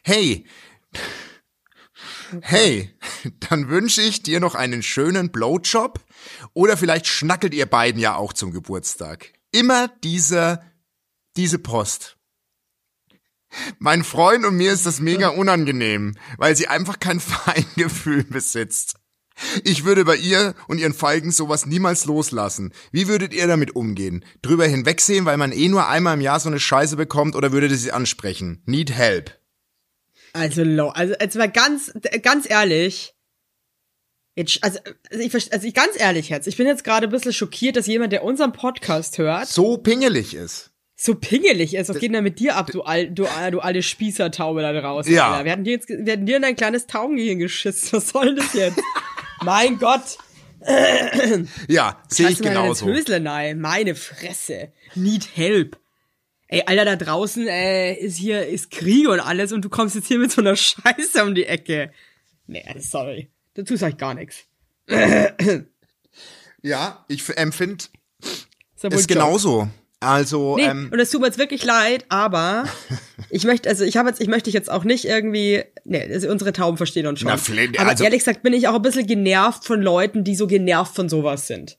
Hey, 0.08 0.44
hey, 2.40 2.94
dann 3.40 3.68
wünsche 3.68 4.00
ich 4.02 4.22
dir 4.22 4.38
noch 4.38 4.54
einen 4.54 4.84
schönen 4.84 5.32
Blowjob 5.32 5.98
oder 6.54 6.76
vielleicht 6.76 7.08
schnackelt 7.08 7.52
ihr 7.52 7.66
beiden 7.66 8.00
ja 8.00 8.14
auch 8.14 8.32
zum 8.32 8.52
Geburtstag. 8.52 9.32
Immer 9.50 9.88
dieser, 10.04 10.62
diese 11.36 11.58
Post. 11.58 12.18
Mein 13.80 14.04
Freund 14.04 14.44
und 14.46 14.56
mir 14.56 14.72
ist 14.72 14.86
das 14.86 15.00
mega 15.00 15.30
unangenehm, 15.30 16.14
weil 16.38 16.54
sie 16.54 16.68
einfach 16.68 17.00
kein 17.00 17.18
Feingefühl 17.20 18.22
besitzt. 18.22 18.94
Ich 19.64 19.84
würde 19.84 20.04
bei 20.04 20.14
ihr 20.14 20.54
und 20.68 20.78
ihren 20.78 20.94
Falken 20.94 21.32
sowas 21.32 21.66
niemals 21.66 22.04
loslassen. 22.04 22.72
Wie 22.92 23.08
würdet 23.08 23.34
ihr 23.34 23.48
damit 23.48 23.74
umgehen? 23.74 24.24
Drüber 24.42 24.68
hinwegsehen, 24.68 25.24
weil 25.24 25.36
man 25.36 25.50
eh 25.50 25.68
nur 25.68 25.88
einmal 25.88 26.14
im 26.14 26.20
Jahr 26.20 26.38
so 26.38 26.48
eine 26.48 26.60
Scheiße 26.60 26.94
bekommt 26.94 27.34
oder 27.34 27.50
würdet 27.50 27.72
ihr 27.72 27.76
sie 27.76 27.90
ansprechen? 27.90 28.62
Need 28.66 28.92
help. 28.92 29.36
Also, 30.36 30.62
low. 30.62 30.88
Also, 30.88 31.14
jetzt 31.20 31.36
mal 31.36 31.50
ganz, 31.50 31.92
ganz 32.22 32.48
ehrlich. 32.48 33.14
Jetzt, 34.34 34.62
also, 34.62 34.78
also, 35.10 35.22
ich, 35.24 35.52
also 35.52 35.66
ich, 35.66 35.74
ganz 35.74 35.98
ehrlich 35.98 36.28
jetzt. 36.28 36.46
Ich 36.46 36.56
bin 36.56 36.66
jetzt 36.66 36.84
gerade 36.84 37.06
ein 37.06 37.10
bisschen 37.10 37.32
schockiert, 37.32 37.76
dass 37.76 37.86
jemand, 37.86 38.12
der 38.12 38.22
unseren 38.22 38.52
Podcast 38.52 39.16
hört, 39.18 39.48
So 39.48 39.78
pingelig 39.78 40.34
ist. 40.34 40.70
so 40.94 41.14
pingelig 41.14 41.74
ist. 41.74 41.88
Was 41.88 41.98
geht 41.98 42.12
denn 42.14 42.22
mit 42.22 42.38
dir 42.38 42.56
ab, 42.56 42.70
du, 42.70 42.82
al, 42.82 43.08
du, 43.10 43.26
du 43.50 43.60
alte 43.60 43.82
Spießertaube 43.82 44.60
da 44.60 44.72
draußen? 44.78 45.12
Ja. 45.12 45.32
Alter? 45.32 45.44
Wir 45.46 45.52
hatten 45.52 45.64
dir 45.64 45.72
jetzt, 45.72 45.88
wir 45.88 46.12
hatten 46.12 46.26
dir 46.26 46.36
in 46.36 46.42
dein 46.42 46.56
kleines 46.56 46.86
Taubengehirn 46.86 47.38
geschissen. 47.38 47.88
Was 47.92 48.10
soll 48.10 48.34
das 48.34 48.52
jetzt? 48.52 48.78
mein 49.42 49.78
Gott. 49.78 50.18
Ja, 51.68 52.02
sehe 52.08 52.28
ich 52.30 52.40
genauso. 52.40 52.86
ins 52.88 52.98
Hösle 52.98 53.24
rein. 53.24 53.60
Meine 53.60 53.94
Fresse. 53.94 54.72
Need 54.94 55.28
help. 55.36 55.78
Ey, 56.48 56.62
Alter, 56.66 56.84
da 56.84 56.96
draußen 56.96 57.46
äh, 57.48 57.94
ist 57.94 58.16
hier 58.18 58.46
ist 58.46 58.70
Krieg 58.70 59.08
und 59.08 59.18
alles 59.20 59.52
und 59.52 59.64
du 59.64 59.68
kommst 59.68 59.94
jetzt 59.96 60.06
hier 60.08 60.18
mit 60.18 60.30
so 60.30 60.40
einer 60.40 60.54
Scheiße 60.56 61.24
um 61.24 61.34
die 61.34 61.44
Ecke. 61.46 61.90
Nee, 62.46 62.64
sorry. 62.78 63.30
Dazu 63.54 63.76
sag 63.76 63.90
ich 63.92 63.96
gar 63.98 64.14
nichts. 64.14 64.44
Ja, 66.62 67.04
ich 67.08 67.22
empfinde 67.36 67.84
Ist, 68.22 68.48
es 68.74 68.82
Joke. 68.92 69.06
genauso. 69.06 69.68
Also, 69.98 70.56
Nee, 70.56 70.64
ähm, 70.64 70.90
und 70.92 71.00
es 71.00 71.10
tut 71.10 71.20
mir 71.22 71.26
jetzt 71.28 71.38
wirklich 71.38 71.64
leid, 71.64 72.04
aber 72.10 72.64
ich 73.30 73.44
möchte, 73.44 73.68
also 73.68 73.82
ich 73.84 73.96
habe 73.96 74.10
jetzt, 74.10 74.20
ich 74.20 74.28
möchte 74.28 74.44
dich 74.44 74.54
jetzt 74.54 74.70
auch 74.70 74.84
nicht 74.84 75.06
irgendwie, 75.06 75.64
nee, 75.84 76.02
also 76.12 76.28
unsere 76.30 76.52
Tauben 76.52 76.76
verstehen 76.76 77.06
uns 77.06 77.20
schon. 77.20 77.28
Na, 77.28 77.38
Flint, 77.38 77.80
aber 77.80 77.90
also- 77.90 78.04
ehrlich 78.04 78.20
gesagt 78.20 78.42
bin 78.42 78.52
ich 78.52 78.68
auch 78.68 78.74
ein 78.74 78.82
bisschen 78.82 79.06
genervt 79.06 79.64
von 79.64 79.80
Leuten, 79.80 80.22
die 80.22 80.36
so 80.36 80.46
genervt 80.46 80.94
von 80.94 81.08
sowas 81.08 81.46
sind. 81.46 81.78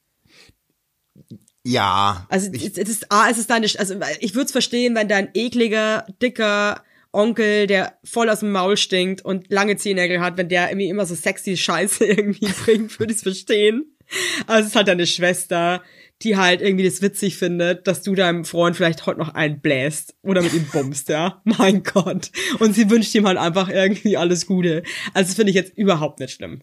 Ja. 1.68 2.26
Also 2.30 2.50
es 2.54 2.78
es 2.78 2.90
ist, 2.90 3.12
A, 3.12 3.30
es 3.30 3.38
ist 3.38 3.50
deine, 3.50 3.68
also 3.78 3.96
ich 4.20 4.36
würde 4.36 4.46
es 4.46 4.52
verstehen, 4.52 4.96
wenn 4.96 5.08
dein 5.08 5.30
ekliger, 5.34 6.06
dicker 6.22 6.84
Onkel, 7.12 7.68
der 7.68 7.98
voll 8.04 8.30
aus 8.30 8.40
dem 8.40 8.52
Maul 8.52 8.78
stinkt 8.78 9.24
und 9.24 9.50
lange 9.50 9.76
Zehennägel 9.76 10.22
hat, 10.22 10.38
wenn 10.38 10.50
der 10.50 10.70
irgendwie 10.70 10.88
immer 10.88 11.06
so 11.06 11.16
sexy 11.16 11.58
Scheiße 11.58 12.06
irgendwie 12.06 12.48
bringt, 12.64 12.98
würde 13.00 13.14
ich 13.14 13.20
verstehen. 13.20 13.98
Aber 14.46 14.60
es 14.60 14.68
ist 14.68 14.76
halt 14.78 14.88
deine 14.88 15.06
Schwester, 15.06 15.84
die 16.22 16.38
halt 16.38 16.62
irgendwie 16.62 16.86
das 16.86 17.02
witzig 17.02 17.36
findet, 17.36 17.86
dass 17.86 18.02
du 18.02 18.16
deinem 18.16 18.46
Freund 18.46 18.78
vielleicht 18.78 19.06
heute 19.06 19.20
noch 19.20 19.34
einbläst 19.34 20.16
oder 20.22 20.42
mit 20.42 20.54
ihm 20.54 20.68
bummst, 20.72 21.10
ja. 21.10 21.42
Mein 21.44 21.84
Gott. 21.84 22.32
Und 22.60 22.76
sie 22.76 22.90
wünscht 22.90 23.14
ihm 23.14 23.28
halt 23.28 23.38
einfach 23.38 23.68
irgendwie 23.68 24.16
alles 24.16 24.46
Gute. 24.46 24.84
Also 25.14 25.28
das 25.28 25.36
finde 25.36 25.50
ich 25.50 25.56
jetzt 25.56 25.78
überhaupt 25.78 26.20
nicht 26.20 26.34
schlimm. 26.34 26.62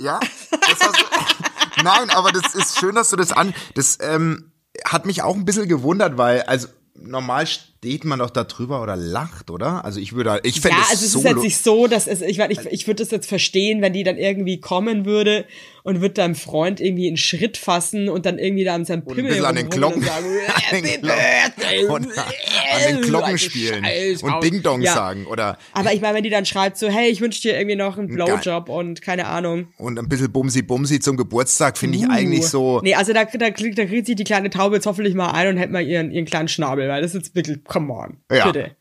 Ja, 0.00 0.18
das 0.50 0.80
hast 0.80 1.00
du, 1.00 1.53
nein, 1.84 2.10
aber 2.10 2.32
das 2.32 2.54
ist 2.54 2.78
schön, 2.78 2.94
dass 2.94 3.10
du 3.10 3.16
das 3.16 3.32
an, 3.32 3.54
das 3.74 3.98
ähm, 4.00 4.52
hat 4.84 5.06
mich 5.06 5.22
auch 5.22 5.36
ein 5.36 5.44
bisschen 5.44 5.68
gewundert, 5.68 6.18
weil, 6.18 6.42
also 6.42 6.68
normal 6.94 7.46
steht 7.84 8.04
man 8.04 8.18
doch 8.18 8.30
da 8.30 8.44
drüber 8.44 8.82
oder 8.82 8.96
lacht, 8.96 9.50
oder? 9.50 9.84
Also 9.84 10.00
ich 10.00 10.14
würde, 10.14 10.40
ich 10.42 10.60
fände 10.60 10.78
Ja, 10.78 10.84
es 10.84 10.90
also 10.92 11.04
es 11.04 11.12
so, 11.12 11.18
ist 11.18 11.24
jetzt 11.26 11.42
nicht 11.42 11.58
so, 11.62 11.86
dass 11.86 12.06
es, 12.06 12.22
ich, 12.22 12.38
ich, 12.38 12.60
ich 12.70 12.86
würde 12.86 13.02
das 13.02 13.10
jetzt 13.10 13.28
verstehen, 13.28 13.82
wenn 13.82 13.92
die 13.92 14.04
dann 14.04 14.16
irgendwie 14.16 14.58
kommen 14.58 15.04
würde 15.04 15.44
und 15.82 16.00
wird 16.00 16.16
deinem 16.16 16.34
Freund 16.34 16.80
irgendwie 16.80 17.08
einen 17.08 17.18
Schritt 17.18 17.58
fassen 17.58 18.08
und 18.08 18.24
dann 18.24 18.38
irgendwie 18.38 18.64
da 18.64 18.74
an 18.74 18.86
seinem 18.86 19.02
und 19.02 19.10
ein 19.12 19.16
Pimmel 19.16 19.30
bisschen 19.32 19.44
an 19.44 19.54
den 19.56 19.66
rumrollen 19.66 20.00
Glocken, 20.00 20.02
und 20.02 20.06
sagen, 20.06 20.26
an 20.72 20.82
den 20.82 21.08
"Happy 21.10 21.84
Glocken, 21.84 21.90
und 21.90 22.18
an 22.18 22.94
den 22.94 23.00
Glocken 23.02 23.38
spielen 23.38 23.84
und 24.22 24.32
aus." 24.32 24.40
Ding 24.42 24.62
Dong 24.62 24.80
Ja. 24.80 24.94
sagen 24.94 25.26
oder 25.26 25.58
Aber 25.74 25.92
ich 25.92 26.00
meine, 26.00 26.16
wenn 26.16 26.22
die 26.24 26.30
dann 26.30 26.46
schreibt 26.46 26.78
so, 26.78 26.88
hey, 26.88 27.10
ich 27.10 27.20
wünsche 27.20 27.42
dir 27.42 27.54
irgendwie 27.54 27.76
noch 27.76 27.98
einen. 27.98 28.08
Blowjob 28.08 28.70
und 28.70 29.02
keine 29.02 29.26
Ahnung. 29.26 29.68
und 29.76 29.98
ein 29.98 30.08
bisschen 30.08 30.32
Bumsi 30.32 30.62
Bumsi 30.62 31.00
zum 31.00 31.18
Geburtstag 31.18 31.76
finde 31.76 31.98
ich 31.98 32.08
eigentlich 32.08 32.46
so. 32.46 32.78
Uh. 32.78 32.80
Nee, 32.82 32.94
also 32.94 33.12
da, 33.12 33.24
da, 33.26 33.50
kriegt- 33.50 33.78
da 33.78 33.84
kriegt 33.84 34.06
sich 34.06 34.16
die 34.16 34.24
kleine 34.24 34.48
Taube 34.48 34.76
jetzt 34.76 34.86
hoffentlich 34.86 35.14
mal 35.14 35.32
ein 35.32 35.48
und 35.48 35.56
hält 35.58 35.70
mal 35.70 35.82
ihren, 35.86 36.10
ihren 36.12 36.24
kleinen 36.24 36.48
Schnabel, 36.48 36.88
weil 36.88 37.02
das 37.02 37.14
ist 37.14 37.24
jetzt 37.26 37.34
wirklich, 37.34 37.58
come 37.74 37.92
on, 37.92 38.18
Ja. 38.30 38.46
bitte. 38.50 38.76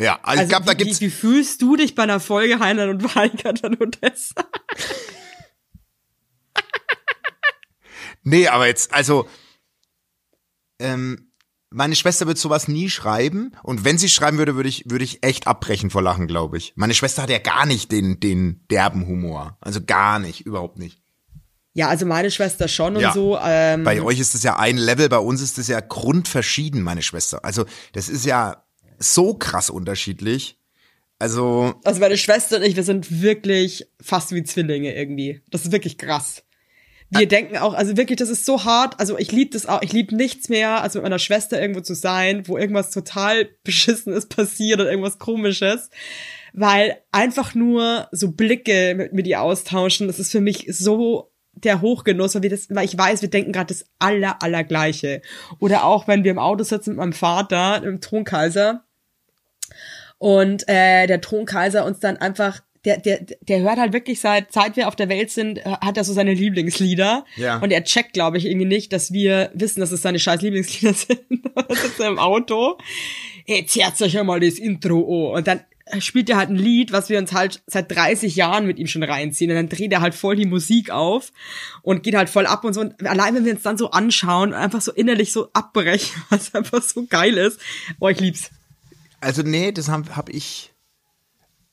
Ja, 0.00 0.18
also, 0.22 0.32
ich 0.32 0.38
Also 0.40 0.48
glaube, 0.48 0.64
da 0.66 0.72
wie, 0.72 0.76
gibt's 0.84 1.00
wie, 1.02 1.06
wie 1.06 1.10
fühlst 1.10 1.60
du 1.60 1.76
dich 1.76 1.94
bei 1.94 2.04
einer 2.04 2.20
Folge 2.20 2.58
Heinlein 2.58 2.88
und 2.88 3.14
Weigert, 3.14 3.62
wenn 3.62 3.72
du 3.72 3.86
das? 3.86 4.34
Nee, 8.22 8.48
aber 8.48 8.66
jetzt, 8.66 8.92
also, 8.92 9.28
ähm, 10.78 11.32
meine 11.70 11.94
Schwester 11.94 12.26
wird 12.26 12.36
sowas 12.38 12.66
nie 12.68 12.90
schreiben 12.90 13.52
und 13.62 13.84
wenn 13.84 13.96
sie 13.98 14.08
schreiben 14.08 14.38
würde, 14.38 14.56
würde 14.56 14.68
ich, 14.68 14.84
würde 14.90 15.04
ich 15.04 15.22
echt 15.22 15.46
abbrechen 15.46 15.90
vor 15.90 16.02
Lachen, 16.02 16.26
glaube 16.26 16.58
ich. 16.58 16.72
Meine 16.76 16.94
Schwester 16.94 17.22
hat 17.22 17.30
ja 17.30 17.38
gar 17.38 17.64
nicht 17.64 17.92
den, 17.92 18.20
den 18.20 18.66
derben 18.70 19.06
Humor. 19.06 19.56
Also 19.60 19.80
gar 19.84 20.18
nicht, 20.18 20.40
überhaupt 20.46 20.78
nicht. 20.78 21.00
Ja, 21.72 21.88
also 21.88 22.04
meine 22.04 22.30
Schwester 22.30 22.66
schon 22.68 22.96
und 22.96 23.02
Ja. 23.02 23.12
so. 23.12 23.38
Ähm, 23.42 23.84
Bei 23.84 24.02
euch 24.02 24.18
ist 24.18 24.34
es 24.34 24.42
ja 24.42 24.58
ein 24.58 24.76
Level, 24.76 25.08
bei 25.08 25.18
uns 25.18 25.40
ist 25.40 25.58
es 25.58 25.68
ja 25.68 25.80
grundverschieden, 25.80 26.82
meine 26.82 27.02
Schwester. 27.02 27.44
Also 27.44 27.64
das 27.92 28.08
ist 28.08 28.26
ja 28.26 28.64
so 28.98 29.34
krass 29.34 29.70
unterschiedlich. 29.70 30.58
Also, 31.18 31.74
Also 31.84 32.00
meine 32.00 32.16
Schwester 32.16 32.56
und 32.56 32.62
ich, 32.62 32.76
wir 32.76 32.82
sind 32.82 33.22
wirklich 33.22 33.86
fast 34.00 34.32
wie 34.32 34.42
Zwillinge 34.42 34.94
irgendwie. 34.94 35.42
Das 35.50 35.64
ist 35.64 35.72
wirklich 35.72 35.98
krass. 35.98 36.42
Wir 37.12 37.26
denken 37.26 37.56
auch, 37.58 37.74
also 37.74 37.96
wirklich, 37.96 38.18
das 38.18 38.28
ist 38.28 38.46
so 38.46 38.64
hart. 38.64 38.98
Also 39.00 39.18
ich 39.18 39.32
liebe 39.32 39.50
das 39.50 39.66
auch, 39.66 39.82
ich 39.82 39.92
liebe 39.92 40.14
nichts 40.14 40.48
mehr, 40.48 40.80
als 40.80 40.94
mit 40.94 41.02
meiner 41.02 41.18
Schwester 41.18 41.60
irgendwo 41.60 41.80
zu 41.80 41.94
sein, 41.94 42.46
wo 42.46 42.56
irgendwas 42.56 42.90
total 42.90 43.48
Beschissenes 43.64 44.26
passiert 44.26 44.80
oder 44.80 44.90
irgendwas 44.90 45.18
Komisches. 45.18 45.90
Weil 46.52 46.98
einfach 47.10 47.54
nur 47.54 48.08
so 48.12 48.30
Blicke 48.30 48.94
mit 48.96 49.12
mir 49.12 49.22
die 49.22 49.36
austauschen, 49.36 50.06
das 50.06 50.18
ist 50.20 50.30
für 50.32 50.40
mich 50.40 50.66
so 50.70 51.29
der 51.64 51.80
Hochgenuss, 51.80 52.34
weil, 52.34 52.42
wir 52.42 52.50
das, 52.50 52.68
weil 52.70 52.84
ich 52.84 52.96
weiß, 52.96 53.22
wir 53.22 53.30
denken 53.30 53.52
gerade 53.52 53.74
das 53.74 53.86
aller, 53.98 54.42
allergleiche. 54.42 55.22
Oder 55.58 55.84
auch, 55.84 56.08
wenn 56.08 56.24
wir 56.24 56.30
im 56.30 56.38
Auto 56.38 56.64
sitzen 56.64 56.90
mit 56.90 56.98
meinem 56.98 57.12
Vater, 57.12 57.82
im 57.82 58.00
Thronkaiser, 58.00 58.84
und 60.18 60.68
äh, 60.68 61.06
der 61.06 61.22
Thronkaiser 61.22 61.86
uns 61.86 61.98
dann 61.98 62.18
einfach 62.18 62.60
der, 62.84 62.98
der, 62.98 63.20
der 63.42 63.60
hört 63.60 63.78
halt 63.78 63.92
wirklich 63.92 64.20
seit, 64.20 64.52
seit 64.52 64.76
wir 64.76 64.88
auf 64.88 64.96
der 64.96 65.08
Welt 65.08 65.30
sind, 65.30 65.58
äh, 65.58 65.76
hat 65.82 65.96
er 65.96 66.04
so 66.04 66.12
seine 66.12 66.32
Lieblingslieder. 66.32 67.24
Ja. 67.36 67.58
Und 67.58 67.72
er 67.72 67.84
checkt, 67.84 68.14
glaube 68.14 68.38
ich, 68.38 68.46
irgendwie 68.46 68.66
nicht, 68.66 68.92
dass 68.92 69.12
wir 69.12 69.50
wissen, 69.54 69.80
dass 69.80 69.92
es 69.92 70.02
seine 70.02 70.18
scheiß 70.18 70.40
Lieblingslieder 70.40 70.94
sind. 70.94 71.20
Und 71.30 71.52
dann 71.54 71.76
sitzt 71.76 72.00
er 72.00 72.08
im 72.08 72.18
Auto. 72.18 72.78
Jetzt 73.46 73.76
hört 73.76 74.00
euch 74.00 74.14
ja 74.14 74.24
mal 74.24 74.40
das 74.40 74.58
Intro 74.58 75.30
an. 75.30 75.38
Und 75.38 75.46
dann 75.46 75.60
spielt 75.98 76.30
er 76.30 76.36
halt 76.36 76.50
ein 76.50 76.56
Lied, 76.56 76.92
was 76.92 77.08
wir 77.08 77.18
uns 77.18 77.32
halt 77.32 77.62
seit 77.66 77.90
30 77.90 78.36
Jahren 78.36 78.66
mit 78.66 78.78
ihm 78.78 78.86
schon 78.86 79.02
reinziehen. 79.02 79.50
Und 79.50 79.56
dann 79.56 79.68
dreht 79.68 79.92
er 79.92 80.00
halt 80.00 80.14
voll 80.14 80.36
die 80.36 80.46
Musik 80.46 80.90
auf 80.90 81.32
und 81.82 82.02
geht 82.02 82.14
halt 82.14 82.30
voll 82.30 82.46
ab 82.46 82.64
und 82.64 82.74
so. 82.74 82.80
Und 82.80 83.06
allein, 83.06 83.34
wenn 83.34 83.44
wir 83.44 83.52
uns 83.52 83.62
dann 83.62 83.78
so 83.78 83.90
anschauen 83.90 84.50
und 84.50 84.54
einfach 84.54 84.80
so 84.80 84.92
innerlich 84.92 85.32
so 85.32 85.48
abbrechen, 85.52 86.22
was 86.30 86.54
einfach 86.54 86.82
so 86.82 87.06
geil 87.06 87.36
ist. 87.36 87.60
Oh, 87.98 88.08
ich 88.08 88.20
lieb's. 88.20 88.50
also 89.20 89.42
nee, 89.42 89.72
das 89.72 89.88
habe 89.88 90.16
hab 90.16 90.28
ich. 90.28 90.72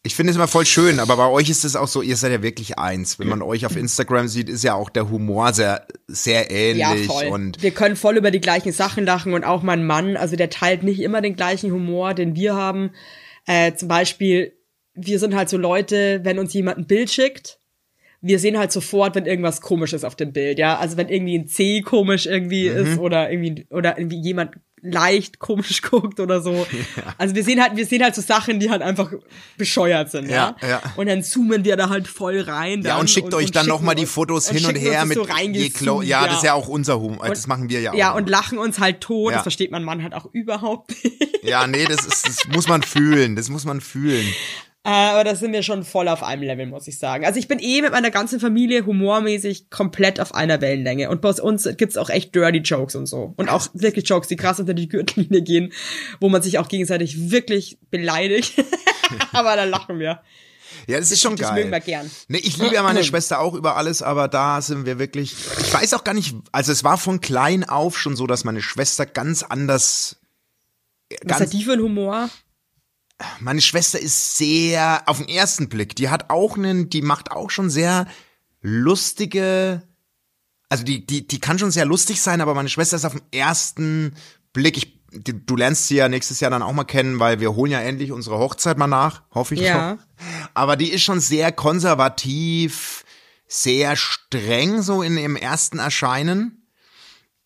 Ich 0.03 0.15
finde 0.15 0.31
es 0.31 0.37
immer 0.37 0.47
voll 0.47 0.65
schön, 0.65 1.01
aber 1.01 1.17
bei 1.17 1.27
euch 1.27 1.49
ist 1.49 1.65
es 1.65 1.75
auch 1.75 1.87
so, 1.89 2.01
ihr 2.01 2.15
seid 2.15 2.31
ja 2.31 2.41
wirklich 2.41 2.79
eins. 2.79 3.19
Wenn 3.19 3.27
man 3.27 3.41
euch 3.41 3.65
auf 3.65 3.75
Instagram 3.75 4.29
sieht, 4.29 4.47
ist 4.47 4.63
ja 4.63 4.73
auch 4.73 4.89
der 4.89 5.09
Humor 5.09 5.51
sehr, 5.51 5.85
sehr 6.07 6.49
ähnlich. 6.49 6.79
Ja, 6.79 6.95
voll. 7.13 7.25
Und 7.25 7.61
wir 7.61 7.71
können 7.71 7.97
voll 7.97 8.15
über 8.15 8.31
die 8.31 8.39
gleichen 8.39 8.71
Sachen 8.71 9.03
lachen 9.03 9.33
und 9.33 9.43
auch 9.43 9.63
mein 9.63 9.85
Mann, 9.85 10.15
also 10.15 10.37
der 10.37 10.49
teilt 10.49 10.83
nicht 10.83 11.01
immer 11.01 11.19
den 11.19 11.35
gleichen 11.35 11.73
Humor, 11.73 12.13
den 12.13 12.35
wir 12.35 12.55
haben. 12.55 12.91
Äh, 13.47 13.73
zum 13.73 13.87
Beispiel, 13.87 14.53
wir 14.93 15.19
sind 15.19 15.35
halt 15.35 15.49
so 15.49 15.57
Leute, 15.57 16.19
wenn 16.23 16.37
uns 16.37 16.53
jemand 16.53 16.77
ein 16.77 16.87
Bild 16.87 17.09
schickt, 17.09 17.56
wir 18.21 18.39
sehen 18.39 18.57
halt 18.57 18.71
sofort, 18.71 19.15
wenn 19.15 19.25
irgendwas 19.25 19.61
komisch 19.61 19.93
ist 19.93 20.03
auf 20.03 20.15
dem 20.15 20.33
Bild, 20.33 20.57
ja. 20.59 20.77
Also 20.77 20.97
wenn 20.97 21.09
irgendwie 21.09 21.37
ein 21.37 21.47
C 21.47 21.81
komisch 21.81 22.25
irgendwie 22.25 22.69
Mhm. 22.69 22.77
ist 22.77 22.97
oder 22.99 23.29
irgendwie, 23.31 23.67
oder 23.69 23.97
irgendwie 23.97 24.19
jemand 24.21 24.51
leicht 24.81 25.39
komisch 25.39 25.81
guckt 25.89 26.19
oder 26.19 26.41
so. 26.41 26.65
Also 27.17 27.33
wir 27.35 27.43
sehen 27.43 27.61
halt, 27.61 27.75
wir 27.75 27.85
sehen 27.85 28.03
halt 28.03 28.13
so 28.15 28.21
Sachen, 28.21 28.59
die 28.59 28.69
halt 28.69 28.81
einfach 28.83 29.11
bescheuert 29.57 30.11
sind, 30.11 30.29
ja. 30.29 30.55
Ja, 30.61 30.67
ja. 30.67 30.81
Und 30.95 31.07
dann 31.07 31.23
zoomen 31.23 31.65
wir 31.65 31.75
da 31.77 31.89
halt 31.89 32.07
voll 32.07 32.39
rein. 32.41 32.81
ja, 32.83 32.91
dann 32.91 33.01
und 33.01 33.09
schickt 33.09 33.33
euch 33.33 33.51
dann 33.51 33.63
schicken 33.65 33.75
nochmal 33.75 33.95
die 33.95 34.05
Fotos 34.05 34.49
hin 34.49 34.57
und 34.57 34.65
schicken 34.75 34.77
uns 34.87 34.95
her 34.95 35.05
mit 35.05 35.17
so 35.17 35.27
je 35.27 35.69
clo 35.69 36.01
Ja, 36.03 36.27
das 36.27 36.37
ist 36.37 36.43
ja 36.43 36.53
auch 36.53 36.67
unser 36.67 36.99
Humor. 36.99 37.27
Das 37.27 37.47
machen 37.47 37.69
wir 37.69 37.81
ja 37.81 37.91
auch. 37.91 37.95
Ja, 37.95 38.11
und 38.13 38.29
lachen 38.29 38.59
uns 38.59 38.79
halt 38.79 39.01
tot. 39.01 39.31
Ja. 39.31 39.37
Das 39.37 39.43
versteht 39.43 39.71
mein 39.71 39.83
Mann 39.83 40.03
halt 40.03 40.13
auch 40.13 40.25
überhaupt 40.31 40.91
nicht. 41.03 41.43
Ja, 41.43 41.65
nee, 41.65 41.85
das 41.85 42.05
ist, 42.05 42.27
das 42.27 42.47
muss 42.53 42.67
man 42.67 42.83
fühlen. 42.83 43.35
Das 43.35 43.49
muss 43.49 43.65
man 43.65 43.81
fühlen. 43.81 44.25
Äh, 44.87 44.91
Aber 44.91 45.25
da 45.25 45.35
sind 45.35 45.51
wir 45.51 45.63
schon 45.63 45.83
voll 45.83 46.07
auf 46.07 46.23
einem 46.23 46.43
Level, 46.43 46.65
muss 46.65 46.87
ich 46.87 46.97
sagen. 46.97 47.25
Also 47.25 47.37
ich 47.39 47.49
bin 47.49 47.59
eh 47.59 47.81
mit 47.81 47.91
meiner 47.91 48.09
ganzen 48.09 48.39
Familie 48.39 48.85
humormäßig 48.85 49.69
komplett 49.69 50.21
auf 50.21 50.33
einer 50.33 50.61
Wellenlänge. 50.61 51.09
Und 51.09 51.19
bei 51.19 51.31
uns 51.31 51.67
gibt's 51.75 51.97
auch 51.97 52.09
echt 52.09 52.33
dirty 52.33 52.59
Jokes 52.59 52.95
und 52.95 53.05
so. 53.05 53.33
Und 53.35 53.49
auch 53.49 53.67
wirklich 53.73 54.07
Jokes, 54.07 54.29
die 54.29 54.37
krass 54.37 54.61
unter 54.61 54.73
die 54.73 54.87
Gürtellinie 54.87 55.41
gehen, 55.41 55.73
wo 56.21 56.29
man 56.29 56.41
sich 56.41 56.57
auch 56.57 56.69
gegenseitig 56.69 57.31
wirklich 57.31 57.77
beleidigt. 57.91 58.63
aber 59.33 59.57
da 59.57 59.65
lachen 59.65 59.99
wir. 59.99 60.21
Ja, 60.87 60.99
das 60.99 61.11
ist 61.11 61.21
schon 61.21 61.35
Das 61.35 61.49
geil. 61.49 61.59
mögen 61.59 61.71
wir 61.71 61.81
gern. 61.81 62.09
Nee, 62.29 62.37
ich 62.37 62.57
liebe 62.57 62.75
ja 62.75 62.81
meine 62.81 63.03
Schwester 63.03 63.41
auch 63.41 63.55
über 63.55 63.75
alles, 63.75 64.01
aber 64.01 64.29
da 64.29 64.61
sind 64.61 64.85
wir 64.85 64.99
wirklich. 64.99 65.35
Ich 65.59 65.73
weiß 65.73 65.95
auch 65.95 66.05
gar 66.05 66.13
nicht, 66.13 66.33
also 66.53 66.71
es 66.71 66.85
war 66.85 66.97
von 66.97 67.19
klein 67.19 67.65
auf 67.67 67.97
schon 67.97 68.15
so, 68.15 68.25
dass 68.25 68.45
meine 68.45 68.61
Schwester 68.61 69.05
ganz 69.05 69.43
anders. 69.43 70.15
Was 71.09 71.27
Ganz, 71.27 71.41
hat 71.41 71.53
die 71.53 71.63
für 71.63 71.73
einen 71.73 71.83
Humor? 71.83 72.29
Meine 73.39 73.61
Schwester 73.61 73.99
ist 73.99 74.37
sehr, 74.37 75.03
auf 75.07 75.17
den 75.17 75.29
ersten 75.29 75.69
Blick, 75.69 75.95
die 75.95 76.09
hat 76.09 76.29
auch 76.29 76.55
einen, 76.57 76.89
die 76.89 77.01
macht 77.01 77.31
auch 77.31 77.49
schon 77.49 77.69
sehr 77.69 78.07
lustige, 78.61 79.81
also 80.69 80.83
die, 80.83 81.05
die, 81.05 81.27
die 81.27 81.39
kann 81.39 81.59
schon 81.59 81.71
sehr 81.71 81.85
lustig 81.85 82.21
sein, 82.21 82.41
aber 82.41 82.53
meine 82.53 82.69
Schwester 82.69 82.95
ist 82.95 83.05
auf 83.05 83.13
den 83.13 83.21
ersten 83.31 84.15
Blick, 84.53 84.77
ich, 84.77 85.01
du, 85.11 85.33
du 85.33 85.55
lernst 85.55 85.87
sie 85.87 85.95
ja 85.95 86.09
nächstes 86.09 86.39
Jahr 86.39 86.51
dann 86.51 86.61
auch 86.61 86.73
mal 86.73 86.83
kennen, 86.83 87.19
weil 87.19 87.39
wir 87.39 87.55
holen 87.55 87.71
ja 87.71 87.79
endlich 87.81 88.11
unsere 88.11 88.37
Hochzeit 88.37 88.77
mal 88.77 88.87
nach, 88.87 89.23
hoffe 89.33 89.55
ich 89.55 89.61
Ja. 89.61 89.95
doch. 89.95 90.03
Aber 90.53 90.75
die 90.75 90.89
ist 90.91 91.03
schon 91.03 91.19
sehr 91.19 91.51
konservativ, 91.51 93.03
sehr 93.47 93.95
streng 93.95 94.81
so 94.81 95.01
in 95.01 95.17
ihrem 95.17 95.35
ersten 95.35 95.79
Erscheinen. 95.79 96.67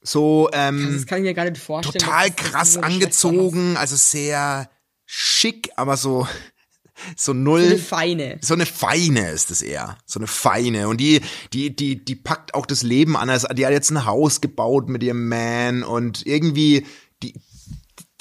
So, 0.01 0.49
ähm, 0.51 0.93
Das 0.95 1.05
kann 1.05 1.19
ich 1.19 1.26
mir 1.26 1.34
gar 1.34 1.47
nicht 1.49 1.61
vorstellen. 1.61 2.03
total 2.03 2.32
krass 2.32 2.76
angezogen, 2.78 3.78
also 3.78 3.95
sehr 3.95 4.69
schick, 5.14 5.72
aber 5.76 5.97
so 5.97 6.26
so 7.18 7.32
Eine 7.34 7.41
null. 7.41 7.78
feine. 7.78 8.38
So 8.41 8.53
eine 8.53 8.66
feine 8.66 9.32
ist 9.32 9.51
es 9.51 9.62
eher. 9.62 9.97
So 10.05 10.20
eine 10.20 10.28
feine. 10.28 10.88
Und 10.88 11.01
die, 11.01 11.22
die, 11.51 11.76
die, 11.76 12.03
die 12.03 12.16
packt 12.16 12.53
auch 12.53 12.66
das 12.66 12.82
Leben 12.82 13.18
anders. 13.18 13.45
Die 13.53 13.66
hat 13.66 13.74
jetzt 13.74 13.89
ein 13.91 14.05
Haus 14.05 14.39
gebaut 14.39 14.88
mit 14.88 15.03
ihrem 15.03 15.28
Man 15.28 15.84
und 15.84 16.26
irgendwie, 16.26 16.86
die, 17.24 17.34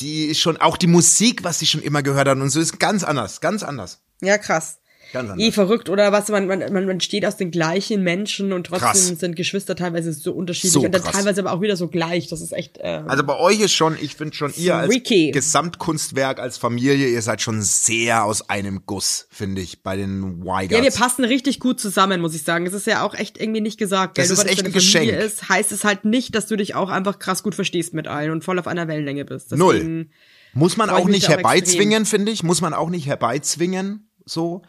die 0.01 0.25
ist 0.27 0.41
schon, 0.41 0.57
auch 0.57 0.77
die 0.77 0.89
Musik, 0.89 1.45
was 1.45 1.61
sie 1.61 1.67
schon 1.67 1.83
immer 1.83 2.03
gehört 2.03 2.27
hat 2.27 2.39
und 2.39 2.51
so 2.51 2.59
ist 2.59 2.81
ganz 2.81 3.05
anders, 3.05 3.41
ganz 3.41 3.63
anders. 3.63 4.03
Ja, 4.21 4.37
krass. 4.39 4.80
Ganz. 5.13 5.33
Eh 5.41 5.51
verrückt, 5.53 5.89
oder 5.89 6.13
was? 6.13 6.29
Man, 6.29 6.47
man, 6.47 6.73
man 6.73 7.01
steht 7.01 7.27
aus 7.27 7.37
den 7.37 7.51
gleichen 7.51 8.03
Menschen 8.03 8.53
und 8.53 8.65
trotzdem 8.69 8.89
Krass. 8.89 9.07
sind 9.09 9.35
Geschwister 9.37 9.75
teilweise 9.75 10.13
so 10.13 10.33
unterschiedlich 10.33 10.73
So 10.73 10.83
und 10.83 10.93
dann 10.93 11.03
krass. 11.03 11.13
teilweise 11.13 11.41
aber 11.41 11.53
auch 11.53 11.61
wieder 11.61 11.77
so 11.77 11.89
gleich. 11.89 12.29
Das 12.29 12.41
ist 12.41 12.53
echt. 12.53 12.79
Äh, 12.79 13.03
Also 13.07 13.25
bei 13.25 13.37
euch 13.37 13.61
ist 13.61 13.73
schon, 13.73 13.97
ich 14.01 14.15
finde 14.15 14.35
schon, 14.37 14.53
ihr 14.57 14.77
als 14.77 14.93
Freaky. 14.93 15.33
Gesamtkunstwerk, 15.33 16.39
als 16.39 16.59
Familie, 16.59 17.09
ihr 17.09 17.23
seid 17.23 17.41
schon 17.43 17.63
sehr 17.63 18.25
aus 18.25 18.49
einem 18.49 18.83
Guss, 18.87 19.27
finde 19.31 19.61
ich, 19.63 19.83
bei 19.83 19.97
den 19.97 20.45
Weigers. 20.45 20.79
ja, 20.79 20.85
wir 20.85 20.91
passen 20.91 21.25
richtig 21.25 21.61
gut 21.61 21.81
zusammen, 21.81 22.21
muss 22.21 22.35
ich 22.35 22.43
sagen. 22.43 22.67
Es 22.67 22.73
ist 22.75 22.87
ja 22.87 23.03
auch 23.05 23.15
echt 23.15 23.41
irgendwie 23.41 23.61
nicht 23.61 23.79
gesagt. 23.79 24.19
Das 24.19 24.27
gell? 24.29 24.33
ist 24.37 24.45
Nur 24.45 24.53
echt 24.53 24.65
ein 24.67 24.73
Geschenk. 24.73 25.11
Ist, 25.13 25.49
heißt 25.49 25.73
es 25.73 25.85
halt 25.85 26.05
nicht, 26.05 26.35
dass 26.35 26.47
du 26.47 26.57
dich 26.57 26.75
auch 26.75 26.89
einfach 26.91 27.19
krass 27.19 27.43
gut 27.43 27.55
verstehst 27.55 27.95
mit 27.95 28.07
allen 28.09 28.31
und 28.31 28.45
voll 28.45 28.59
auf 28.59 28.67
einer 28.67 28.89
Wellenlänge 28.89 29.25
bist. 29.25 29.51
Null. 29.57 29.75
Deswegen- 29.75 30.11
Muss 30.53 30.77
man 30.77 30.91
auch 30.91 31.07
nicht 31.07 31.29
herbeizwingen, 31.29 32.07
finde 32.07 32.33
ich. 32.33 32.43
Muss 32.43 32.61
man 32.61 32.75
auch 32.75 32.91
nicht 32.91 33.07
herbeizwingen, 33.07 34.09
so. 34.25 34.63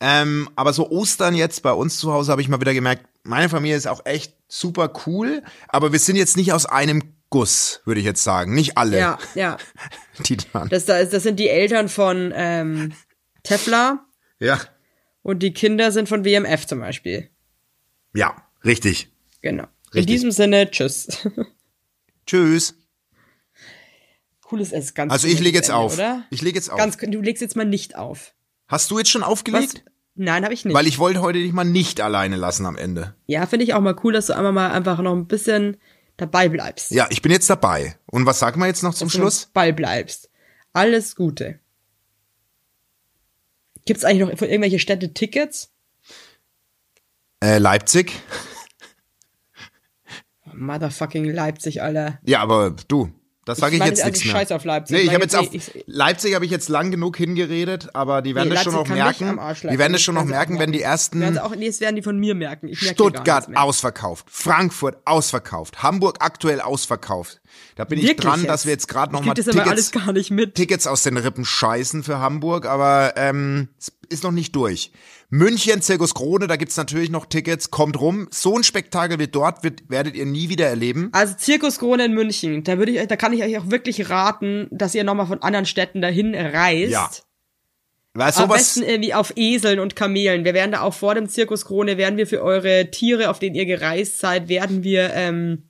Ähm, 0.00 0.48
aber 0.56 0.72
so 0.72 0.90
Ostern 0.90 1.34
jetzt 1.34 1.62
bei 1.62 1.72
uns 1.72 1.98
zu 1.98 2.12
Hause 2.12 2.30
habe 2.32 2.42
ich 2.42 2.48
mal 2.48 2.60
wieder 2.60 2.74
gemerkt, 2.74 3.06
meine 3.22 3.48
Familie 3.48 3.76
ist 3.76 3.86
auch 3.86 4.04
echt 4.04 4.36
super 4.48 4.92
cool, 5.06 5.42
aber 5.68 5.92
wir 5.92 5.98
sind 5.98 6.16
jetzt 6.16 6.36
nicht 6.36 6.52
aus 6.52 6.66
einem 6.66 7.14
Guss, 7.30 7.80
würde 7.84 8.00
ich 8.00 8.06
jetzt 8.06 8.22
sagen. 8.22 8.54
Nicht 8.54 8.76
alle, 8.76 8.98
Ja, 8.98 9.18
ja. 9.34 9.56
die 10.26 10.36
dann. 10.52 10.68
Das, 10.68 10.84
das, 10.84 11.10
das 11.10 11.22
sind 11.22 11.38
die 11.40 11.48
Eltern 11.48 11.88
von 11.88 12.32
ähm, 12.34 12.92
Tefla 13.42 14.04
Ja. 14.38 14.60
und 15.22 15.42
die 15.42 15.52
Kinder 15.52 15.90
sind 15.90 16.08
von 16.08 16.24
WMF 16.24 16.66
zum 16.66 16.80
Beispiel. 16.80 17.30
Ja, 18.14 18.36
richtig. 18.64 19.08
Genau. 19.42 19.64
In 19.64 19.98
Richtig. 20.00 20.06
diesem 20.06 20.30
Sinne, 20.32 20.70
tschüss. 20.70 21.08
Tschüss. 22.26 22.74
Cooles 24.42 24.72
S, 24.72 24.94
ganz 24.94 25.12
Also 25.12 25.26
ich 25.28 25.40
lege 25.40 25.56
jetzt 25.56 25.68
Ende, 25.68 25.78
auf. 25.78 25.94
Oder? 25.94 26.24
Ich 26.30 26.42
lege 26.42 26.56
jetzt 26.56 26.70
auf. 26.70 26.78
Ganz, 26.78 26.96
du 26.96 27.20
legst 27.20 27.40
jetzt 27.42 27.56
mal 27.56 27.64
nicht 27.64 27.96
auf. 27.96 28.34
Hast 28.66 28.90
du 28.90 28.98
jetzt 28.98 29.10
schon 29.10 29.22
Was? 29.22 29.28
aufgelegt? 29.28 29.84
Nein, 30.16 30.44
habe 30.44 30.54
ich 30.54 30.64
nicht. 30.64 30.74
Weil 30.74 30.86
ich 30.86 30.98
wollte 30.98 31.20
heute 31.20 31.38
dich 31.40 31.52
mal 31.52 31.64
nicht 31.64 32.00
alleine 32.00 32.36
lassen 32.36 32.66
am 32.66 32.76
Ende. 32.76 33.14
ja, 33.26 33.46
finde 33.46 33.64
ich 33.64 33.74
auch 33.74 33.80
mal 33.80 33.96
cool, 34.04 34.12
dass 34.12 34.26
du 34.26 34.36
einmal 34.36 34.52
mal 34.52 34.70
einfach 34.70 35.00
noch 35.00 35.12
ein 35.12 35.26
bisschen 35.26 35.76
dabei 36.16 36.48
bleibst. 36.48 36.92
Ja, 36.92 37.08
ich 37.10 37.20
bin 37.22 37.32
jetzt 37.32 37.50
dabei. 37.50 37.98
Und 38.06 38.24
was 38.24 38.38
sagen 38.38 38.60
wir 38.60 38.66
jetzt 38.66 38.82
noch 38.84 38.94
zum 38.94 39.08
Dass 39.08 39.14
Schluss? 39.16 39.46
Ball 39.52 39.72
bleibst. 39.72 40.30
Alles 40.72 41.16
Gute. 41.16 41.58
Gibt's 43.86 44.04
eigentlich 44.04 44.28
noch 44.28 44.38
für 44.38 44.46
irgendwelche 44.46 44.78
Städte 44.78 45.12
Tickets? 45.12 45.72
Äh, 47.42 47.58
Leipzig. 47.58 48.12
Motherfucking 50.52 51.24
Leipzig, 51.24 51.82
Alter. 51.82 52.18
Ja, 52.24 52.40
aber 52.40 52.70
du, 52.88 53.12
das 53.44 53.58
sage 53.58 53.74
ich, 53.74 53.78
meine 53.78 53.90
jetzt 53.90 54.00
also 54.02 54.10
nichts 54.12 54.24
mehr. 54.24 54.34
scheiß 54.34 54.52
auf 54.52 54.64
Leipzig. 54.64 54.94
Nee, 54.96 55.00
ich 55.02 55.06
Weil 55.08 55.14
habe 55.14 55.24
jetzt 55.24 55.36
auf 55.36 55.52
ich- 55.52 55.84
Leipzig 55.86 56.34
habe 56.34 56.44
ich 56.44 56.50
jetzt 56.50 56.68
lang 56.68 56.90
genug 56.90 57.16
hingeredet, 57.16 57.88
aber 57.94 58.22
die 58.22 58.34
werden 58.34 58.48
Nee, 58.48 58.54
das 58.54 58.64
schon 58.64 58.72
noch 58.74 58.88
merken. 58.88 59.38
Die 59.70 59.78
werden 59.78 59.92
das 59.92 60.02
schon 60.02 60.14
noch 60.14 60.24
merken, 60.24 60.58
wenn 60.58 60.72
die 60.72 60.82
ersten 60.82 61.38
auch, 61.38 61.54
nee, 61.56 61.66
das 61.66 61.80
werden 61.80 61.96
die 61.96 62.02
von 62.02 62.18
mir 62.18 62.34
merken. 62.34 62.68
Ich 62.68 62.80
merke 62.82 62.94
Stuttgart 62.94 63.48
mehr. 63.48 63.62
ausverkauft, 63.62 64.26
Frankfurt 64.30 64.98
ausverkauft, 65.04 65.82
Hamburg 65.82 66.16
aktuell 66.20 66.60
ausverkauft. 66.60 67.40
Da 67.76 67.84
bin 67.84 67.98
ich 67.98 68.06
Wirklich 68.06 68.26
dran, 68.26 68.40
jetzt? 68.40 68.48
dass 68.48 68.64
wir 68.66 68.72
jetzt 68.72 68.88
gerade 68.88 69.12
noch 69.12 69.20
Ich 69.20 69.26
mal 69.26 69.34
Tickets. 69.34 70.54
Tickets 70.54 70.86
aus 70.86 71.02
den 71.02 71.16
Rippen 71.16 71.44
scheißen 71.44 72.02
für 72.02 72.18
Hamburg, 72.18 72.66
aber 72.66 73.14
ähm, 73.16 73.68
ist 74.14 74.24
noch 74.24 74.32
nicht 74.32 74.56
durch. 74.56 74.92
München, 75.28 75.82
Zirkus 75.82 76.14
Krone, 76.14 76.46
da 76.46 76.56
gibt's 76.56 76.76
natürlich 76.76 77.10
noch 77.10 77.26
Tickets, 77.26 77.70
kommt 77.70 78.00
rum. 78.00 78.28
So 78.30 78.56
ein 78.56 78.64
Spektakel 78.64 79.18
wie 79.18 79.28
dort 79.28 79.62
wird, 79.64 79.90
werdet 79.90 80.14
ihr 80.14 80.26
nie 80.26 80.48
wieder 80.48 80.66
erleben. 80.66 81.10
Also 81.12 81.34
Zirkus 81.34 81.78
Krone 81.78 82.06
in 82.06 82.14
München, 82.14 82.64
da 82.64 82.78
würde 82.78 82.92
ich 82.92 83.06
da 83.06 83.16
kann 83.16 83.32
ich 83.32 83.42
euch 83.42 83.58
auch 83.58 83.70
wirklich 83.70 84.08
raten, 84.08 84.68
dass 84.70 84.94
ihr 84.94 85.04
nochmal 85.04 85.26
von 85.26 85.42
anderen 85.42 85.66
Städten 85.66 86.00
dahin 86.00 86.34
reist. 86.34 86.92
Ja. 86.92 87.10
Weil 88.14 88.28
Am 88.28 88.32
sowas, 88.32 88.58
besten 88.58 88.82
irgendwie 88.84 89.12
auf 89.12 89.32
Eseln 89.36 89.80
und 89.80 89.96
Kamelen. 89.96 90.44
Wir 90.44 90.54
werden 90.54 90.72
da 90.72 90.82
auch 90.82 90.94
vor 90.94 91.16
dem 91.16 91.28
Zirkus 91.28 91.64
Krone, 91.64 91.98
werden 91.98 92.16
wir 92.16 92.28
für 92.28 92.42
eure 92.42 92.90
Tiere, 92.92 93.28
auf 93.28 93.40
denen 93.40 93.56
ihr 93.56 93.66
gereist 93.66 94.20
seid, 94.20 94.48
werden 94.48 94.84
wir 94.84 95.12
ähm, 95.14 95.68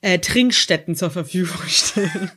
äh, 0.00 0.18
Trinkstätten 0.18 0.96
zur 0.96 1.10
Verfügung 1.10 1.60
stellen. 1.68 2.30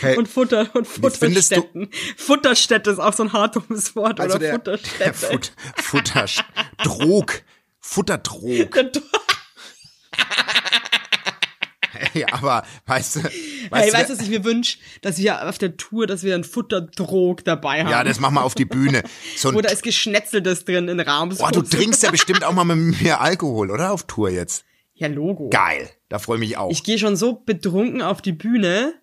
Hey, 0.00 0.16
und 0.16 0.28
Futter 0.28 0.68
und 0.74 0.86
Futterstätten. 0.86 1.90
Futterstätte 2.16 2.90
ist 2.90 2.98
auch 2.98 3.12
so 3.12 3.24
ein 3.24 3.32
hartes 3.32 3.94
Wort, 3.96 4.20
also 4.20 4.36
oder 4.36 4.44
der, 4.44 4.54
Futterstätte. 4.54 4.98
der 5.04 5.14
Fut, 5.14 5.52
Futter, 5.76 6.26
Drog, 6.82 7.42
Futterdrog. 7.80 8.76
Hey, 12.12 12.24
aber 12.30 12.64
weißt 12.86 13.16
du, 13.16 13.22
weißt 13.22 13.34
hey, 13.34 13.90
du, 13.90 13.96
weißt 13.96 14.10
du, 14.10 14.14
was 14.14 14.22
ich 14.22 14.30
mir 14.30 14.44
wünsche? 14.44 14.78
Dass 15.02 15.18
wir 15.18 15.48
auf 15.48 15.58
der 15.58 15.76
Tour, 15.76 16.06
dass 16.06 16.22
wir 16.22 16.34
einen 16.34 16.44
Futterdrog 16.44 17.44
dabei 17.44 17.80
haben. 17.80 17.90
ja, 17.90 18.02
das 18.02 18.20
machen 18.20 18.34
wir 18.34 18.42
auf 18.42 18.54
die 18.54 18.64
Bühne. 18.64 19.02
So 19.36 19.52
da 19.60 19.70
ist 19.70 19.82
Geschnetzeltes 19.82 20.64
drin 20.64 20.88
in 20.88 20.98
Rahmsbuch. 20.98 21.44
boah, 21.44 21.52
du 21.52 21.62
trinkst 21.62 22.02
ja 22.02 22.10
bestimmt 22.10 22.42
auch 22.42 22.52
mal 22.52 22.64
mit 22.64 23.00
mir 23.02 23.20
Alkohol, 23.20 23.70
oder? 23.70 23.92
Auf 23.92 24.06
Tour 24.06 24.30
jetzt. 24.30 24.64
Ja, 24.94 25.08
Logo. 25.08 25.48
Geil. 25.50 25.90
Da 26.08 26.18
freue 26.18 26.36
ich 26.36 26.40
mich 26.40 26.56
auch. 26.56 26.70
Ich 26.70 26.84
gehe 26.84 26.98
schon 26.98 27.16
so 27.16 27.34
betrunken 27.34 28.02
auf 28.02 28.20
die 28.20 28.32
Bühne 28.32 28.94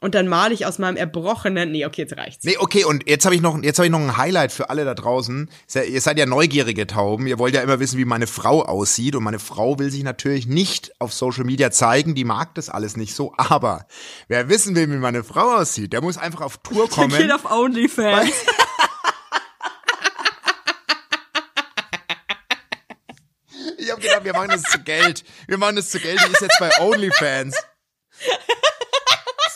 und 0.00 0.14
dann 0.14 0.28
male 0.28 0.52
ich 0.52 0.66
aus 0.66 0.78
meinem 0.78 0.96
erbrochenen. 0.96 1.72
Nee, 1.72 1.86
okay, 1.86 2.02
jetzt 2.02 2.16
reicht's. 2.16 2.44
Nee, 2.44 2.56
okay, 2.58 2.84
und 2.84 3.08
jetzt 3.08 3.24
habe 3.24 3.34
ich 3.34 3.40
noch 3.40 3.62
jetzt 3.62 3.78
habe 3.78 3.86
ich 3.86 3.92
noch 3.92 4.00
ein 4.00 4.16
Highlight 4.16 4.52
für 4.52 4.68
alle 4.70 4.84
da 4.84 4.94
draußen. 4.94 5.48
Ihr 5.74 6.00
seid 6.00 6.18
ja 6.18 6.26
neugierige 6.26 6.86
Tauben, 6.86 7.26
ihr 7.26 7.38
wollt 7.38 7.54
ja 7.54 7.62
immer 7.62 7.80
wissen, 7.80 7.98
wie 7.98 8.04
meine 8.04 8.26
Frau 8.26 8.62
aussieht 8.62 9.16
und 9.16 9.24
meine 9.24 9.38
Frau 9.38 9.78
will 9.78 9.90
sich 9.90 10.02
natürlich 10.02 10.46
nicht 10.46 10.92
auf 11.00 11.14
Social 11.14 11.44
Media 11.44 11.70
zeigen, 11.70 12.14
die 12.14 12.24
mag 12.24 12.54
das 12.54 12.68
alles 12.68 12.96
nicht 12.96 13.14
so, 13.14 13.32
aber 13.36 13.86
wer 14.28 14.48
wissen 14.48 14.74
will, 14.76 14.90
wie 14.90 14.96
meine 14.96 15.24
Frau 15.24 15.56
aussieht, 15.56 15.92
der 15.92 16.02
muss 16.02 16.18
einfach 16.18 16.42
auf 16.42 16.58
Tour 16.58 16.88
kommen. 16.88 17.16
Geht 17.16 17.32
auf 17.32 17.50
OnlyFans. 17.50 18.30
Ich 23.76 23.90
habe 23.90 24.00
gedacht, 24.00 24.24
wir 24.24 24.32
machen 24.32 24.48
das 24.48 24.62
zu 24.62 24.78
Geld. 24.78 25.24
Wir 25.46 25.58
machen 25.58 25.76
das 25.76 25.90
zu 25.90 26.00
Geld, 26.00 26.18
die 26.26 26.32
ist 26.32 26.40
jetzt 26.40 26.58
bei 26.58 26.70
OnlyFans. 26.80 27.54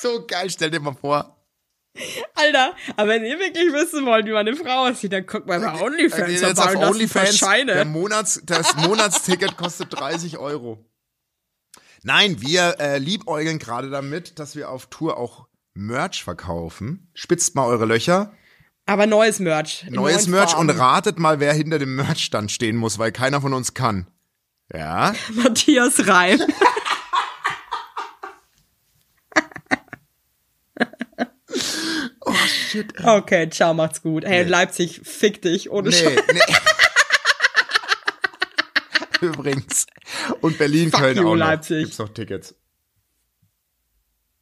So 0.08 0.24
geil, 0.26 0.48
stell 0.48 0.70
dir 0.70 0.80
mal 0.80 0.94
vor. 0.94 1.36
Alter, 2.34 2.74
aber 2.96 3.08
wenn 3.08 3.24
ihr 3.24 3.38
wirklich 3.38 3.72
wissen 3.72 4.06
wollt, 4.06 4.24
wie 4.26 4.32
meine 4.32 4.56
Frau 4.56 4.88
aussieht, 4.88 5.12
dann 5.12 5.26
guckt 5.26 5.46
mal 5.46 5.60
bei 5.60 5.82
OnlyFans 5.82 6.40
Jetzt 6.40 6.58
auf 6.60 6.74
und 6.74 6.84
OnlyFans, 6.84 7.40
der. 7.40 7.84
Monats, 7.84 8.40
das 8.44 8.74
Monatsticket 8.76 9.56
kostet 9.56 9.92
30 9.92 10.38
Euro. 10.38 10.84
Nein, 12.02 12.40
wir 12.40 12.76
äh, 12.78 12.98
liebäugeln 12.98 13.58
gerade 13.58 13.90
damit, 13.90 14.38
dass 14.38 14.56
wir 14.56 14.70
auf 14.70 14.86
Tour 14.86 15.18
auch 15.18 15.48
Merch 15.74 16.24
verkaufen. 16.24 17.10
Spitzt 17.14 17.54
mal 17.54 17.66
eure 17.66 17.84
Löcher. 17.84 18.32
Aber 18.86 19.06
neues 19.06 19.40
Merch. 19.40 19.84
Neues 19.90 20.26
Merch 20.26 20.56
und 20.56 20.68
Farben. 20.68 20.80
ratet 20.80 21.18
mal, 21.18 21.40
wer 21.40 21.52
hinter 21.52 21.78
dem 21.78 21.96
Merchstand 21.96 22.50
stehen 22.50 22.76
muss, 22.76 22.98
weil 22.98 23.12
keiner 23.12 23.42
von 23.42 23.52
uns 23.52 23.74
kann. 23.74 24.06
Ja? 24.72 25.14
Matthias 25.34 26.06
Reim. 26.06 26.40
Oh 32.28 32.34
shit. 32.58 32.92
Okay, 33.04 33.48
ciao, 33.50 33.74
macht's 33.74 34.02
gut. 34.02 34.24
Hey, 34.24 34.44
Nee. 34.44 34.50
Leipzig, 34.50 35.00
fick 35.04 35.40
dich, 35.42 35.70
ohne 35.70 35.90
Nee, 35.90 35.96
Scheiß. 35.96 36.20
nee. 36.32 36.40
Übrigens. 39.26 39.86
Und 40.40 40.58
Berlin, 40.58 40.90
Fuck 40.90 41.00
Köln 41.00 41.16
you, 41.16 41.22
auch 41.28 41.34
noch. 41.34 41.46
Leipzig. 41.46 41.84
Gibt's 41.84 41.98
noch 41.98 42.08
Tickets. 42.10 42.54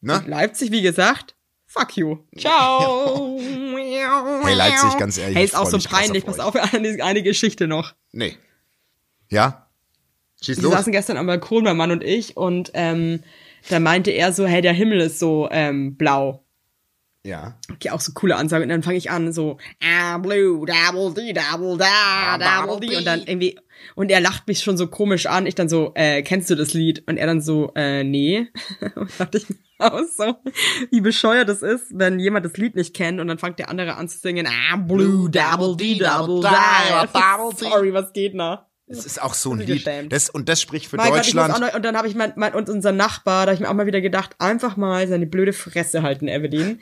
Ne? 0.03 0.23
Leipzig, 0.27 0.71
wie 0.71 0.83
gesagt, 0.83 1.35
fuck 1.67 1.97
you. 1.97 2.19
Ciao. 2.39 3.39
Hey, 4.45 4.55
Leipzig, 4.55 4.99
ganz 4.99 5.19
ehrlich, 5.19 5.37
Hey, 5.37 5.45
ist 5.45 5.57
auch 5.57 5.67
so 5.67 5.79
peinlich. 5.79 6.25
Pass 6.25 6.39
auf, 6.39 6.55
eine, 6.75 7.03
eine 7.05 7.23
Geschichte 7.23 7.67
noch. 7.67 7.95
Nee. 8.13 8.37
Ja? 9.31 9.69
Schieß 10.43 10.59
Wir 10.59 10.65
los. 10.65 10.73
saßen 10.73 10.93
gestern 10.93 11.17
am 11.17 11.27
Balkon, 11.27 11.65
mein 11.65 11.77
Mann 11.77 11.91
und 11.91 12.05
ich, 12.05 12.37
und 12.37 12.71
ähm, 12.75 13.23
da 13.69 13.81
meinte 13.81 14.11
er 14.11 14.33
so, 14.33 14.47
hey, 14.47 14.63
der 14.63 14.73
Himmel 14.73 15.01
ist 15.01 15.19
so 15.19 15.49
ähm, 15.51 15.97
blau. 15.97 16.45
Ja. 17.27 17.59
Okay, 17.73 17.91
auch 17.91 18.01
so 18.01 18.13
coole 18.13 18.37
Ansage. 18.37 18.63
Und 18.63 18.69
dann 18.69 18.85
fange 18.85 18.99
ich 18.99 19.11
an, 19.11 19.33
so, 19.33 19.59
ah, 19.83 20.19
blue, 20.19 20.65
double 20.65 21.13
D, 21.13 21.33
double 21.33 21.77
da, 21.77 22.39
double 22.39 22.77
double 22.77 22.89
D. 22.89 22.97
Und 22.97 23.05
dann 23.05 23.25
irgendwie, 23.27 23.59
und 23.97 24.11
er 24.11 24.21
lacht 24.21 24.47
mich 24.47 24.61
schon 24.61 24.77
so 24.77 24.87
komisch 24.87 25.27
an. 25.27 25.47
Ich 25.47 25.57
dann 25.57 25.69
so, 25.69 25.93
äh, 25.95 26.23
kennst 26.23 26.49
du 26.51 26.55
das 26.55 26.73
Lied? 26.73 27.03
Und 27.07 27.17
er 27.17 27.27
dann 27.27 27.41
so, 27.41 27.73
äh, 27.75 28.05
nee. 28.05 28.49
und 28.95 29.11
dachte 29.19 29.39
ich 29.39 29.49
mir 29.49 29.57
auch 29.79 30.03
so, 30.17 30.37
wie 30.91 31.01
bescheuert 31.01 31.49
es 31.49 31.63
ist, 31.63 31.87
wenn 31.91 32.21
jemand 32.21 32.47
das 32.47 32.57
Lied 32.57 32.77
nicht 32.77 32.95
kennt 32.95 33.21
und 33.21 33.27
dann 33.27 33.39
fängt 33.39 33.59
der 33.59 33.71
andere 33.71 33.97
an 33.97 34.09
zu 34.09 34.19
singen, 34.19 34.47
ah, 34.47 34.77
blue, 34.77 35.29
double 35.29 35.77
D, 35.77 35.99
double 35.99 36.41
da. 36.41 37.09
Sorry, 37.57 37.93
was 37.93 38.13
geht 38.13 38.35
noch? 38.35 38.67
Es 38.89 39.05
ist 39.05 39.21
auch 39.21 39.35
so 39.35 39.53
ein 39.53 39.59
Lied. 39.59 39.89
Das, 40.11 40.31
und 40.31 40.49
das 40.49 40.61
spricht 40.61 40.87
für 40.87 40.97
Mein 40.97 41.09
Gott, 41.09 41.19
Deutschland. 41.19 41.53
auch 41.53 41.59
noch, 41.59 41.75
und 41.75 41.85
dann 41.85 41.97
habe 41.97 42.07
ich 42.07 42.15
mein, 42.15 42.33
mein, 42.37 42.55
und 42.55 42.69
unser 42.69 42.93
Nachbar, 42.93 43.45
da 43.45 43.51
habe 43.51 43.55
ich 43.55 43.61
mir 43.61 43.69
auch 43.69 43.75
mal 43.75 43.87
wieder 43.87 44.01
gedacht, 44.01 44.37
einfach 44.39 44.77
mal 44.77 45.09
seine 45.09 45.27
blöde 45.27 45.53
Fresse 45.53 46.03
halten, 46.03 46.29
Evelyn. 46.29 46.81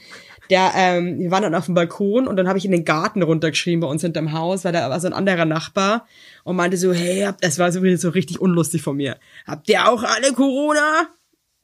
Der, 0.50 0.72
ähm, 0.76 1.18
wir 1.18 1.30
waren 1.30 1.42
dann 1.42 1.54
auf 1.54 1.66
dem 1.66 1.74
Balkon 1.74 2.26
und 2.26 2.36
dann 2.36 2.48
habe 2.48 2.58
ich 2.58 2.64
in 2.64 2.70
den 2.70 2.84
Garten 2.84 3.22
runtergeschrieben 3.22 3.80
bei 3.80 3.86
uns 3.86 4.02
hinterm 4.02 4.32
Haus, 4.32 4.64
weil 4.64 4.72
da 4.72 4.90
war 4.90 5.00
so 5.00 5.06
ein 5.06 5.12
anderer 5.12 5.44
Nachbar 5.44 6.06
und 6.44 6.56
meinte 6.56 6.76
so, 6.76 6.92
hey, 6.92 7.30
das 7.40 7.58
war 7.58 7.72
so, 7.72 7.80
so 7.96 8.08
richtig 8.10 8.40
unlustig 8.40 8.82
von 8.82 8.96
mir. 8.96 9.16
Habt 9.46 9.68
ihr 9.68 9.88
auch 9.88 10.02
alle 10.02 10.32
Corona? 10.32 11.08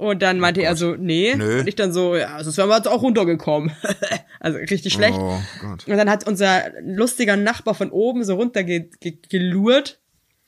Und 0.01 0.23
dann 0.23 0.41
meinte 0.41 0.63
er 0.63 0.77
so, 0.77 0.95
nee. 0.97 1.35
Nö. 1.37 1.61
Und 1.61 1.69
ich 1.69 1.77
dann 1.77 1.93
so, 1.93 2.17
ja, 2.17 2.43
sonst 2.43 2.57
wären 2.57 2.71
wir 2.71 2.77
jetzt 2.77 2.89
auch 2.89 3.03
runtergekommen. 3.03 3.71
also 4.41 4.57
richtig 4.59 4.95
schlecht. 4.95 5.19
Oh 5.21 5.39
Gott. 5.61 5.87
Und 5.87 5.97
dann 5.99 6.09
hat 6.09 6.27
unser 6.27 6.73
lustiger 6.81 7.37
Nachbar 7.37 7.75
von 7.75 7.91
oben 7.91 8.25
so 8.25 8.37
runter 8.37 8.65
ge. 8.65 8.89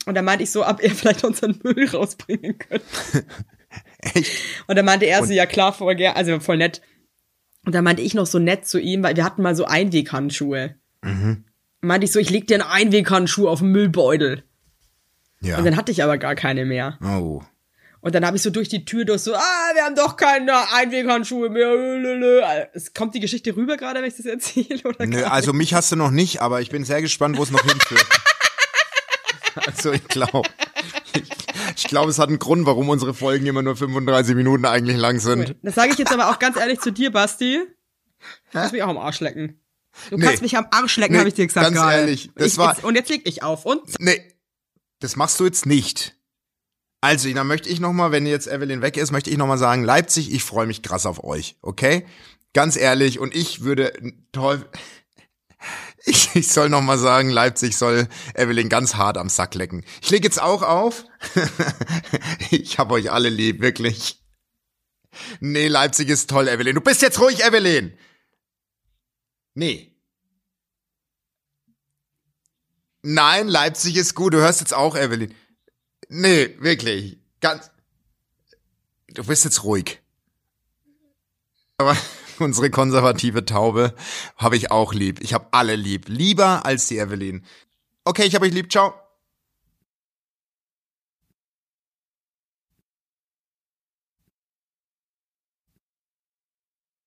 Und 0.07 0.15
dann 0.15 0.25
meinte 0.25 0.43
ich 0.45 0.51
so, 0.51 0.67
ob 0.67 0.83
er 0.83 0.91
vielleicht 0.95 1.25
unseren 1.25 1.61
Müll 1.63 1.87
rausbringen 1.87 2.59
könnte. 2.59 2.87
Echt? 4.15 4.33
Und 4.67 4.77
dann 4.77 4.85
meinte 4.85 5.07
er 5.07 5.25
so, 5.25 5.33
ja 5.33 5.47
klar, 5.47 5.73
voll 5.73 6.03
also 6.07 6.41
voll 6.41 6.57
nett. 6.57 6.81
Und 7.65 7.75
dann 7.75 7.85
meinte 7.85 8.03
ich 8.03 8.15
noch 8.15 8.27
so 8.27 8.39
nett 8.39 8.67
zu 8.67 8.81
ihm, 8.81 9.03
weil 9.03 9.17
wir 9.17 9.25
hatten 9.25 9.43
mal 9.43 9.55
so 9.55 9.65
Einweghandschuhe. 9.65 10.75
Mhm. 11.03 11.45
Meinte 11.81 12.05
ich 12.05 12.13
so, 12.13 12.19
ich 12.19 12.31
leg 12.31 12.47
dir 12.47 12.55
einen 12.55 12.71
Einweghandschuh 12.71 13.49
auf 13.49 13.61
den 13.61 13.71
Müllbeutel. 13.71 14.45
Ja. 15.41 15.59
Und 15.59 15.65
dann 15.65 15.77
hatte 15.77 15.93
ich 15.93 16.03
aber 16.03 16.19
gar 16.19 16.35
keine 16.35 16.65
mehr. 16.65 16.99
Oh. 17.03 17.43
Und 18.01 18.17
dann 18.17 18.27
habe 18.27 18.37
ich 18.37 18.43
so 18.43 18.51
durch 18.51 18.69
die 18.69 18.85
Tür 18.85 19.05
durch 19.05 19.23
so, 19.23 19.35
ah, 19.35 19.71
wir 19.75 19.85
haben 19.85 19.95
doch 19.95 20.17
keine 20.17 20.73
Einweghandschuhe 20.73 21.51
mehr. 21.51 22.71
Es 22.75 22.95
kommt 22.95 23.15
die 23.15 23.21
Geschichte 23.21 23.55
rüber 23.55 23.77
gerade, 23.77 24.01
wenn 24.01 24.09
ich 24.09 24.17
das 24.17 24.27
erzähle 24.27 24.83
oder 24.85 25.07
Nö, 25.07 25.23
also 25.23 25.53
mich 25.53 25.73
hast 25.73 25.93
du 25.93 25.97
noch 25.97 26.11
nicht, 26.11 26.41
aber 26.43 26.61
ich 26.61 26.71
bin 26.71 26.85
sehr 26.85 27.01
gespannt, 27.01 27.39
wo 27.39 27.45
es 27.45 27.53
noch 27.53 27.63
hinführt. 27.63 28.07
also 29.67 29.93
ich 29.93 30.07
glaube, 30.09 30.43
ich, 31.77 31.85
glaube, 31.85 32.11
es 32.11 32.19
hat 32.19 32.29
einen 32.29 32.39
Grund, 32.39 32.67
warum 32.67 32.89
unsere 32.89 33.15
Folgen 33.15 33.47
immer 33.47 33.63
nur 33.63 33.77
35 33.77 34.35
Minuten 34.35 34.65
eigentlich 34.65 34.97
lang 34.97 35.21
sind. 35.21 35.39
nicht. 35.41 35.57
Das 35.63 35.75
sage 35.75 35.93
ich 35.93 35.99
jetzt 35.99 36.13
aber 36.13 36.31
auch 36.31 36.39
ganz 36.39 36.57
ehrlich 36.57 36.81
zu 36.81 36.91
dir, 36.93 37.11
Basti. 37.11 37.61
Du 38.19 38.27
kannst 38.53 38.73
mich 38.73 38.83
auch 38.83 38.89
am 38.89 38.99
Arsch 38.99 39.21
lecken. 39.21 39.61
Du 40.11 40.17
Nee. 40.17 40.25
kannst 40.25 40.43
mich 40.43 40.57
am 40.57 40.67
Arsch 40.71 40.97
lecken, 40.97 41.13
Nee, 41.15 41.19
habe 41.19 41.29
ich 41.29 41.35
dir 41.35 41.47
gesagt 41.47 41.67
ganz 41.67 41.77
gerade. 41.77 41.99
ehrlich, 41.99 42.31
das 42.35 42.47
ich, 42.53 42.59
war- 42.59 42.75
jetzt, 42.75 42.85
Und 42.85 42.95
jetzt 42.95 43.11
leg 43.11 43.23
ich 43.29 43.43
auf. 43.43 43.67
Und 43.67 43.83
Nee, 44.01 44.21
das 45.01 45.17
machst 45.17 45.39
du 45.41 45.45
jetzt 45.45 45.67
nicht. 45.67 46.17
Also, 47.01 47.29
dann 47.33 47.47
möchte 47.49 47.69
ich 47.69 47.81
noch 47.81 47.93
mal, 47.93 48.13
wenn 48.13 48.25
jetzt 48.27 48.47
Evelyn 48.47 48.81
weg 48.81 48.97
ist, 48.97 49.11
möchte 49.11 49.29
ich 49.29 49.37
noch 49.37 49.47
mal 49.49 49.59
sagen, 49.59 49.83
Leipzig, 49.83 50.33
ich 50.33 50.45
freue 50.45 50.67
mich 50.67 50.83
krass 50.83 51.05
auf 51.05 51.25
euch, 51.25 51.57
okay? 51.61 52.07
Ganz 52.55 52.77
ehrlich, 52.77 53.19
und 53.19 53.35
ich 53.35 53.63
würde 53.65 53.93
toll, 54.31 54.65
ich, 56.07 56.35
ich 56.35 56.49
soll 56.49 56.69
noch 56.69 56.81
mal 56.81 56.99
sagen, 56.99 57.31
Leipzig 57.31 57.77
soll 57.77 58.09
Evelyn 58.35 58.69
ganz 58.69 58.97
hart 58.97 59.17
am 59.17 59.29
Sack 59.29 59.55
lecken. 59.55 59.85
Ich 60.01 60.11
lege 60.11 60.27
jetzt 60.27 60.41
auch 60.41 60.63
auf. 60.63 61.05
ich 62.51 62.79
hab 62.79 62.91
euch 62.91 63.11
alle 63.11 63.29
lieb, 63.29 63.61
wirklich. 63.61 64.21
Nee, 65.41 65.69
Leipzig 65.69 66.09
ist 66.09 66.31
toll, 66.31 66.49
Evelyn. 66.49 66.75
Du 66.75 66.81
bist 66.81 67.03
jetzt 67.03 67.21
ruhig, 67.21 67.45
Evelyn. 67.45 67.97
Nee. 69.55 69.95
Nein, 73.03 73.49
Leipzig 73.49 73.97
ist 73.97 74.15
gut. 74.15 74.33
Du 74.33 74.39
hörst 74.39 74.61
jetzt 74.61 74.75
auch, 74.75 74.97
Evelyn. 74.97 75.35
Nee, 76.09 76.57
wirklich. 76.61 77.19
Ganz. 77.41 77.71
Du 79.09 79.25
bist 79.25 79.45
jetzt 79.45 79.65
ruhig. 79.65 80.01
Aber 81.77 81.97
unsere 82.43 82.71
konservative 82.71 83.45
Taube 83.45 83.95
habe 84.37 84.57
ich 84.57 84.71
auch 84.71 84.93
lieb. 84.93 85.21
Ich 85.21 85.35
habe 85.35 85.47
alle 85.53 85.77
lieb. 85.77 86.09
Lieber 86.09 86.67
als 86.67 86.87
die 86.87 86.99
Evelyn. 86.99 87.45
Okay, 88.05 88.25
ich 88.25 88.35
habe 88.35 88.47
euch 88.47 88.53
lieb. 88.53 88.71
Ciao. 88.71 89.02